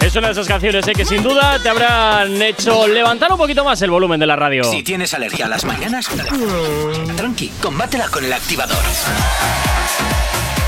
[0.00, 3.64] Es una de esas canciones eh, que sin duda te habrán hecho levantar un poquito
[3.64, 4.64] más el volumen de la radio.
[4.64, 6.08] Si tienes alergia a las mañanas,
[7.16, 8.82] tranqui, combátela con el activador.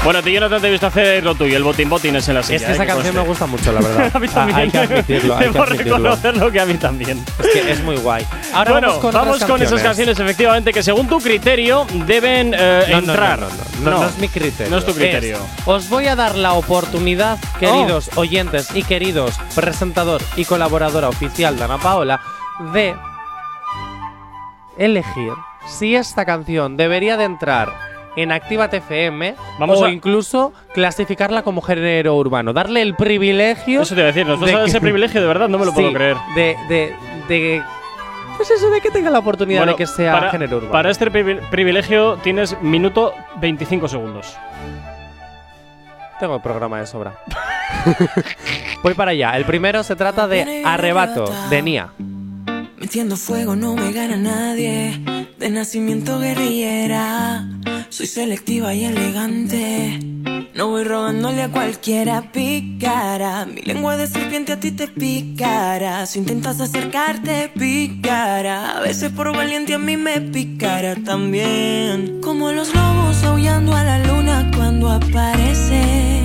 [0.05, 2.44] Bueno, ti Jonathan te he visto hacer lo tuyo, el botín botín es en la
[2.44, 2.56] silla.
[2.56, 3.20] Es que eh, esa canción conste.
[3.20, 4.10] me gusta mucho, la verdad.
[4.15, 4.56] a mí también.
[4.56, 5.97] Ah, hay que admitirlo, hay que Debo admitirlo.
[5.97, 7.24] reconocerlo que a mí también.
[7.40, 8.24] Es que es muy guay.
[8.59, 12.98] Ahora bueno, vamos con, esas canciones, efectivamente, que según tu criterio deben eh, No, no,
[13.12, 13.39] entrar.
[13.40, 13.55] No, no,
[13.85, 14.70] no, no, no es mi criterio.
[14.70, 15.36] No es tu criterio.
[15.36, 21.56] Es, os voy a dar la oportunidad, queridos oyentes y queridos presentador y colaboradora oficial
[21.56, 22.20] de Ana Paola,
[22.72, 22.94] de
[24.76, 25.32] elegir
[25.66, 27.72] si esta canción debería de entrar
[28.16, 32.52] en Actívate FM Vamos o a- incluso clasificarla como género urbano.
[32.52, 33.82] Darle el privilegio.
[33.82, 35.59] Eso te iba a decir, nos vas de a dar ese privilegio, de verdad, no
[35.59, 36.16] me lo Sí, puedo creer.
[36.35, 36.97] De, de,
[37.28, 37.62] de.
[38.39, 40.73] Pues eso, de que tenga la oportunidad Bueno, de que sea para, género urbano.
[40.73, 44.35] Para este privi- privilegio tienes minuto 25 segundos.
[46.20, 47.15] Tengo el programa de sobra.
[48.82, 49.36] Voy para allá.
[49.36, 51.89] El primero se trata de Arrebato, de Nia.
[52.77, 55.01] Metiendo fuego no me gana nadie.
[55.36, 57.44] De nacimiento guerrillera.
[57.89, 59.98] Soy selectiva y elegante.
[60.59, 63.47] No voy rogándole a cualquiera picara.
[63.47, 66.05] Mi lengua de serpiente a ti te picara.
[66.05, 68.76] Si intentas acercarte, picara.
[68.76, 72.20] A veces por valiente a mí me picara también.
[72.20, 76.22] Como los lobos aullando a la luna cuando aparece.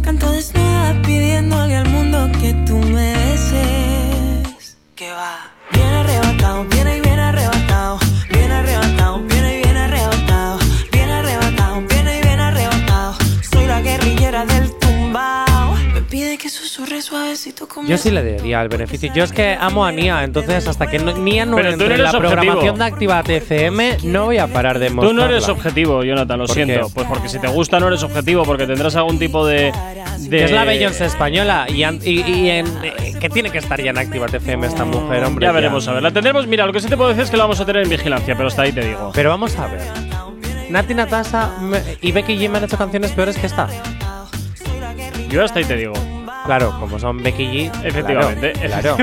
[0.00, 4.78] Canto desnuda pidiéndole al mundo que tú me beses.
[4.94, 5.52] Que va.
[5.72, 6.99] Bien arrebatado, bien
[17.90, 19.12] Yo sí le daría el beneficio.
[19.14, 21.82] Yo es que amo a Nia, entonces hasta que no- Nia no Pero tú no
[21.84, 22.30] entre en la objetivo.
[22.32, 25.22] programación de Activate FM, no voy a parar de Tú mostrarla.
[25.24, 26.86] no eres objetivo, Jonathan, lo ¿Por siento.
[26.88, 26.92] qué?
[26.94, 29.72] Pues porque si te gusta no eres objetivo, porque tendrás algún tipo de.
[30.18, 33.90] de es la Beyoncé española y, y- y en- eh, que tiene que estar ya
[33.90, 35.46] en Activate FM esta mujer, hombre.
[35.46, 36.02] Ya veremos, a ver.
[36.02, 37.82] La tendremos, mira, lo que sí te puedo decir es que la vamos a tener
[37.82, 39.10] en vigilancia, pero hasta ahí te digo.
[39.14, 39.82] Pero vamos a ver.
[40.70, 41.50] Nati Natasha
[42.00, 43.68] y Becky G me han hecho canciones peores que esta.
[45.28, 45.92] Yo hasta ahí te digo
[46.50, 48.96] claro, como son Becky Efectivamente, claro.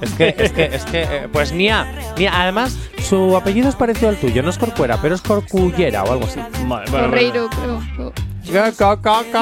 [0.00, 1.86] Es que, es que, es que eh, pues Nia,
[2.16, 6.12] Nia, además, su apellido es parecido al tuyo, no es Corcuera, pero es Corcullera o
[6.12, 6.40] algo así.
[6.66, 7.82] Vale, bueno, Correiro, bueno.
[7.94, 8.10] creo.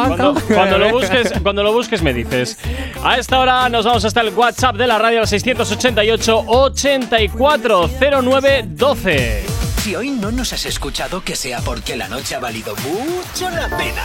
[0.08, 2.58] Cuando, cuando, lo busques, cuando lo busques me dices.
[3.04, 9.51] A esta hora nos vamos hasta el WhatsApp de la radio al 688 8409 12.
[9.82, 13.68] Si hoy no nos has escuchado, que sea porque la noche ha valido mucho la
[13.76, 14.04] pena.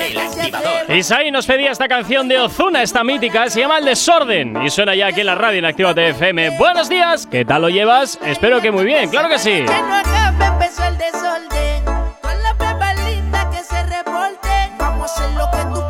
[0.00, 0.96] El activador.
[0.96, 4.56] Isaí nos pedía esta canción de Ozuna, esta mítica, se llama El Desorden.
[4.64, 6.56] Y suena ya aquí en la radio en Activa TFM.
[6.56, 8.18] Buenos días, ¿qué tal lo llevas?
[8.24, 9.50] Espero que muy bien, claro que sí.
[9.50, 14.48] Empezó el desorden, con la que se reporte,
[14.78, 15.89] vamos a lo que tú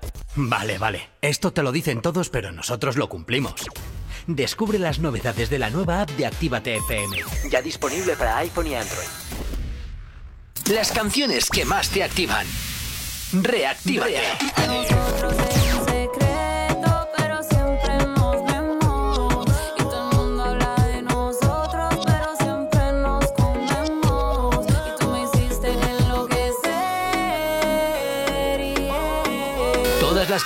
[0.35, 1.09] Vale, vale.
[1.21, 3.67] Esto te lo dicen todos, pero nosotros lo cumplimos.
[4.27, 7.17] Descubre las novedades de la nueva app de Actívate FM.
[7.49, 9.07] Ya disponible para iPhone y Android.
[10.71, 12.45] Las canciones que más te activan.
[13.33, 14.21] Reactívate.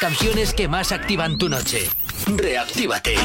[0.05, 1.89] canciones que más activan tu noche.
[2.27, 3.15] Reactívate.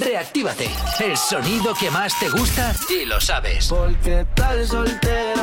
[0.00, 0.70] Reactívate.
[0.98, 3.68] El sonido que más te gusta y lo sabes.
[3.68, 5.37] Porque tal soltero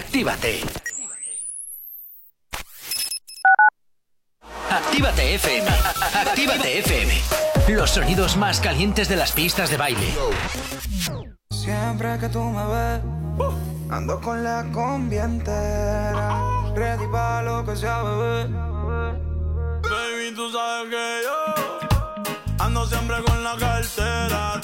[0.00, 0.60] Actívate.
[4.70, 5.68] Actívate FM.
[6.14, 7.12] Actívate FM.
[7.68, 10.08] Los sonidos más calientes de las pistas de baile.
[11.50, 13.02] Siempre que tú me ves,
[13.90, 16.72] ando con la combi entera.
[16.74, 18.48] Ready para lo que sea, bebé.
[19.82, 24.60] Baby, tú sabes que yo ando siempre con la cartera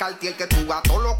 [0.00, 1.14] Cartier que tú a todos los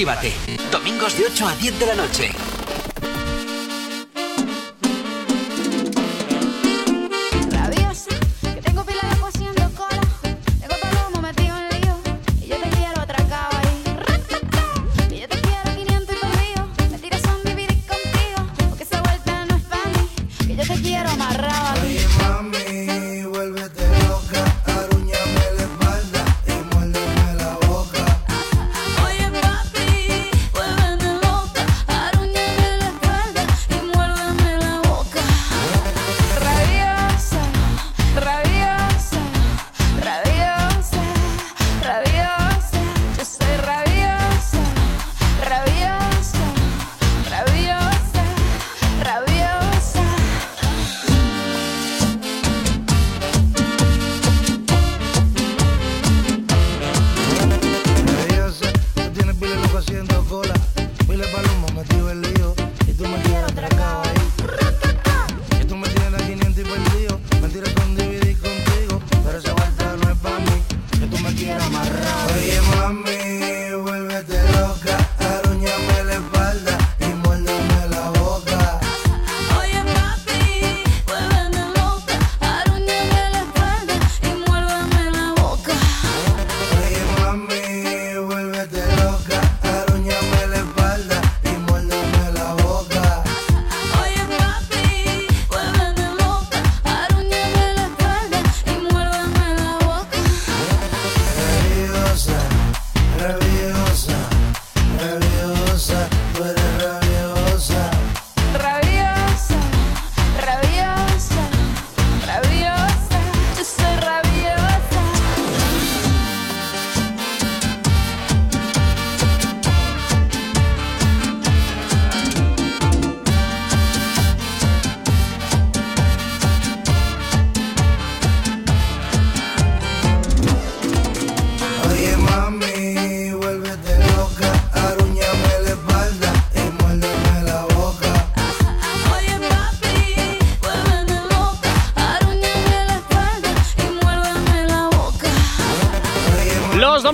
[0.00, 0.39] Actívate.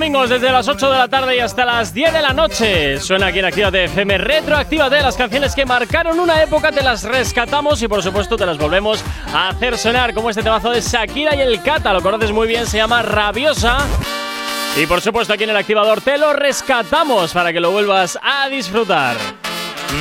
[0.07, 3.01] Domingos desde las 8 de la tarde y hasta las 10 de la noche.
[3.01, 7.83] Suena aquí en Actívate FM Retroactívate las canciones que marcaron una época, te las rescatamos
[7.83, 9.03] y por supuesto te las volvemos
[9.35, 11.93] a hacer sonar como este temazo de Shakira y el Cata.
[11.93, 13.79] Lo conoces muy bien, se llama Rabiosa.
[14.77, 18.49] Y por supuesto aquí en el activador te lo rescatamos para que lo vuelvas a
[18.49, 19.17] disfrutar.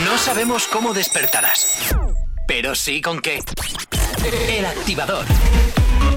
[0.06, 1.96] No sabemos cómo despertarás,
[2.48, 3.40] pero sí con qué.
[4.50, 5.26] El activador.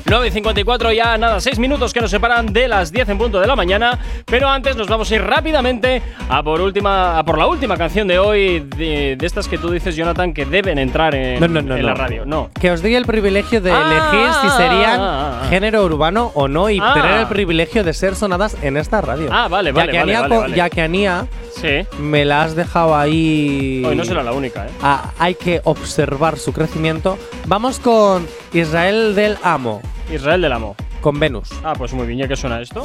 [0.08, 3.40] 9 y 54 ya, nada, 6 minutos que nos separan de las 10 en punto
[3.40, 3.98] de la mañana.
[4.24, 8.08] Pero antes nos vamos a ir rápidamente a por, última, a por la última canción
[8.08, 11.60] de hoy, de, de estas que tú dices, Jonathan, que deben entrar en, No, no,
[11.62, 12.24] no, en la radio.
[12.24, 12.50] No.
[12.58, 15.46] Que os di el privilegio de Ah, elegir si ah, serían ah, ah.
[15.50, 16.94] género urbano o no y Ah.
[16.94, 19.28] tener el privilegio de ser sonadas en esta radio.
[19.32, 20.56] Ah, vale, Ya vale, que vale, Ania vale, co- vale.
[20.56, 21.86] Ya que Ania Sí.
[21.98, 23.82] me la has dejado ahí.
[23.84, 24.70] Hoy no será la única, ¿eh?
[24.82, 27.18] Ah, hay que observar su crecimiento.
[27.46, 29.82] Vamos con Israel del Amo.
[30.12, 30.74] Israel del Amo.
[31.00, 31.50] Con Venus.
[31.64, 32.82] Ah, pues muy bien, ¿ya que suena esto?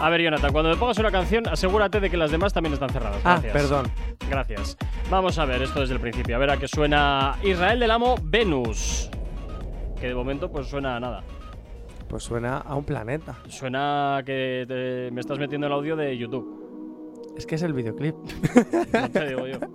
[0.00, 2.90] A ver, Jonathan, cuando me pongas una canción, asegúrate de que las demás también están
[2.90, 3.18] cerradas.
[3.24, 3.52] Ah, Gracias.
[3.52, 3.86] perdón.
[4.28, 4.76] Gracias.
[5.10, 6.36] Vamos a ver esto desde el principio.
[6.36, 9.10] A ver a qué suena Israel del Amo Venus.
[9.98, 11.22] Que de momento pues suena a nada.
[12.08, 13.36] Pues suena a un planeta.
[13.48, 17.32] Suena que te- me estás metiendo el audio de YouTube.
[17.36, 18.14] Es que es el videoclip.
[18.92, 19.58] No te digo yo.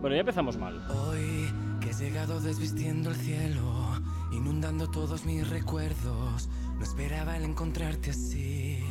[0.00, 0.80] Bueno, ya empezamos mal.
[0.90, 1.50] Hoy
[1.86, 4.00] que he llegado desvistiendo el cielo,
[4.32, 8.82] inundando todos mis recuerdos, no esperaba el encontrarte así.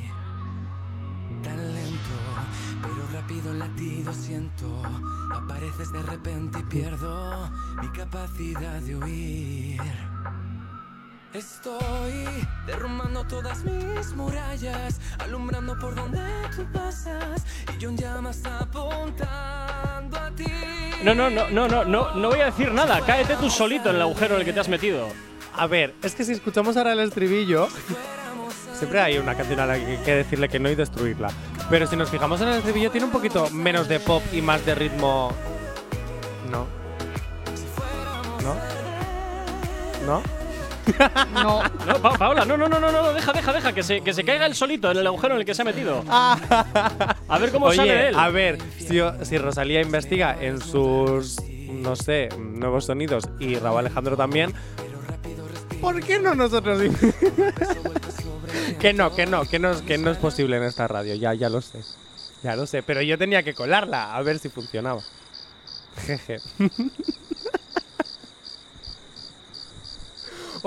[1.43, 2.19] Tan lento,
[2.81, 4.81] pero rápido latido siento.
[5.33, 7.51] Apareces de repente y pierdo
[7.81, 9.81] mi capacidad de huir.
[11.33, 12.25] Estoy
[12.65, 16.21] derrumbando todas mis murallas, alumbrando por donde
[16.55, 17.43] tú pasas
[17.75, 20.84] y yo en llamas apuntando a ti.
[21.03, 23.01] No, no, no, no, no, no, voy a decir nada.
[23.05, 25.07] Cáete tú solito en el agujero en el que te has metido.
[25.53, 27.67] A ver, es que si escuchamos ahora el estribillo,
[28.73, 31.29] siempre hay una canción a la que hay que decirle que no y destruirla.
[31.69, 34.65] Pero si nos fijamos en el estribillo, tiene un poquito menos de pop y más
[34.65, 35.31] de ritmo.
[36.49, 36.67] No.
[38.43, 38.55] ¿No?
[40.05, 40.34] ¿No?
[41.33, 41.61] No.
[41.85, 44.23] No, Pa- Paola, no, no, no, no, no, deja, deja, deja, que se, que se
[44.23, 46.03] caiga él solito en el agujero en el que se ha metido.
[46.09, 48.15] A ver cómo Oye, sale de él.
[48.17, 51.37] a ver, si, si Rosalía investiga en sus,
[51.69, 54.53] no sé, nuevos sonidos y Raúl Alejandro también,
[55.81, 56.81] ¿por qué no nosotros?
[58.79, 61.49] que no, que no, que no, que no es posible en esta radio, ya, ya
[61.49, 61.81] lo sé.
[62.43, 65.01] Ya lo sé, pero yo tenía que colarla a ver si funcionaba.
[66.05, 66.39] Jeje.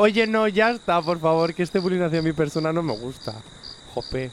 [0.01, 3.35] Oye, no, ya está, por favor, que este bullying hacia mi persona no me gusta.
[3.93, 4.31] Jope.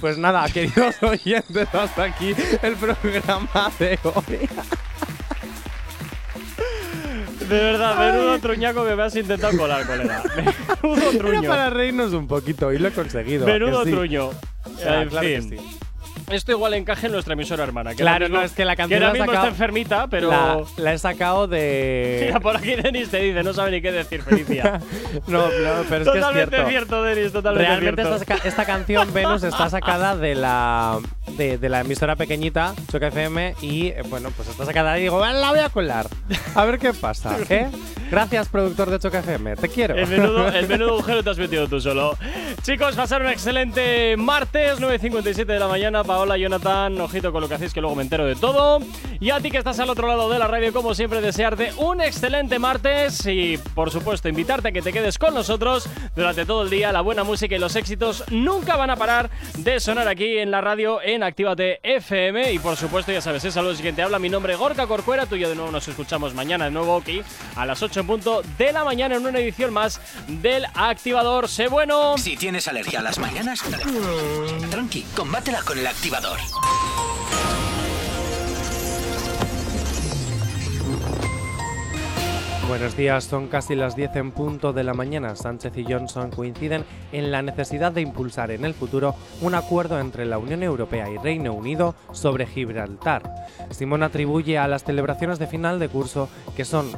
[0.00, 2.32] Pues nada, queridos oyentes, hasta aquí
[2.62, 4.48] el programa de hoy.
[7.40, 10.22] De verdad, menudo truñaco que me has intentado colar, colega.
[10.84, 11.48] Menudo Era truño.
[11.48, 13.42] para reírnos un poquito y lo he conseguido.
[13.42, 13.90] ¿a que Menudo sí?
[13.90, 14.30] truño.
[14.78, 15.58] En claro que fin.
[15.58, 15.78] sí.
[16.32, 17.90] Esto igual encaje en nuestra emisora hermana.
[17.90, 19.54] Que Claro, ahora mismo- no, es que la Que canción ahora la, mismo sacado- está
[19.54, 20.28] enfermita, pero.
[20.30, 22.24] la, la he sacado de.
[22.26, 24.80] Mira, por aquí Denis te dice, no sabe ni qué decir, Felicia.
[25.26, 26.68] no, no, pero es que es totalmente cierto.
[26.68, 28.22] cierto, Denis, totalmente Realmente cierto.
[28.34, 30.98] esta, esta canción Venus está sacada de la
[31.36, 35.18] de, de la emisora pequeñita Choca FM y eh, bueno pues está sacada y digo
[35.18, 36.06] "Bueno, la voy a colar
[36.54, 37.68] a ver qué pasa ¿eh?
[38.10, 41.68] gracias productor de Choca FM te quiero El menudo, el menudo agujero te has metido
[41.68, 42.16] tú solo.
[42.62, 46.04] Chicos, pasar un excelente martes, 9.57 de la mañana.
[46.22, 48.78] Paola, Jonathan, ojito con lo que hacéis, que luego me entero de todo.
[49.18, 52.00] Y a ti que estás al otro lado de la radio, como siempre, desearte un
[52.00, 56.70] excelente martes y, por supuesto, invitarte a que te quedes con nosotros durante todo el
[56.70, 56.92] día.
[56.92, 60.60] La buena música y los éxitos nunca van a parar de sonar aquí en la
[60.60, 62.52] radio en Actívate FM.
[62.52, 64.20] Y, por supuesto, ya sabes, es saludo siguiente habla.
[64.20, 65.26] Mi nombre es Gorka Corcuera.
[65.26, 67.20] Tú y yo de nuevo nos escuchamos mañana de nuevo aquí
[67.56, 71.48] a las 8 en punto de la mañana en una edición más del Activador.
[71.48, 72.16] Sé bueno.
[72.16, 73.60] Si tienes alergia a las mañanas,
[74.70, 75.86] tranqui, combátela con el
[82.66, 85.36] Buenos días, son casi las 10 en punto de la mañana.
[85.36, 90.24] Sánchez y Johnson coinciden en la necesidad de impulsar en el futuro un acuerdo entre
[90.24, 93.22] la Unión Europea y Reino Unido sobre Gibraltar.
[93.70, 96.90] Simón atribuye a las celebraciones de final de curso que son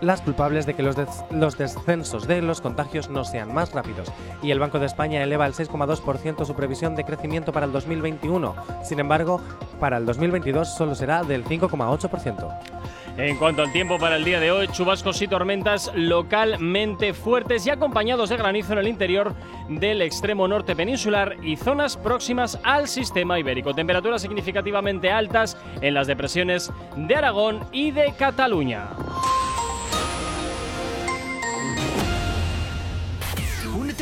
[0.00, 0.96] las culpables de que los,
[1.30, 4.12] los descensos de los contagios no sean más rápidos
[4.42, 8.54] y el Banco de España eleva al 6,2% su previsión de crecimiento para el 2021.
[8.82, 9.40] Sin embargo,
[9.80, 12.84] para el 2022 solo será del 5,8%.
[13.16, 17.70] En cuanto al tiempo para el día de hoy, chubascos y tormentas localmente fuertes y
[17.70, 19.34] acompañados de granizo en el interior
[19.68, 23.72] del extremo norte peninsular y zonas próximas al sistema ibérico.
[23.72, 28.88] Temperaturas significativamente altas en las depresiones de Aragón y de Cataluña.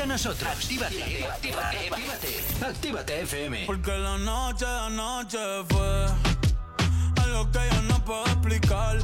[0.01, 0.51] A nosotros.
[0.51, 2.65] Actívate, actívate, actívate.
[2.65, 3.67] Actívate FM.
[3.67, 5.39] Porque la noche, la noche
[5.69, 6.07] fue
[7.23, 8.99] algo que yo no puedo explicar.